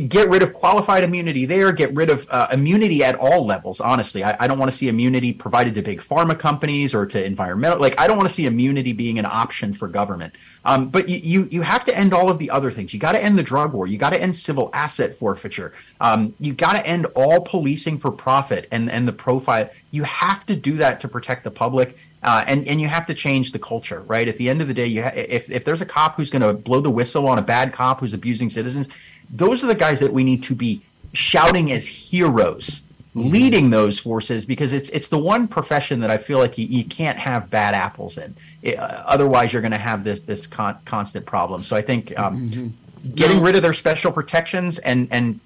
[0.00, 3.80] get rid of qualified immunity there, get rid of uh, immunity at all levels.
[3.80, 7.24] Honestly, I, I don't want to see immunity provided to big pharma companies or to
[7.24, 7.78] environmental.
[7.80, 10.34] Like, I don't want to see immunity being an option for government.
[10.64, 12.92] Um, but you, you, you have to end all of the other things.
[12.92, 13.86] You got to end the drug war.
[13.86, 15.72] You got to end civil asset forfeiture.
[16.00, 19.70] Um, you got to end all policing for profit and and the profile.
[19.92, 21.96] You have to do that to protect the public.
[22.22, 24.26] Uh, and and you have to change the culture, right?
[24.26, 26.42] At the end of the day, you ha- if if there's a cop who's going
[26.42, 28.88] to blow the whistle on a bad cop who's abusing citizens,
[29.30, 32.82] those are the guys that we need to be shouting as heroes
[33.16, 36.84] leading those forces because it's it's the one profession that I feel like you, you
[36.84, 38.36] can't have bad apples in.
[38.62, 41.62] It, uh, otherwise, you're going to have this this con- constant problem.
[41.62, 43.10] So I think um, mm-hmm.
[43.14, 45.40] getting rid of their special protections and and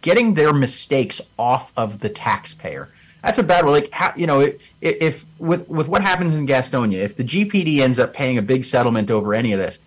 [0.00, 2.88] getting their mistakes off of the taxpayer.
[3.22, 3.74] That's a bad one.
[3.74, 7.78] Like how, you know, if, if with with what happens in Gastonia, if the GPD
[7.78, 9.78] ends up paying a big settlement over any of this,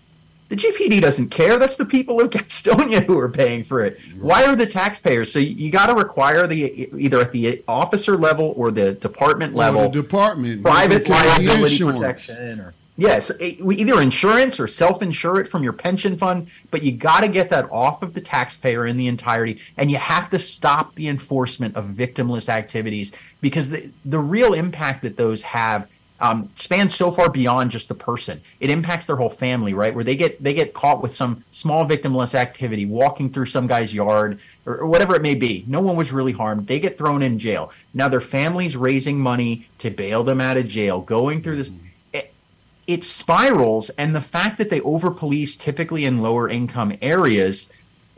[0.48, 1.58] the GPD doesn't care.
[1.58, 4.00] That's the people of Gastonia who are paying for it.
[4.20, 5.32] Why are the taxpayers?
[5.32, 9.56] So you, you got to require the either at the officer level or the department
[9.56, 15.74] level, the department private liability protection, or yes, either insurance or self-insure it from your
[15.74, 16.48] pension fund.
[16.70, 19.98] But you got to get that off of the taxpayer in the entirety, and you
[19.98, 25.41] have to stop the enforcement of victimless activities because the the real impact that those
[25.41, 25.89] have
[26.20, 28.41] um, spans so far beyond just the person.
[28.59, 29.93] It impacts their whole family, right?
[29.93, 33.93] Where they get they get caught with some small victimless activity, walking through some guy's
[33.93, 35.66] yard or, or, whatever it may be.
[35.68, 36.68] No one was really harmed.
[36.68, 37.72] They get thrown in jail.
[37.93, 41.72] Now their family's raising money to bail them out of jail, going through this.
[42.13, 42.34] It,
[42.88, 47.72] it spirals, and the fact that they over police typically in lower income areas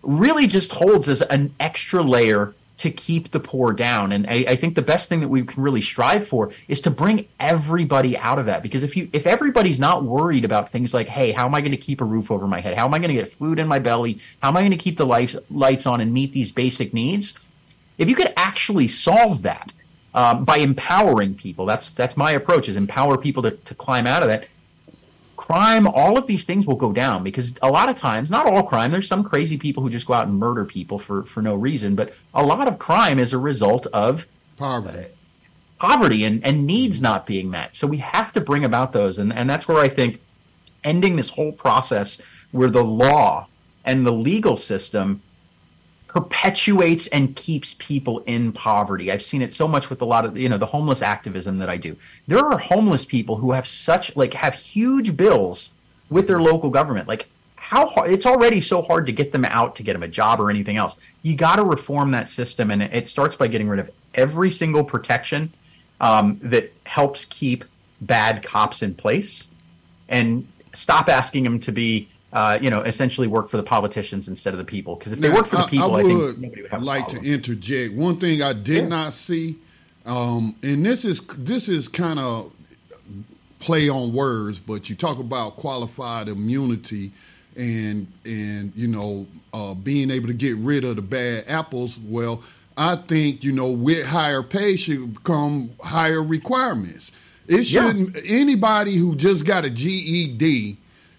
[0.04, 4.12] really just holds as an extra layer to keep the poor down.
[4.12, 6.92] And I, I, think the best thing that we can really strive for is to
[6.92, 8.62] bring everybody out of that.
[8.62, 11.72] Because if you if everybody's not worried about things like, hey, how am I going
[11.72, 12.76] to keep a roof over my head?
[12.76, 14.20] How am I going to get food in my belly?
[14.42, 17.34] How am I going to keep the lights lights on and meet these basic needs?
[17.98, 19.74] If you could actually solve that
[20.14, 24.22] um, by empowering people, that's that's my approach: is empower people to, to climb out
[24.22, 24.48] of that
[25.38, 28.64] crime, all of these things will go down because a lot of times, not all
[28.64, 31.56] crime, there's some crazy people who just go out and murder people for, for no
[31.56, 34.28] reason, but a lot of crime is a result of
[34.58, 35.00] poverty.
[35.00, 35.08] Uh,
[35.80, 37.76] poverty and, and needs not being met.
[37.76, 39.20] So we have to bring about those.
[39.20, 40.20] And, and that's where I think
[40.84, 42.20] ending this whole process
[42.52, 43.48] where the law
[43.86, 45.22] and the legal system
[46.18, 49.12] perpetuates and keeps people in poverty.
[49.12, 51.70] I've seen it so much with a lot of you know the homeless activism that
[51.70, 51.96] I do.
[52.28, 55.74] There are homeless people who have such like have huge bills
[56.10, 57.08] with their local government.
[57.08, 60.08] Like how hard it's already so hard to get them out to get them a
[60.08, 60.96] job or anything else.
[61.22, 64.84] You got to reform that system, and it starts by getting rid of every single
[64.84, 65.52] protection
[66.02, 67.64] um, that helps keep
[68.02, 69.48] bad cops in place,
[70.10, 74.54] and stop asking them to be uh, you know, essentially work for the politicians instead
[74.54, 74.96] of the people.
[74.96, 77.08] Because if they work for the people, I, I, I think nobody would have like
[77.10, 77.94] to interject.
[77.94, 78.88] One thing I did yeah.
[78.88, 79.56] not see,
[80.06, 82.54] um, and this is this is kind of
[83.60, 87.12] play on words, but you talk about qualified immunity
[87.56, 91.98] and and you know uh, being able to get rid of the bad apples.
[91.98, 92.44] Well,
[92.76, 97.12] I think you know with higher pay should come higher requirements.
[97.48, 98.40] It shouldn't yeah.
[98.42, 100.76] anybody who just got a GED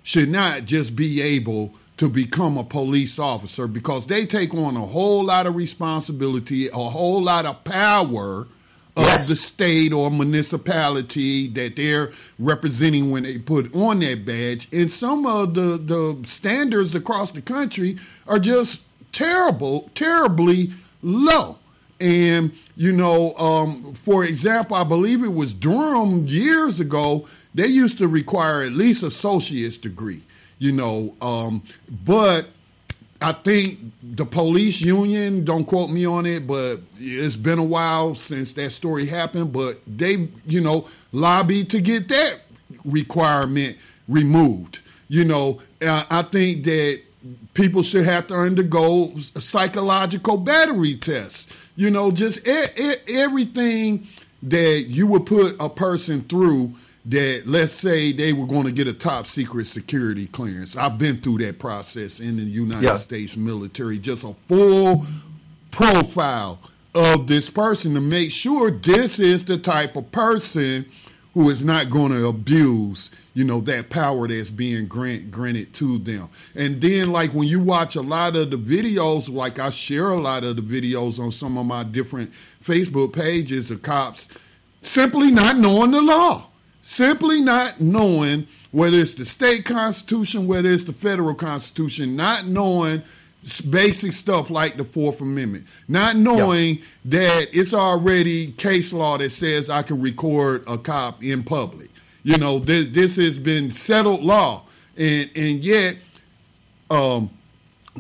[0.08, 4.80] should not just be able to become a police officer because they take on a
[4.80, 8.46] whole lot of responsibility, a whole lot of power
[8.96, 9.28] of yes.
[9.28, 14.66] the state or municipality that they're representing when they put on that badge.
[14.72, 18.80] And some of the, the standards across the country are just
[19.12, 20.70] terrible, terribly
[21.02, 21.58] low.
[22.00, 27.28] And, you know, um, for example, I believe it was Durham years ago
[27.58, 30.22] they used to require at least a associate's degree,
[30.58, 31.14] you know.
[31.20, 31.62] Um,
[32.04, 32.46] but
[33.20, 38.14] I think the police union, don't quote me on it, but it's been a while
[38.14, 39.52] since that story happened.
[39.52, 42.40] But they, you know, lobbied to get that
[42.84, 43.76] requirement
[44.08, 44.78] removed.
[45.08, 47.00] You know, I think that
[47.54, 51.46] people should have to undergo psychological battery tests.
[51.74, 54.06] You know, just e- e- everything
[54.44, 56.74] that you would put a person through
[57.08, 60.76] that let's say they were going to get a top secret security clearance.
[60.76, 62.96] I've been through that process in the United yeah.
[62.96, 65.06] States military, just a full
[65.70, 66.58] profile
[66.94, 70.84] of this person to make sure this is the type of person
[71.34, 75.98] who is not going to abuse, you know, that power that's being grant, granted to
[75.98, 76.28] them.
[76.56, 80.20] And then, like when you watch a lot of the videos, like I share a
[80.20, 82.32] lot of the videos on some of my different
[82.62, 84.28] Facebook pages of cops
[84.82, 86.46] simply not knowing the law,
[86.88, 93.02] simply not knowing whether it's the state constitution, whether it's the federal constitution, not knowing
[93.70, 96.84] basic stuff like the Fourth Amendment, not knowing yep.
[97.04, 101.90] that it's already case law that says I can record a cop in public.
[102.24, 104.62] You know, this, this has been settled law,
[104.96, 105.96] and and yet,
[106.90, 107.30] um,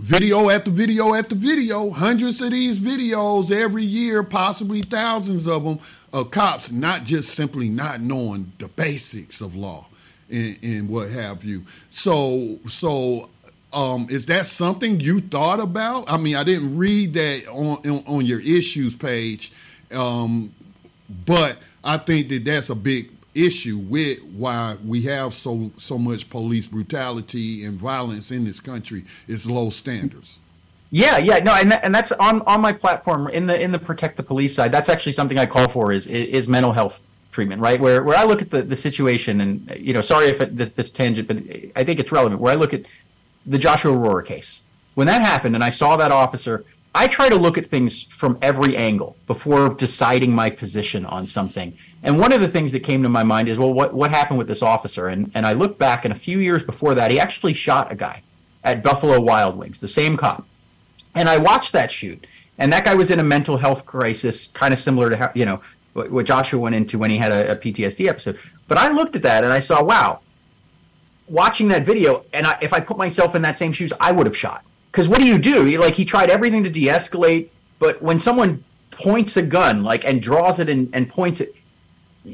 [0.00, 5.78] video after video after video, hundreds of these videos every year, possibly thousands of them,
[6.12, 9.86] of cops not just simply not knowing the basics of law
[10.30, 11.64] and, and what have you.
[11.90, 13.28] So so
[13.72, 16.10] um, is that something you thought about?
[16.10, 19.52] I mean, I didn't read that on on, your issues page,
[19.94, 20.52] um,
[21.26, 23.10] but I think that that's a big
[23.46, 29.04] issue with why we have so so much police brutality and violence in this country
[29.26, 30.38] is low standards.
[30.90, 33.78] Yeah, yeah, no, and that, and that's on on my platform in the in the
[33.78, 34.72] protect the police side.
[34.72, 37.78] That's actually something I call for is is mental health treatment, right?
[37.78, 40.70] Where where I look at the, the situation, and you know, sorry if it, this,
[40.70, 41.36] this tangent, but
[41.76, 42.40] I think it's relevant.
[42.40, 42.82] Where I look at
[43.46, 44.62] the Joshua Aurora case.
[44.94, 46.64] When that happened and I saw that officer,
[46.98, 51.78] I try to look at things from every angle before deciding my position on something.
[52.02, 54.36] And one of the things that came to my mind is, well, what, what happened
[54.36, 55.06] with this officer?
[55.06, 57.94] And, and I look back, and a few years before that, he actually shot a
[57.94, 58.24] guy
[58.64, 60.44] at Buffalo Wild Wings, the same cop.
[61.14, 62.26] And I watched that shoot.
[62.58, 65.44] And that guy was in a mental health crisis, kind of similar to how, you
[65.44, 68.40] know, what Joshua went into when he had a, a PTSD episode.
[68.66, 70.18] But I looked at that and I saw, wow,
[71.28, 74.26] watching that video, and I, if I put myself in that same shoes, I would
[74.26, 74.64] have shot.
[74.98, 75.78] Because what do you do?
[75.78, 80.58] Like he tried everything to de-escalate, but when someone points a gun, like and draws
[80.58, 81.54] it and, and points it,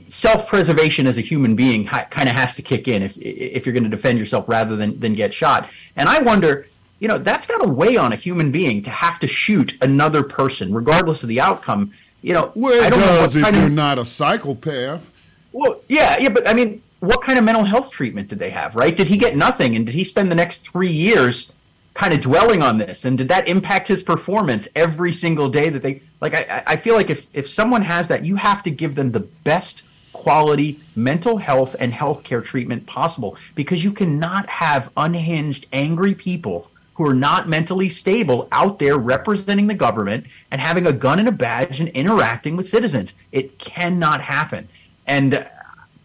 [0.09, 3.75] self-preservation as a human being ha- kind of has to kick in if if you're
[3.75, 5.69] going to defend yourself rather than than get shot.
[5.95, 6.67] And I wonder,
[7.01, 10.23] you know, that's got to weigh on a human being to have to shoot another
[10.23, 11.93] person, regardless of the outcome.
[12.23, 15.05] You know, well, I don't does know if you're of, not a psychopath.
[15.53, 18.75] Well, yeah, yeah, but I mean, what kind of mental health treatment did they have,
[18.75, 18.97] right?
[18.97, 19.77] Did he get nothing?
[19.77, 21.53] And did he spend the next three years
[21.95, 23.05] kind of dwelling on this?
[23.05, 26.35] And did that impact his performance every single day that they like?
[26.35, 29.21] I, I feel like if, if someone has that, you have to give them the
[29.21, 29.83] best
[30.13, 37.07] quality mental health and healthcare treatment possible because you cannot have unhinged, angry people who
[37.07, 41.33] are not mentally stable out there representing the government and having a gun and a
[41.33, 43.15] badge and interacting with citizens.
[43.33, 44.69] It cannot happen.
[45.07, 45.47] And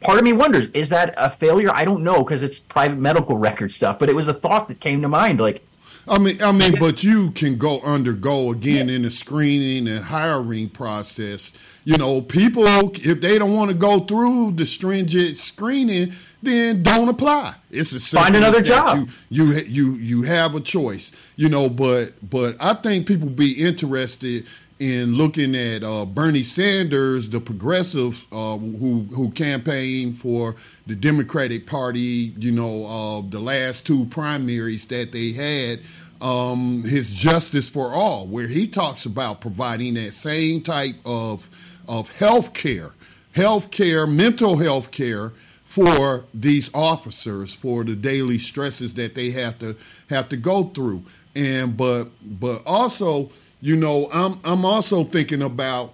[0.02, 3.38] part of me wonders is that a failure i don't know because it's private medical
[3.38, 5.62] record stuff but it was a thought that came to mind like
[6.10, 10.70] i mean i mean but you can go undergo again in the screening and hiring
[10.70, 11.52] process.
[11.86, 17.10] You know people if they don't want to go through the stringent screening then don't
[17.10, 17.56] apply.
[17.70, 19.10] It's a find another job.
[19.30, 23.54] You, you you you have a choice you know but but i think people be
[23.54, 24.46] interested
[24.80, 30.56] in looking at uh, Bernie Sanders, the progressive uh, who who campaigned for
[30.88, 35.82] the Democratic Party, you know, uh, the last two primaries that they had,
[36.22, 41.48] um, his Justice for All, where he talks about providing that same type of
[41.88, 42.92] of health care,
[43.34, 45.34] health care, mental health care
[45.66, 49.76] for these officers for the daily stresses that they have to
[50.10, 51.04] have to go through,
[51.36, 53.30] and but but also
[53.62, 55.94] you know, I'm I'm also thinking about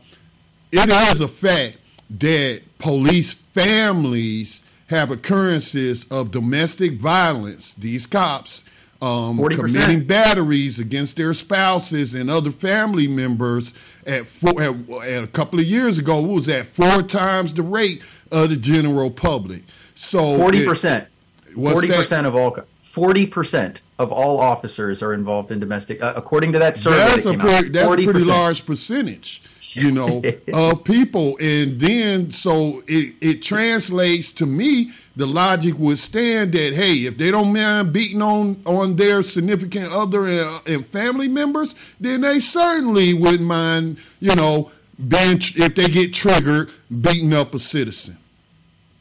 [0.71, 1.77] it is a fact
[2.19, 7.73] that police families have occurrences of domestic violence.
[7.73, 8.63] These cops
[9.01, 13.73] um, committing batteries against their spouses and other family members
[14.05, 14.75] at, four, at,
[15.07, 16.21] at a couple of years ago.
[16.21, 18.01] Was at Four times the rate
[18.31, 19.63] of the general public.
[19.95, 21.07] So forty percent.
[21.53, 22.57] Forty percent of all.
[22.83, 26.97] Forty percent of all officers are involved in domestic, uh, according to that survey.
[26.97, 29.41] That's, that a, pretty, that's a pretty large percentage,
[29.73, 30.21] you know,
[30.53, 31.37] of people.
[31.39, 37.17] And then, so it, it translates to me, the logic would stand that, hey, if
[37.17, 42.41] they don't mind beating on, on their significant other and, and family members, then they
[42.41, 44.71] certainly wouldn't mind, you know,
[45.07, 46.69] being, if they get triggered,
[47.01, 48.17] beating up a citizen.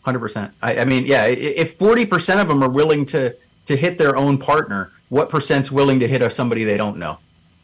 [0.06, 0.52] 100%.
[0.62, 3.34] I, I mean, yeah, if 40% of them are willing to,
[3.66, 7.18] to hit their own partner, what percent's willing to hit a, somebody they don't know?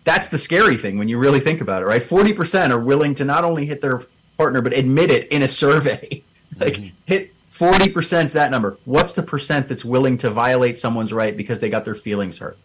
[0.05, 2.03] That's the scary thing when you really think about it, right?
[2.03, 4.03] 40% are willing to not only hit their
[4.36, 6.22] partner, but admit it in a survey.
[6.59, 6.96] like mm-hmm.
[7.07, 8.78] hit 40% is that number.
[8.86, 12.57] What's the percent that's willing to violate someone's right because they got their feelings hurt?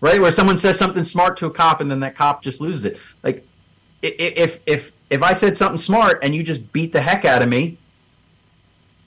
[0.00, 0.20] Right?
[0.20, 2.98] Where someone says something smart to a cop and then that cop just loses it.
[3.22, 3.44] Like
[4.00, 7.42] if if if if I said something smart and you just beat the heck out
[7.42, 7.76] of me,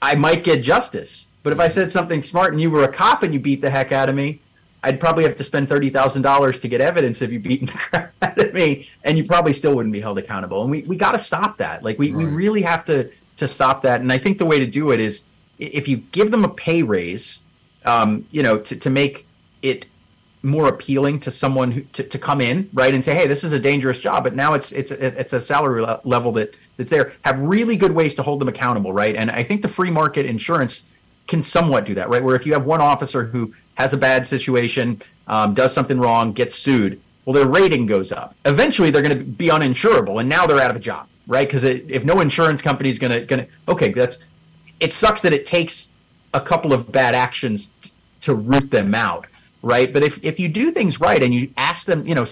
[0.00, 1.26] I might get justice.
[1.42, 3.70] But if I said something smart and you were a cop and you beat the
[3.70, 4.40] heck out of me,
[4.84, 7.72] I'd probably have to spend thirty thousand dollars to get evidence of you beating the
[7.72, 10.62] crap out of me, and you probably still wouldn't be held accountable.
[10.62, 11.82] And we, we got to stop that.
[11.82, 12.18] Like we, right.
[12.18, 14.00] we really have to to stop that.
[14.00, 15.22] And I think the way to do it is
[15.58, 17.40] if you give them a pay raise,
[17.84, 19.26] um, you know, to, to make
[19.62, 19.86] it
[20.42, 23.52] more appealing to someone who, to, to come in right and say, hey, this is
[23.52, 27.12] a dangerous job, but now it's it's it's a salary level that that's there.
[27.24, 29.14] Have really good ways to hold them accountable, right?
[29.14, 30.84] And I think the free market insurance
[31.26, 32.22] can somewhat do that, right?
[32.22, 36.32] Where if you have one officer who has a bad situation, um, does something wrong,
[36.32, 38.34] gets sued, well, their rating goes up.
[38.44, 41.46] Eventually, they're going to be uninsurable, and now they're out of a job, right?
[41.46, 44.18] Because if no insurance company is going to going to okay, that's
[44.80, 45.92] it sucks that it takes
[46.34, 47.70] a couple of bad actions
[48.22, 49.26] to root them out,
[49.62, 49.92] right?
[49.92, 52.26] But if if you do things right and you ask them, you know,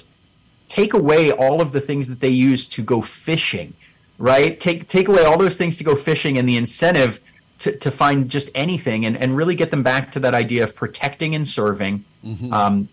[0.68, 3.72] take away all of the things that they use to go fishing,
[4.18, 4.58] right?
[4.58, 7.20] Take take away all those things to go fishing and the incentive
[7.60, 10.74] to, to find just anything and, and really get them back to that idea of
[10.74, 12.52] protecting and serving, mm-hmm.
[12.52, 12.88] um,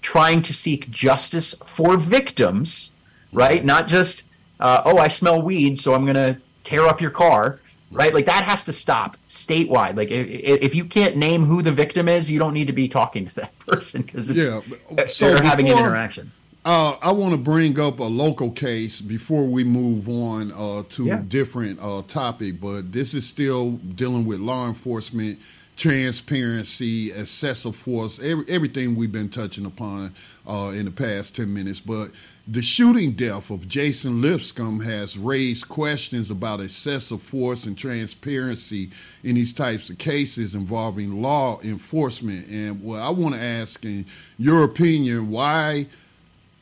[0.00, 2.90] trying to seek justice for victims,
[3.32, 3.64] right?
[3.64, 4.24] Not just,
[4.60, 8.14] uh, oh, I smell weed, so I'm going to tear up your car, right?
[8.14, 9.96] Like that has to stop statewide.
[9.96, 10.26] Like if,
[10.62, 13.34] if, you can't name who the victim is, you don't need to be talking to
[13.36, 14.60] that person because yeah.
[15.08, 16.32] so they're before, having an interaction.
[16.64, 21.06] Uh, I want to bring up a local case before we move on uh, to
[21.06, 21.22] yeah.
[21.26, 25.40] different uh, topic, but this is still dealing with law enforcement,
[25.76, 30.14] transparency, excessive force, every, everything we've been touching upon
[30.48, 31.80] uh, in the past ten minutes.
[31.80, 32.12] But
[32.46, 38.90] the shooting death of Jason Lipscomb has raised questions about excessive force and transparency
[39.24, 42.46] in these types of cases involving law enforcement.
[42.46, 44.06] And what I want to ask, in
[44.38, 45.86] your opinion, why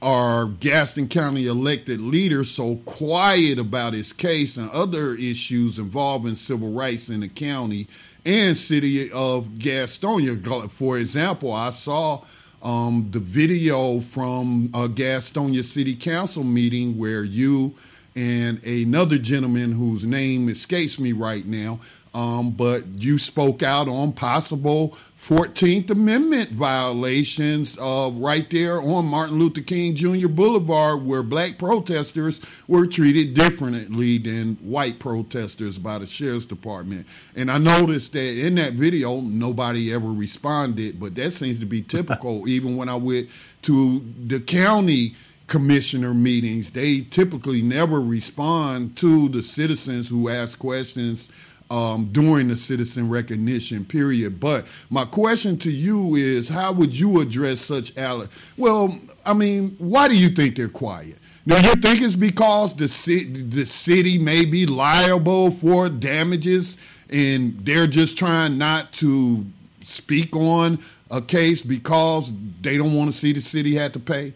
[0.03, 6.73] are Gaston County elected leader so quiet about his case and other issues involving civil
[6.73, 7.87] rights in the county
[8.25, 10.71] and city of Gastonia?
[10.71, 12.23] For example, I saw
[12.63, 17.75] um, the video from a Gastonia City Council meeting where you
[18.17, 21.79] and another gentleman whose name escapes me right now,
[22.15, 29.39] um, but you spoke out on possible 14th Amendment violations uh, right there on Martin
[29.39, 30.29] Luther King Jr.
[30.29, 37.07] Boulevard, where black protesters were treated differently than white protesters by the sheriff's department.
[37.37, 41.83] And I noticed that in that video, nobody ever responded, but that seems to be
[41.91, 42.49] typical.
[42.49, 43.29] even when I went
[43.63, 45.15] to the county
[45.47, 51.29] commissioner meetings, they typically never respond to the citizens who ask questions
[51.71, 54.41] um, during the citizen recognition period.
[54.41, 59.77] But my question to you is, how would you address such alle- Well, I mean,
[59.79, 61.17] why do you think they're quiet?
[61.47, 66.77] Now, you think it's because the city, the city may be liable for damages,
[67.11, 69.45] and they're just trying not to
[69.85, 70.79] speak on
[71.11, 74.33] a case because they don't want to see the city had to pay.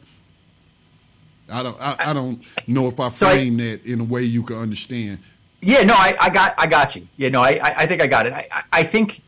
[1.50, 1.80] I don't.
[1.80, 5.18] I, I don't know if I frame so that in a way you can understand.
[5.64, 7.08] Yeah, no, I, I got I got you.
[7.16, 8.32] Yeah, no, I, I think I got it.
[8.32, 9.22] I, I think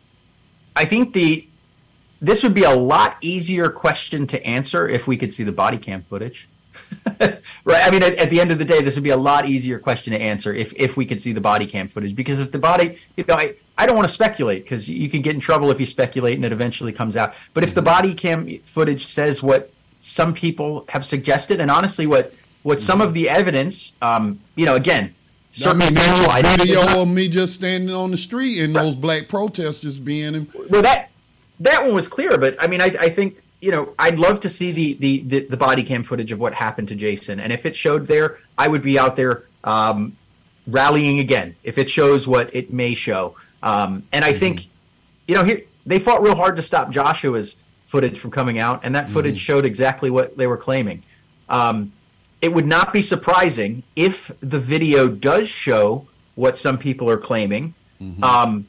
[0.74, 1.48] I think the
[2.20, 5.78] this would be a lot easier question to answer if we could see the body
[5.78, 6.48] cam footage.
[7.20, 7.40] right.
[7.66, 9.78] I mean, at, at, the end of the day, this would be a lot easier
[9.78, 12.14] question to answer if, if we could see the body cam footage.
[12.14, 15.20] Because if the body, you know, I, I don't want to speculate because you can
[15.20, 17.34] get in trouble if you speculate and it eventually comes out.
[17.54, 22.32] But if the body cam footage says what some people have suggested, and honestly, what
[22.62, 25.14] what some of the evidence, um, you know, again,
[25.64, 28.82] I mean, there's video of me just standing on the street and right.
[28.82, 30.48] those black protesters being in.
[30.68, 31.10] Well, that
[31.60, 34.50] that one was clear, but I mean, I, I think you know, I'd love to
[34.50, 37.64] see the, the, the the body cam footage of what happened to Jason, and if
[37.64, 40.16] it showed there, I would be out there um,
[40.66, 41.56] rallying again.
[41.64, 44.38] If it shows what it may show, um, and I mm-hmm.
[44.38, 44.66] think,
[45.26, 47.56] you know, here they fought real hard to stop Joshua's
[47.86, 49.38] footage from coming out, and that footage mm-hmm.
[49.38, 51.02] showed exactly what they were claiming.
[51.48, 51.92] Um,
[52.40, 57.74] it would not be surprising if the video does show what some people are claiming.
[58.00, 58.22] Mm-hmm.
[58.22, 58.66] Um,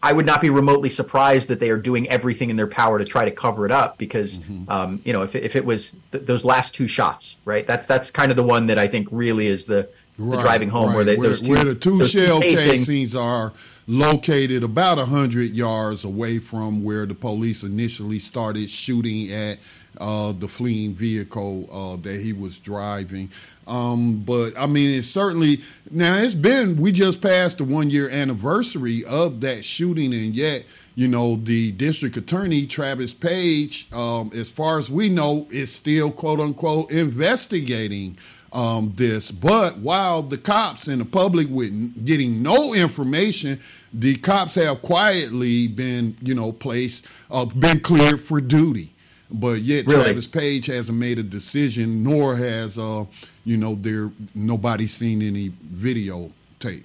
[0.00, 3.04] I would not be remotely surprised that they are doing everything in their power to
[3.04, 4.70] try to cover it up because, mm-hmm.
[4.70, 7.66] um, you know, if, if it was th- those last two shots, right?
[7.66, 10.68] That's that's kind of the one that I think really is the, right, the driving
[10.68, 10.94] home right.
[10.94, 13.52] where they where, those two, where the two shell two casings are
[13.88, 19.58] located about hundred yards away from where the police initially started shooting at
[19.98, 23.30] uh, the fleeing vehicle uh, that he was driving.
[23.66, 25.60] Um, but I mean, it's certainly
[25.90, 30.64] now it's been we just passed the one year anniversary of that shooting, and yet
[30.94, 36.10] you know the district attorney Travis Page, um, as far as we know, is still
[36.10, 38.16] quote unquote investigating
[38.52, 39.30] um, this.
[39.30, 41.68] But while the cops and the public were
[42.04, 43.60] getting no information,
[43.92, 48.90] the cops have quietly been, you know, placed, uh, been cleared for duty.
[49.30, 50.04] But yet really?
[50.04, 53.04] Travis Page hasn't made a decision, nor has, uh,
[53.44, 56.30] you know, there nobody seen any video
[56.60, 56.84] tape.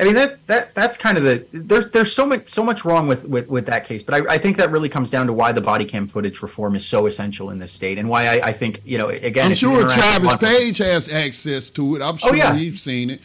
[0.00, 3.06] I mean that that that's kind of the there's there's so much so much wrong
[3.06, 5.52] with with, with that case, but I, I think that really comes down to why
[5.52, 8.52] the body cam footage reform is so essential in this state, and why I, I
[8.52, 9.48] think you know again.
[9.48, 12.02] I'm sure Travis Page has access to it.
[12.02, 12.54] I'm oh, sure oh, yeah.
[12.54, 13.20] he's seen it.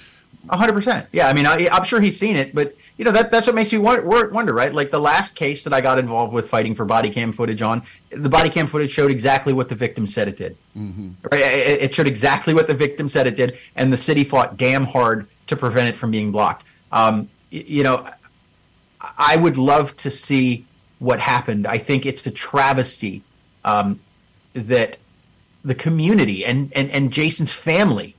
[0.50, 1.08] hundred percent.
[1.14, 3.46] Yeah, I mean I, I, am sure he's seen it, but you know that that's
[3.46, 4.74] what makes me wonder, wonder, right?
[4.74, 7.84] Like the last case that I got involved with fighting for body cam footage on,
[8.10, 10.58] the body cam footage showed exactly what the victim said it did.
[10.78, 11.10] Mm-hmm.
[11.30, 11.42] Right?
[11.42, 14.86] It, it showed exactly what the victim said it did, and the city fought damn
[14.86, 16.66] hard to prevent it from being blocked.
[16.92, 18.08] Um, you know,
[19.18, 20.66] I would love to see
[21.00, 21.68] what happened.
[21.68, 23.22] I think it's a travesty
[23.64, 24.00] um,
[24.54, 24.98] that
[25.64, 28.16] the community and, and, and Jason's family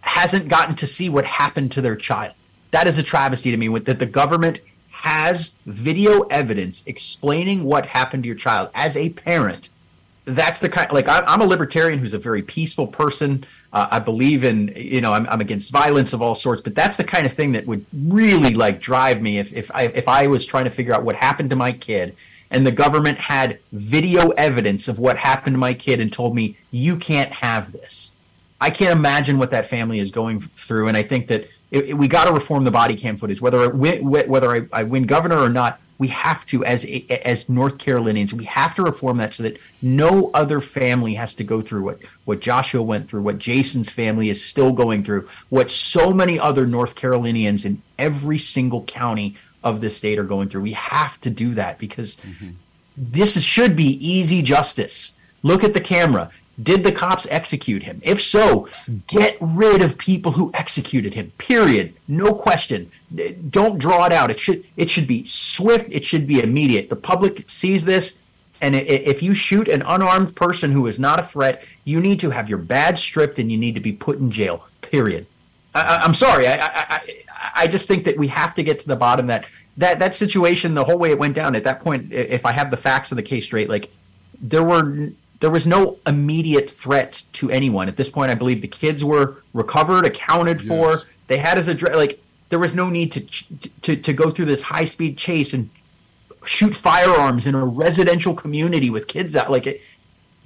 [0.00, 2.34] hasn't gotten to see what happened to their child.
[2.70, 8.24] That is a travesty to me that the government has video evidence explaining what happened
[8.24, 9.70] to your child as a parent
[10.28, 13.44] that's the kind like I'm a libertarian who's a very peaceful person.
[13.72, 16.96] Uh, I believe in you know I'm, I'm, against violence of all sorts, but that's
[16.96, 20.26] the kind of thing that would really like drive me if if I if I
[20.26, 22.14] was trying to figure out what happened to my kid
[22.50, 26.56] and the government had video evidence of what happened to my kid and told me
[26.70, 28.10] you can't have this.
[28.60, 31.94] I can't imagine what that family is going through, and I think that it, it,
[31.94, 35.48] we got to reform the body cam footage, whether whether I, I win governor or
[35.48, 36.86] not we have to as
[37.24, 41.44] as North Carolinians we have to reform that so that no other family has to
[41.44, 45.70] go through what what Joshua went through what Jason's family is still going through what
[45.70, 50.62] so many other North Carolinians in every single county of this state are going through.
[50.62, 52.50] We have to do that because mm-hmm.
[52.96, 55.14] this is, should be easy justice.
[55.42, 56.30] Look at the camera
[56.62, 58.00] did the cops execute him?
[58.02, 58.68] If so,
[59.06, 61.30] get rid of people who executed him.
[61.38, 61.94] Period.
[62.08, 62.90] No question.
[63.50, 64.30] Don't draw it out.
[64.30, 65.88] It should it should be swift.
[65.90, 66.90] It should be immediate.
[66.90, 68.18] The public sees this,
[68.60, 72.30] and if you shoot an unarmed person who is not a threat, you need to
[72.30, 74.66] have your badge stripped and you need to be put in jail.
[74.82, 75.26] Period.
[75.74, 76.48] I, am sorry.
[76.48, 77.00] I, I
[77.54, 80.74] I just think that we have to get to the bottom that that that situation,
[80.74, 81.54] the whole way it went down.
[81.54, 83.90] At that point, if I have the facts of the case straight, like
[84.40, 85.10] there were
[85.40, 88.30] there was no immediate threat to anyone at this point.
[88.30, 90.68] I believe the kids were recovered, accounted yes.
[90.68, 91.02] for.
[91.28, 93.20] They had as a like there was no need to
[93.82, 95.70] to to go through this high speed chase and
[96.44, 99.50] shoot firearms in a residential community with kids out.
[99.50, 99.82] Like it,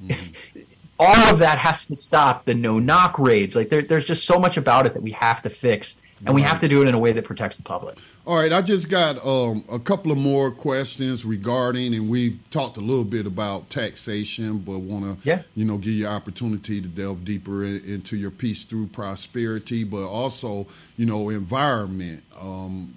[0.02, 0.60] mm-hmm.
[0.98, 2.44] all of that has to stop.
[2.44, 5.42] The no knock raids, like there, there's just so much about it that we have
[5.42, 7.96] to fix and we have to do it in a way that protects the public.
[8.26, 12.76] All right, I just got um, a couple of more questions regarding, and we talked
[12.76, 15.42] a little bit about taxation, but want to, yeah.
[15.56, 20.06] you know, give you opportunity to delve deeper in, into your peace through prosperity, but
[20.06, 20.66] also,
[20.96, 22.22] you know, environment.
[22.40, 22.94] Um,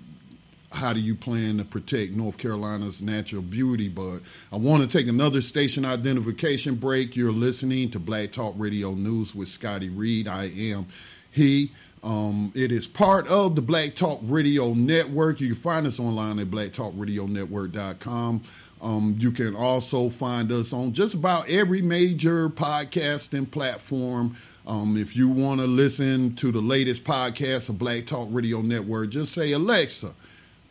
[0.71, 3.87] how do you plan to protect North Carolina's natural beauty?
[3.87, 4.19] But
[4.51, 7.15] I want to take another station identification break.
[7.15, 10.27] You're listening to Black Talk Radio News with Scotty Reid.
[10.27, 10.85] I am
[11.31, 11.71] he.
[12.05, 15.41] Um, it is part of the Black Talk Radio Network.
[15.41, 18.43] You can find us online at blacktalkradionetwork.com.
[18.81, 24.37] Um, you can also find us on just about every major podcasting platform.
[24.67, 29.09] Um, if you want to listen to the latest podcast of Black Talk Radio Network,
[29.09, 30.13] just say, Alexa,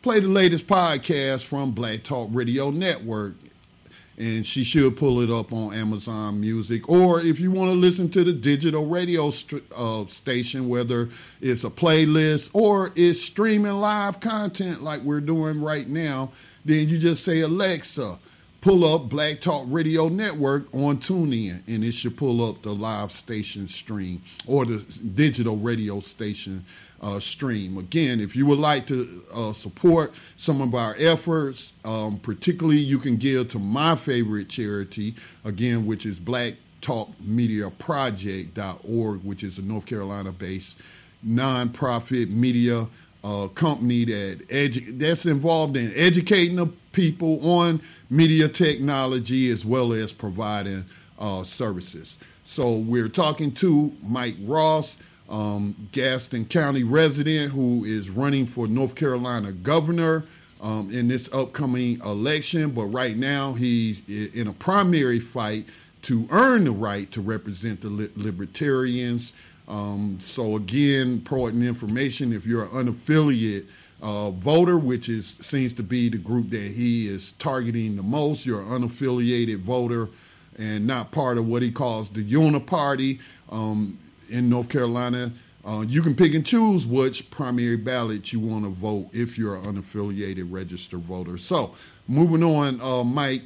[0.01, 3.33] play the latest podcast from Black Talk Radio Network
[4.17, 6.87] and she should pull it up on Amazon Music.
[6.87, 11.09] Or if you want to listen to the digital radio st- uh, station, whether
[11.41, 16.31] it's a playlist or it's streaming live content like we're doing right now,
[16.63, 18.17] then you just say, Alexa,
[18.61, 23.11] pull up Black Talk Radio Network on TuneIn, and it should pull up the live
[23.11, 24.77] station stream or the
[25.13, 26.65] digital radio station
[27.01, 27.77] uh, stream.
[27.77, 32.99] Again, if you would like to uh, support some of our efforts, um, particularly you
[32.99, 35.13] can give to my favorite charity,
[35.43, 40.75] again, which is Black Talk Media Project.org, which is a North Carolina based
[41.25, 42.85] nonprofit media
[43.23, 49.93] uh, company that edu- that's involved in educating the people on media technology as well
[49.93, 50.85] as providing
[51.19, 52.17] uh, services.
[52.45, 54.95] So we're talking to Mike Ross
[55.29, 60.23] um, Gaston County resident who is running for North Carolina governor
[60.61, 62.71] um, in this upcoming election.
[62.71, 65.65] But right now, he's in a primary fight
[66.03, 69.33] to earn the right to represent the li- libertarians.
[69.67, 73.65] Um, so, again, important information if you're an unaffiliated
[74.01, 78.45] uh, voter, which is seems to be the group that he is targeting the most,
[78.45, 80.09] you're an unaffiliated voter
[80.59, 83.19] and not part of what he calls the uniparty
[83.51, 83.97] um,
[84.29, 85.31] in North Carolina.
[85.65, 89.55] Uh, you can pick and choose which primary ballot you want to vote if you're
[89.55, 91.37] an unaffiliated registered voter.
[91.37, 91.73] So,
[92.07, 93.41] moving on, uh, Mike.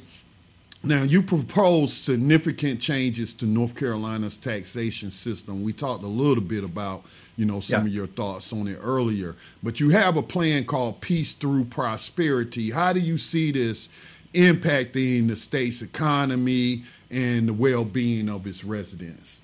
[0.82, 5.62] Now, you propose significant changes to North Carolina's taxation system.
[5.62, 7.04] We talked a little bit about,
[7.36, 7.88] you know, some yeah.
[7.88, 12.70] of your thoughts on it earlier, but you have a plan called Peace Through Prosperity.
[12.70, 13.90] How do you see this
[14.32, 19.40] impacting the state's economy and the well-being of its residents?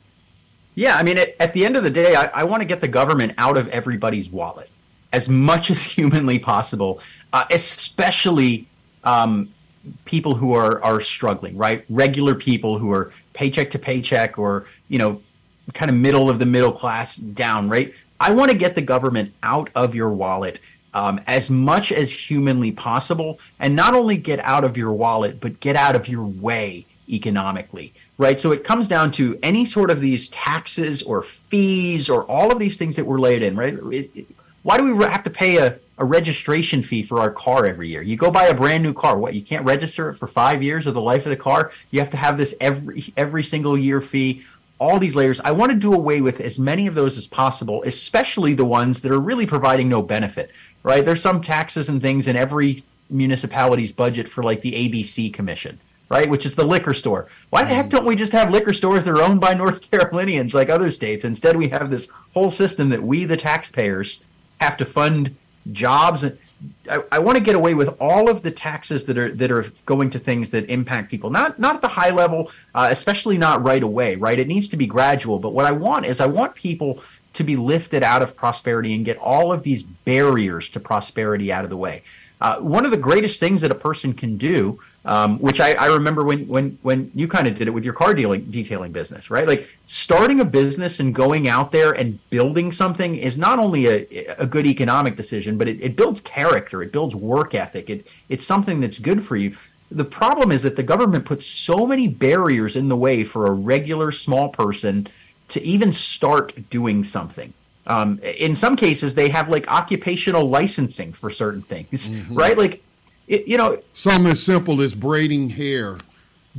[0.76, 2.80] Yeah, I mean, at, at the end of the day, I, I want to get
[2.80, 4.70] the government out of everybody's wallet
[5.12, 7.00] as much as humanly possible,
[7.32, 8.66] uh, especially
[9.02, 9.48] um,
[10.04, 11.84] people who are are struggling, right?
[11.88, 15.20] Regular people who are paycheck to paycheck or, you know,
[15.72, 17.92] kind of middle of the middle class down, right?
[18.20, 20.60] I want to get the government out of your wallet
[20.94, 25.60] um, as much as humanly possible, and not only get out of your wallet, but
[25.60, 28.40] get out of your way economically, right?
[28.40, 32.59] So it comes down to any sort of these taxes or fees or all of
[32.59, 33.74] these things that were laid in, right?
[33.74, 34.26] It, it,
[34.62, 38.02] why do we have to pay a a registration fee for our car every year.
[38.02, 39.18] You go buy a brand new car.
[39.18, 41.72] What you can't register it for five years of the life of the car.
[41.90, 44.44] You have to have this every every single year fee.
[44.78, 45.40] All these layers.
[45.40, 49.01] I want to do away with as many of those as possible, especially the ones
[49.02, 50.51] that are really providing no benefit.
[50.82, 51.05] Right?
[51.05, 55.78] There's some taxes and things in every municipality's budget for like the ABC commission.
[56.08, 57.26] Right, which is the liquor store.
[57.50, 60.54] Why the heck don't we just have liquor stores that are owned by North Carolinians
[60.54, 61.24] like other states?
[61.24, 64.24] Instead, we have this whole system that we, the taxpayers,
[64.60, 65.34] have to fund
[65.72, 66.24] jobs.
[66.88, 69.66] I, I want to get away with all of the taxes that are that are
[69.84, 71.30] going to things that impact people.
[71.30, 74.14] Not not at the high level, uh, especially not right away.
[74.14, 75.40] Right, it needs to be gradual.
[75.40, 77.02] But what I want is I want people
[77.34, 81.64] to be lifted out of prosperity and get all of these barriers to prosperity out
[81.64, 82.02] of the way.
[82.40, 85.86] Uh, one of the greatest things that a person can do um, which I, I,
[85.86, 89.30] remember when when when you kind of did it with your car dealing detailing business,
[89.30, 89.46] right?
[89.46, 94.34] Like starting a business and going out there and building something is not only a,
[94.38, 98.44] a good economic decision, but it, it builds character, it builds work ethic, it it's
[98.44, 99.56] something that's good for you.
[99.92, 103.52] The problem is that the government puts so many barriers in the way for a
[103.52, 105.06] regular small person
[105.48, 107.52] to even start doing something.
[107.86, 112.34] Um, in some cases, they have like occupational licensing for certain things, mm-hmm.
[112.34, 112.58] right?
[112.58, 112.82] Like
[113.28, 115.98] it, you know, something as simple as braiding hair.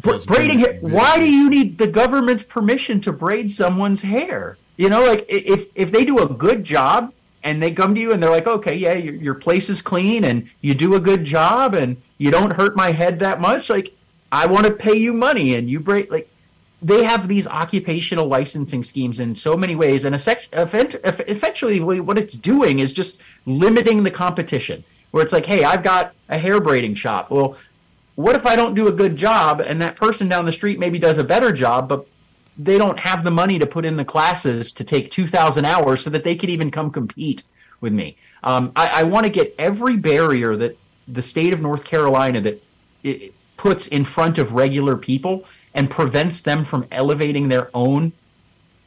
[0.02, 0.78] braiding hair.
[0.82, 4.58] Why do you need the government's permission to braid someone's hair?
[4.76, 7.14] You know, like if if they do a good job
[7.44, 10.24] and they come to you and they're like, okay, yeah, your, your place is clean
[10.24, 13.70] and you do a good job and you don't hurt my head that much.
[13.70, 13.94] Like,
[14.32, 16.30] I want to pay you money and you braid like
[16.80, 22.80] they have these occupational licensing schemes in so many ways and eventually what it's doing
[22.80, 24.84] is just limiting the competition
[25.18, 27.32] where it's like, hey, I've got a hair braiding shop.
[27.32, 27.58] Well,
[28.14, 31.00] what if I don't do a good job and that person down the street maybe
[31.00, 32.06] does a better job, but
[32.56, 36.12] they don't have the money to put in the classes to take 2,000 hours so
[36.12, 37.42] that they could even come compete
[37.82, 38.16] with me?
[38.44, 40.78] Um, I, I want to get every barrier that
[41.08, 42.64] the state of North Carolina that
[43.04, 48.12] it puts in front of regular people and prevents them from elevating their own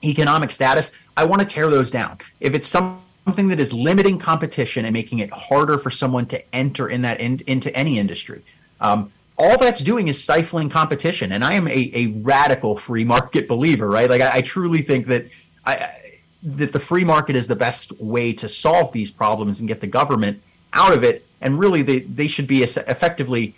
[0.05, 0.93] economic status.
[1.17, 2.19] I want to tear those down.
[2.39, 6.39] If it's some something that is limiting competition and making it harder for someone to
[6.53, 8.43] enter in that in, into any industry.
[8.81, 11.31] Um, all that's doing is stifling competition.
[11.31, 14.11] And I am a, a radical free market believer, right?
[14.11, 15.27] Like I, I truly think that
[15.65, 15.91] I,
[16.43, 19.87] that the free market is the best way to solve these problems and get the
[19.87, 20.43] government
[20.73, 21.25] out of it.
[21.41, 23.55] And really, they, they should be effectively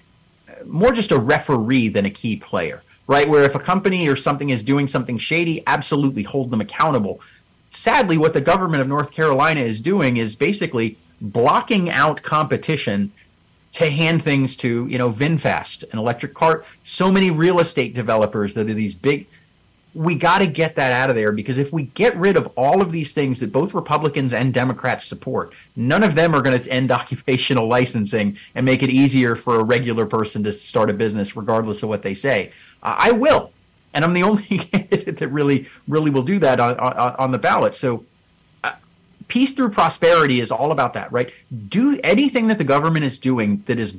[0.66, 3.26] more just a referee than a key player, right?
[3.26, 7.22] Where if a company or something is doing something shady, absolutely hold them accountable
[7.72, 13.12] sadly, what the government of North Carolina is doing is basically blocking out competition
[13.72, 16.64] to hand things to, you know, VinFast, an electric car.
[16.84, 19.26] So many real estate developers that are these big.
[19.94, 22.80] We got to get that out of there because if we get rid of all
[22.80, 26.70] of these things that both Republicans and Democrats support, none of them are going to
[26.70, 31.36] end occupational licensing and make it easier for a regular person to start a business,
[31.36, 32.52] regardless of what they say.
[32.82, 33.52] I will
[33.94, 37.38] and I'm the only candidate that really really will do that on on, on the
[37.38, 37.74] ballot.
[37.74, 38.04] So
[38.64, 38.74] uh,
[39.28, 41.32] peace through prosperity is all about that, right?
[41.68, 43.94] Do anything that the government is doing that is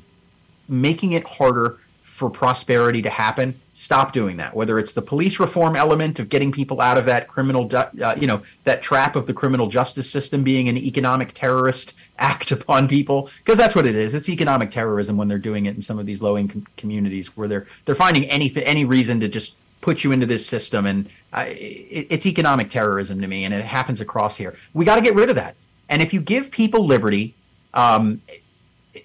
[0.67, 1.79] making it harder
[2.13, 3.59] for prosperity to happen.
[3.73, 4.55] Stop doing that.
[4.55, 8.27] Whether it's the police reform element of getting people out of that criminal, uh, you
[8.27, 13.31] know, that trap of the criminal justice system being an economic terrorist act upon people,
[13.39, 14.13] because that's what it is.
[14.13, 17.65] It's economic terrorism when they're doing it in some of these low-income communities where they're
[17.85, 20.87] they're finding anything, any reason to just put you into this system.
[20.87, 24.55] And uh, it, it's economic terrorism to me, and it happens across here.
[24.73, 25.55] We got to get rid of that.
[25.89, 27.35] And if you give people liberty,
[27.75, 28.21] um,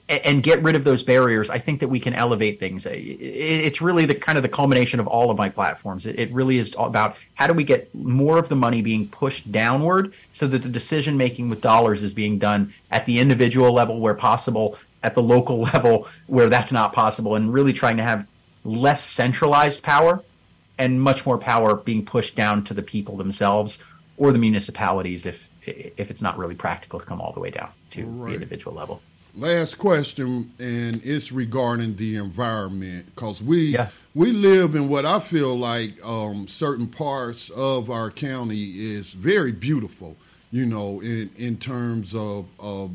[0.08, 2.86] and get rid of those barriers, I think that we can elevate things.
[2.86, 6.04] It's really the kind of the culmination of all of my platforms.
[6.04, 10.12] It really is about how do we get more of the money being pushed downward
[10.34, 14.14] so that the decision making with dollars is being done at the individual level where
[14.14, 18.28] possible, at the local level where that's not possible, and really trying to have
[18.64, 20.22] less centralized power
[20.78, 23.82] and much more power being pushed down to the people themselves
[24.16, 27.68] or the municipalities if if it's not really practical to come all the way down
[27.90, 28.28] to right.
[28.28, 29.02] the individual level.
[29.34, 33.88] Last question, and it's regarding the environment because we yeah.
[34.14, 39.52] we live in what I feel like um, certain parts of our county is very
[39.52, 40.16] beautiful.
[40.50, 42.90] You know, in in terms of, of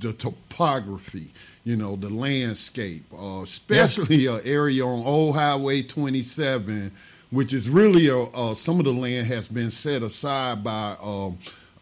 [0.00, 1.28] the topography,
[1.68, 4.36] you know, the landscape, uh, especially yeah.
[4.36, 6.90] an area on Old Highway 27,
[7.30, 11.36] which is really a, uh, some of the land has been set aside by um,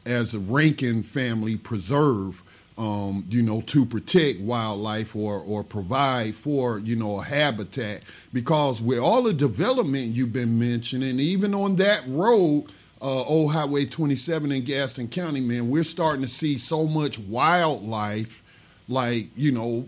[0.04, 2.42] as a Rankin family preserve
[2.76, 8.02] um, you know, to protect wildlife or, or provide for, you know, a habitat.
[8.32, 12.64] Because with all the development you've been mentioning, even on that road,
[13.00, 18.42] uh, Old Highway 27 in Gaston County, man, we're starting to see so much wildlife,
[18.88, 19.86] like, you know,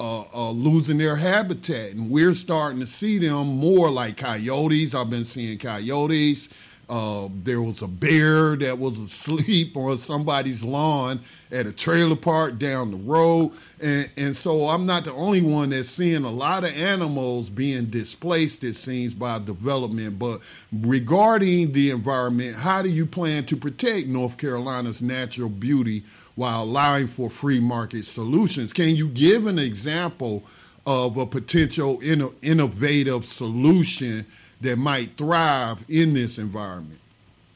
[0.00, 1.92] uh, uh, losing their habitat.
[1.92, 4.94] And we're starting to see them more like coyotes.
[4.94, 6.48] I've been seeing coyotes.
[6.88, 11.20] Uh, there was a bear that was asleep on somebody's lawn
[11.50, 13.52] at a trailer park down the road.
[13.82, 17.86] And, and so I'm not the only one that's seeing a lot of animals being
[17.86, 20.18] displaced, it seems, by development.
[20.18, 20.40] But
[20.72, 26.04] regarding the environment, how do you plan to protect North Carolina's natural beauty
[26.38, 28.72] while allowing for free market solutions?
[28.72, 30.44] Can you give an example
[30.86, 34.24] of a potential innovative solution?
[34.60, 37.00] that might thrive in this environment?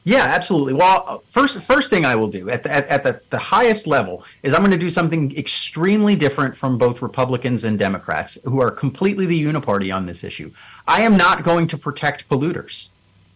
[0.05, 0.73] Yeah, absolutely.
[0.73, 3.87] Well, uh, first first thing I will do at the, at, at the, the highest
[3.87, 8.59] level is I'm going to do something extremely different from both Republicans and Democrats who
[8.59, 10.51] are completely the uniparty on this issue.
[10.87, 12.89] I am not going to protect polluters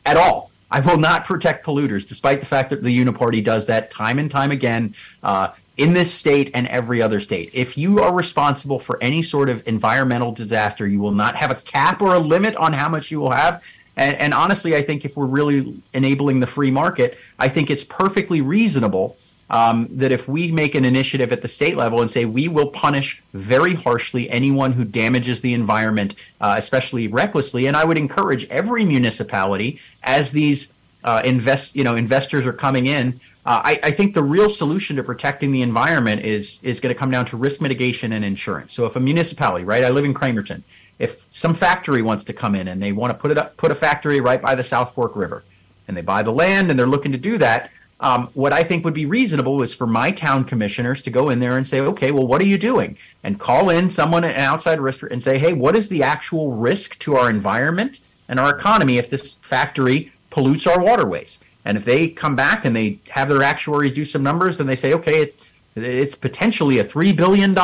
[0.06, 0.52] at all.
[0.70, 4.30] I will not protect polluters, despite the fact that the uniparty does that time and
[4.30, 4.96] time again.
[5.24, 7.52] Uh, in this state and every other state.
[7.54, 11.56] If you are responsible for any sort of environmental disaster, you will not have a
[11.56, 13.64] cap or a limit on how much you will have.
[13.96, 17.84] And, and honestly, I think if we're really enabling the free market, I think it's
[17.84, 19.18] perfectly reasonable
[19.50, 22.70] um, that if we make an initiative at the state level and say we will
[22.70, 28.46] punish very harshly anyone who damages the environment, uh, especially recklessly, and I would encourage
[28.50, 30.72] every municipality as these
[31.04, 34.98] uh, invest, you know, investors are coming in uh, I, I, think the real solution
[34.98, 38.74] to protecting the environment is is going to come down to risk mitigation and insurance.
[38.74, 40.64] So if a municipality, right, I live in Cramerton,
[41.00, 43.72] if some factory wants to come in and they want to put it up, put
[43.72, 45.46] a factory right by the South Fork River,
[45.88, 48.86] and they buy the land and they're looking to do that, um, what I think
[48.86, 52.12] would be reasonable is for my town commissioners to go in there and say, okay,
[52.12, 52.98] well, what are you doing?
[53.24, 57.00] And call in someone, an outside risk, and say, hey, what is the actual risk
[57.00, 58.00] to our environment
[58.30, 61.40] and our economy if this factory pollutes our waterways?
[61.66, 64.76] And if they come back and they have their actuaries do some numbers and they
[64.76, 65.40] say, okay, it,
[65.76, 67.56] it's potentially a $3 billion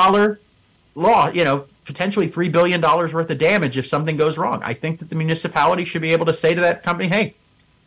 [0.96, 4.62] law, you know, potentially $3 billion worth of damage if something goes wrong.
[4.64, 7.36] I think that the municipality should be able to say to that company, hey,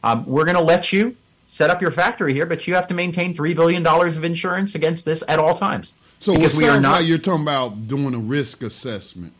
[0.04, 1.16] um, we're going to let you
[1.46, 5.04] set up your factory here, but you have to maintain $3 billion of insurance against
[5.04, 5.94] this at all times.
[6.20, 9.32] So because we are not, like you're talking about doing a risk assessment.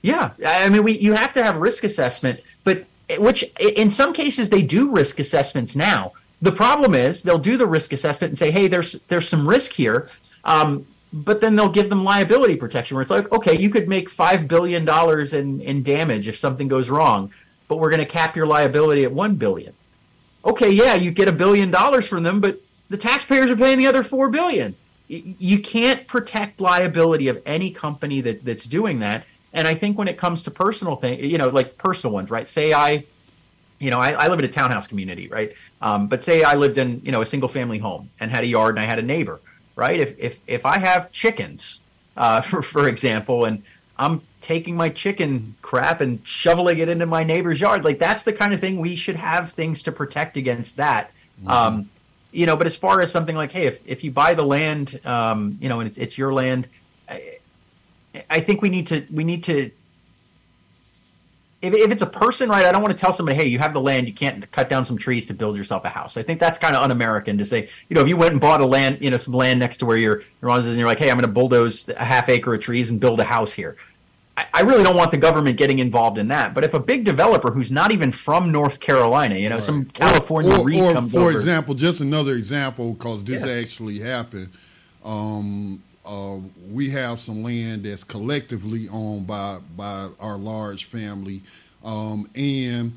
[0.00, 0.30] Yeah.
[0.44, 2.86] I mean, we, you have to have risk assessment, but
[3.18, 6.12] which in some cases they do risk assessments now.
[6.40, 9.72] The problem is they'll do the risk assessment and say, "Hey, there's there's some risk
[9.72, 10.08] here,"
[10.44, 14.10] um, but then they'll give them liability protection where it's like, "Okay, you could make
[14.10, 17.32] five billion dollars in in damage if something goes wrong,
[17.68, 19.72] but we're going to cap your liability at one billion.
[20.44, 22.58] Okay, yeah, you get a billion dollars from them, but
[22.90, 24.74] the taxpayers are paying the other four billion.
[25.08, 30.08] You can't protect liability of any company that that's doing that and I think when
[30.08, 32.48] it comes to personal things, you know, like personal ones, right?
[32.48, 33.04] Say I,
[33.78, 35.52] you know, I, I live in a townhouse community, right?
[35.80, 38.46] Um, but say I lived in, you know, a single family home and had a
[38.46, 39.40] yard and I had a neighbor,
[39.76, 39.98] right?
[40.00, 41.80] If if if I have chickens,
[42.16, 43.62] uh, for for example, and
[43.98, 48.32] I'm taking my chicken crap and shoveling it into my neighbor's yard, like that's the
[48.32, 51.10] kind of thing we should have things to protect against that.
[51.40, 51.50] Mm-hmm.
[51.50, 51.88] Um,
[52.32, 55.00] you know, but as far as something like, hey, if, if you buy the land,
[55.04, 56.66] um, you know, and it's, it's your land,
[58.28, 59.70] I think we need to we need to
[61.62, 63.72] if, if it's a person, right, I don't want to tell somebody, hey, you have
[63.72, 66.16] the land, you can't cut down some trees to build yourself a house.
[66.16, 68.60] I think that's kind of un-American to say, you know, if you went and bought
[68.60, 70.98] a land, you know, some land next to where your your is, and you're like,
[70.98, 73.76] hey, I'm going to bulldoze a half acre of trees and build a house here.
[74.36, 76.54] I, I, really don't want the government getting involved in that.
[76.54, 79.64] But if a big developer who's not even from North Carolina, you know, right.
[79.64, 83.52] some California or, or, or for over, example, just another example because this yeah.
[83.52, 84.48] actually happened.
[85.04, 86.38] Um, uh,
[86.70, 91.42] we have some land that's collectively owned by by our large family,
[91.84, 92.92] um, and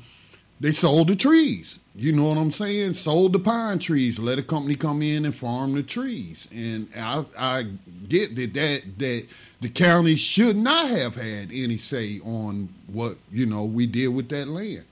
[0.60, 1.78] they sold the trees.
[1.98, 2.92] You know what I'm saying?
[2.94, 4.18] Sold the pine trees.
[4.18, 6.46] Let a company come in and farm the trees.
[6.54, 7.66] And I, I
[8.08, 9.26] get that that that
[9.62, 14.28] the county should not have had any say on what you know we did with
[14.28, 14.84] that land.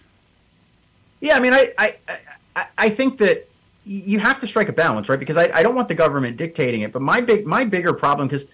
[1.20, 1.96] Yeah, I mean, I I
[2.56, 3.48] I, I think that
[3.84, 5.18] you have to strike a balance, right?
[5.18, 6.92] Because I, I don't want the government dictating it.
[6.92, 8.46] But my big my bigger problem because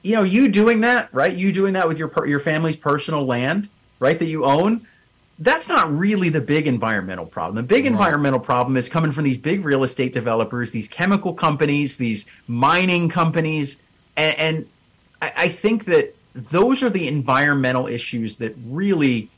[0.00, 1.36] you know you doing that, right?
[1.36, 3.68] You doing that with your your family's personal land,
[3.98, 4.18] right?
[4.18, 4.86] That you own
[5.38, 7.56] that's not really the big environmental problem.
[7.56, 7.92] The big right.
[7.92, 13.08] environmental problem is coming from these big real estate developers, these chemical companies, these mining
[13.08, 13.80] companies,
[14.16, 14.66] and, and
[15.20, 19.28] I, I, think that those are the environmental issues that really,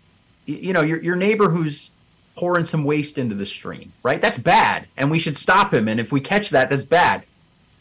[0.45, 1.91] you know, your your neighbor who's
[2.37, 4.21] pouring some waste into the stream, right?
[4.21, 5.89] That's bad, and we should stop him.
[5.89, 7.25] And if we catch that, that's bad.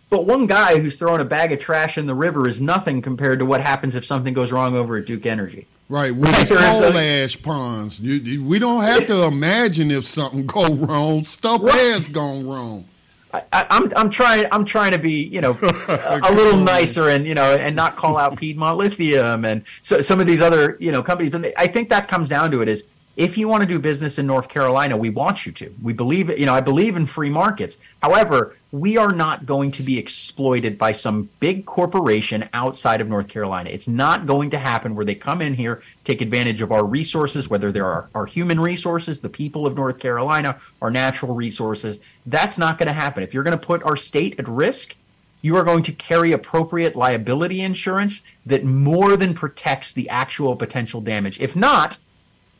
[0.09, 3.39] But one guy who's throwing a bag of trash in the river is nothing compared
[3.39, 5.67] to what happens if something goes wrong over at Duke Energy.
[5.87, 7.99] Right, the coal ash ponds.
[7.99, 11.25] You, you, we don't have to imagine if something go wrong.
[11.25, 11.75] Stuff right.
[11.75, 12.85] has gone wrong.
[13.31, 17.09] I, am I'm, I'm trying I'm trying to be you know a, a little nicer
[17.09, 20.77] and you know and not call out Piedmont Lithium and so some of these other
[20.79, 21.31] you know companies.
[21.31, 22.85] But I think that comes down to it is
[23.15, 25.73] if you want to do business in North Carolina, we want you to.
[25.81, 27.77] We believe, you know, I believe in free markets.
[28.01, 33.29] However, we are not going to be exploited by some big corporation outside of North
[33.29, 33.69] Carolina.
[33.69, 37.49] It's not going to happen where they come in here, take advantage of our resources,
[37.49, 41.99] whether they're our, our human resources, the people of North Carolina, our natural resources.
[42.25, 43.23] That's not going to happen.
[43.23, 44.95] If you're going to put our state at risk,
[45.41, 50.99] you are going to carry appropriate liability insurance that more than protects the actual potential
[50.99, 51.39] damage.
[51.39, 51.97] If not,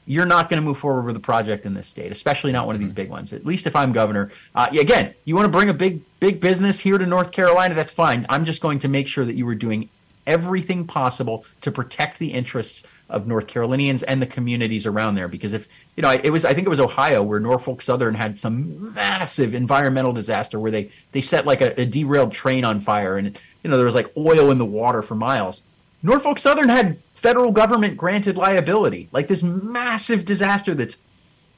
[0.08, 2.76] you're not going to move forward with a project in this state, especially not one
[2.76, 3.34] of these big ones.
[3.34, 4.32] At least if I'm governor.
[4.54, 7.92] Uh, again, you want to bring a big big business here to North Carolina, that's
[7.92, 8.26] fine.
[8.30, 9.90] I'm just going to make sure that you are doing
[10.28, 15.28] everything possible to protect the interests of North Carolinians and the communities around there.
[15.28, 18.40] Because if you know, it was I think it was Ohio where Norfolk Southern had
[18.40, 23.18] some massive environmental disaster where they they set like a, a derailed train on fire
[23.18, 25.62] and you know there was like oil in the water for miles.
[26.04, 30.98] Norfolk Southern had federal government granted liability, like this massive disaster that's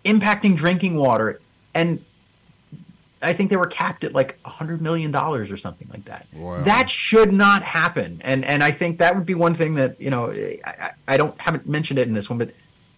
[0.05, 1.41] impacting drinking water.
[1.75, 2.03] And
[3.21, 6.27] I think they were capped at like a hundred million dollars or something like that.
[6.33, 6.61] Wow.
[6.61, 8.21] That should not happen.
[8.23, 11.39] And and I think that would be one thing that you know I, I don't
[11.39, 12.51] haven't mentioned it in this one, but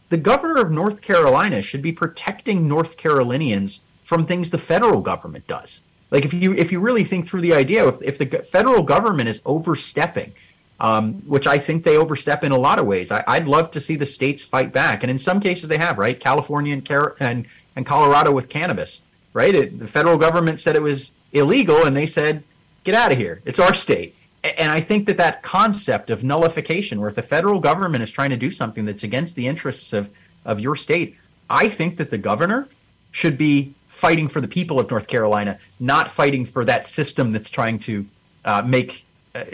[0.10, 5.48] the governor of North Carolina should be protecting North Carolinians from things the federal government
[5.48, 5.82] does.
[6.12, 9.30] Like if you if you really think through the idea, if, if the federal government
[9.30, 10.34] is overstepping
[10.80, 13.12] um, which I think they overstep in a lot of ways.
[13.12, 15.98] I, would love to see the states fight back, and in some cases they have.
[15.98, 17.46] Right, California and Car- and,
[17.76, 19.02] and Colorado with cannabis.
[19.34, 22.44] Right, it, the federal government said it was illegal, and they said,
[22.84, 23.42] "Get out of here!
[23.46, 27.60] It's our state." And I think that that concept of nullification, where if the federal
[27.60, 30.10] government is trying to do something that's against the interests of
[30.46, 31.18] of your state,
[31.50, 32.68] I think that the governor
[33.12, 37.50] should be fighting for the people of North Carolina, not fighting for that system that's
[37.50, 38.06] trying to
[38.46, 39.04] uh, make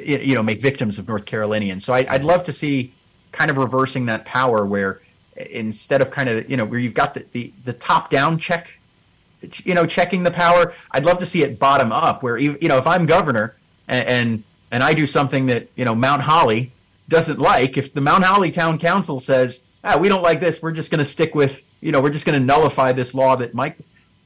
[0.03, 1.86] you know make victims of North Carolinians.
[1.86, 2.94] So I, would love to see
[3.32, 5.02] kind of reversing that power where
[5.36, 8.72] instead of kind of you know where you've got the, the, the top down check
[9.64, 12.78] you know checking the power i'd love to see it bottom up where you know
[12.78, 13.56] if i'm governor
[13.88, 16.72] and, and and i do something that you know mount holly
[17.10, 20.72] doesn't like if the mount holly town council says ah, we don't like this we're
[20.72, 23.53] just going to stick with you know we're just going to nullify this law that
[23.53, 23.78] mike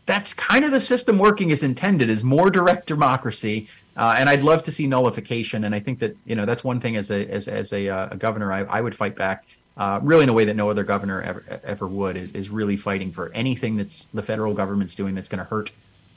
[0.05, 3.67] that's kind of the system working as intended is more direct democracy
[3.99, 5.65] uh, and I'd love to see nullification.
[5.65, 8.07] And I think that you know that's one thing as a as, as a, uh,
[8.11, 9.45] a governor I, I, would fight back.
[9.75, 12.77] Uh, really, in a way that no other governor ever ever would, is, is really
[12.77, 15.71] fighting for anything that's the federal government's doing that's going to hurt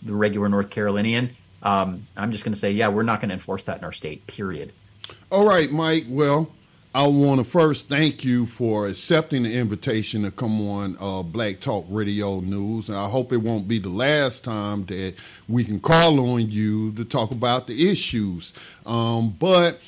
[0.04, 1.30] the regular North Carolinian.
[1.64, 3.92] Um, I'm just going to say, yeah, we're not going to enforce that in our
[3.92, 4.26] state.
[4.28, 4.72] Period.
[5.30, 6.04] All right, Mike.
[6.08, 6.52] Well,
[6.94, 11.60] I want to first thank you for accepting the invitation to come on uh, Black
[11.60, 12.90] Talk Radio News.
[12.90, 15.14] And I hope it won't be the last time that
[15.48, 18.52] we can call on you to talk about the issues.
[18.84, 19.80] Um, but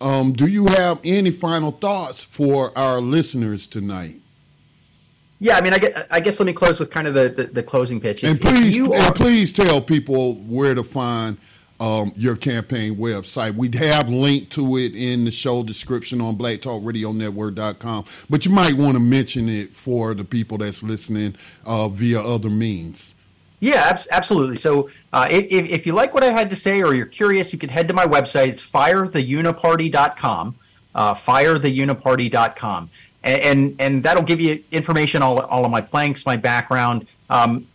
[0.00, 4.20] um, do you have any final thoughts for our listeners tonight?
[5.40, 7.44] Yeah, I mean, I guess, I guess let me close with kind of the, the,
[7.44, 8.22] the closing pitch.
[8.22, 11.38] And please, are, and please tell people where to find
[11.82, 13.54] um, your campaign website.
[13.56, 18.94] We have linked to it in the show description on blacktalkradionetwork.com, but you might want
[18.94, 21.34] to mention it for the people that's listening
[21.66, 23.16] uh, via other means.
[23.58, 24.56] Yeah, absolutely.
[24.56, 27.58] So uh, if, if you like what I had to say or you're curious, you
[27.58, 28.48] can head to my website.
[28.48, 30.54] It's firetheuniparty.com,
[30.94, 32.90] uh, firetheuniparty.com.
[33.24, 37.08] And, and, and that'll give you information, all, all of my planks, my background.
[37.28, 37.66] Um,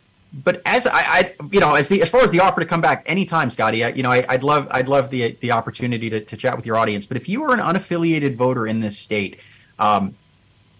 [0.43, 2.81] but as I, I, you know, as the as far as the offer to come
[2.81, 6.19] back anytime, Scotty, I, you know, I, would love I'd love the the opportunity to,
[6.21, 7.05] to chat with your audience.
[7.05, 9.39] But if you are an unaffiliated voter in this state,
[9.79, 10.13] um,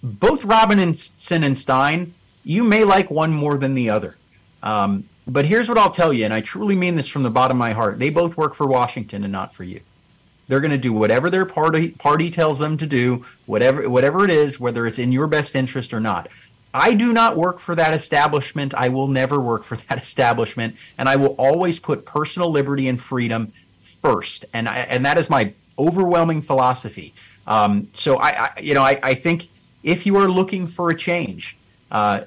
[0.03, 2.13] both Robinson and Stein,
[2.43, 4.15] you may like one more than the other.
[4.61, 7.57] Um, but here's what I'll tell you, and I truly mean this from the bottom
[7.57, 9.81] of my heart: they both work for Washington and not for you.
[10.47, 14.29] They're going to do whatever their party party tells them to do, whatever whatever it
[14.29, 16.29] is, whether it's in your best interest or not.
[16.77, 18.75] I do not work for that establishment.
[18.75, 23.01] I will never work for that establishment, and I will always put personal liberty and
[23.01, 23.51] freedom
[24.01, 24.45] first.
[24.53, 27.15] And I, and that is my overwhelming philosophy.
[27.47, 29.47] Um, so I, I, you know, I, I, think
[29.81, 31.55] if you are looking for a change,
[31.91, 32.21] uh,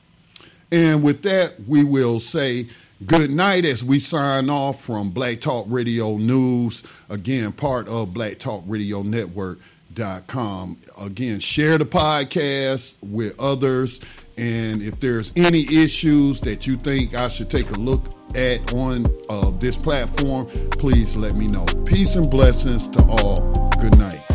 [0.73, 2.67] And with that, we will say
[3.07, 8.39] good night as we sign off from Black Talk Radio News, again, part of Black
[8.41, 9.61] Talk Radio Network.
[9.93, 10.77] Dot com.
[11.01, 14.01] Again, share the podcast with others
[14.37, 18.03] and if there's any issues that you think I should take a look
[18.35, 21.65] at on uh, this platform, please let me know.
[21.87, 23.37] Peace and blessings to all.
[23.81, 24.34] Good night.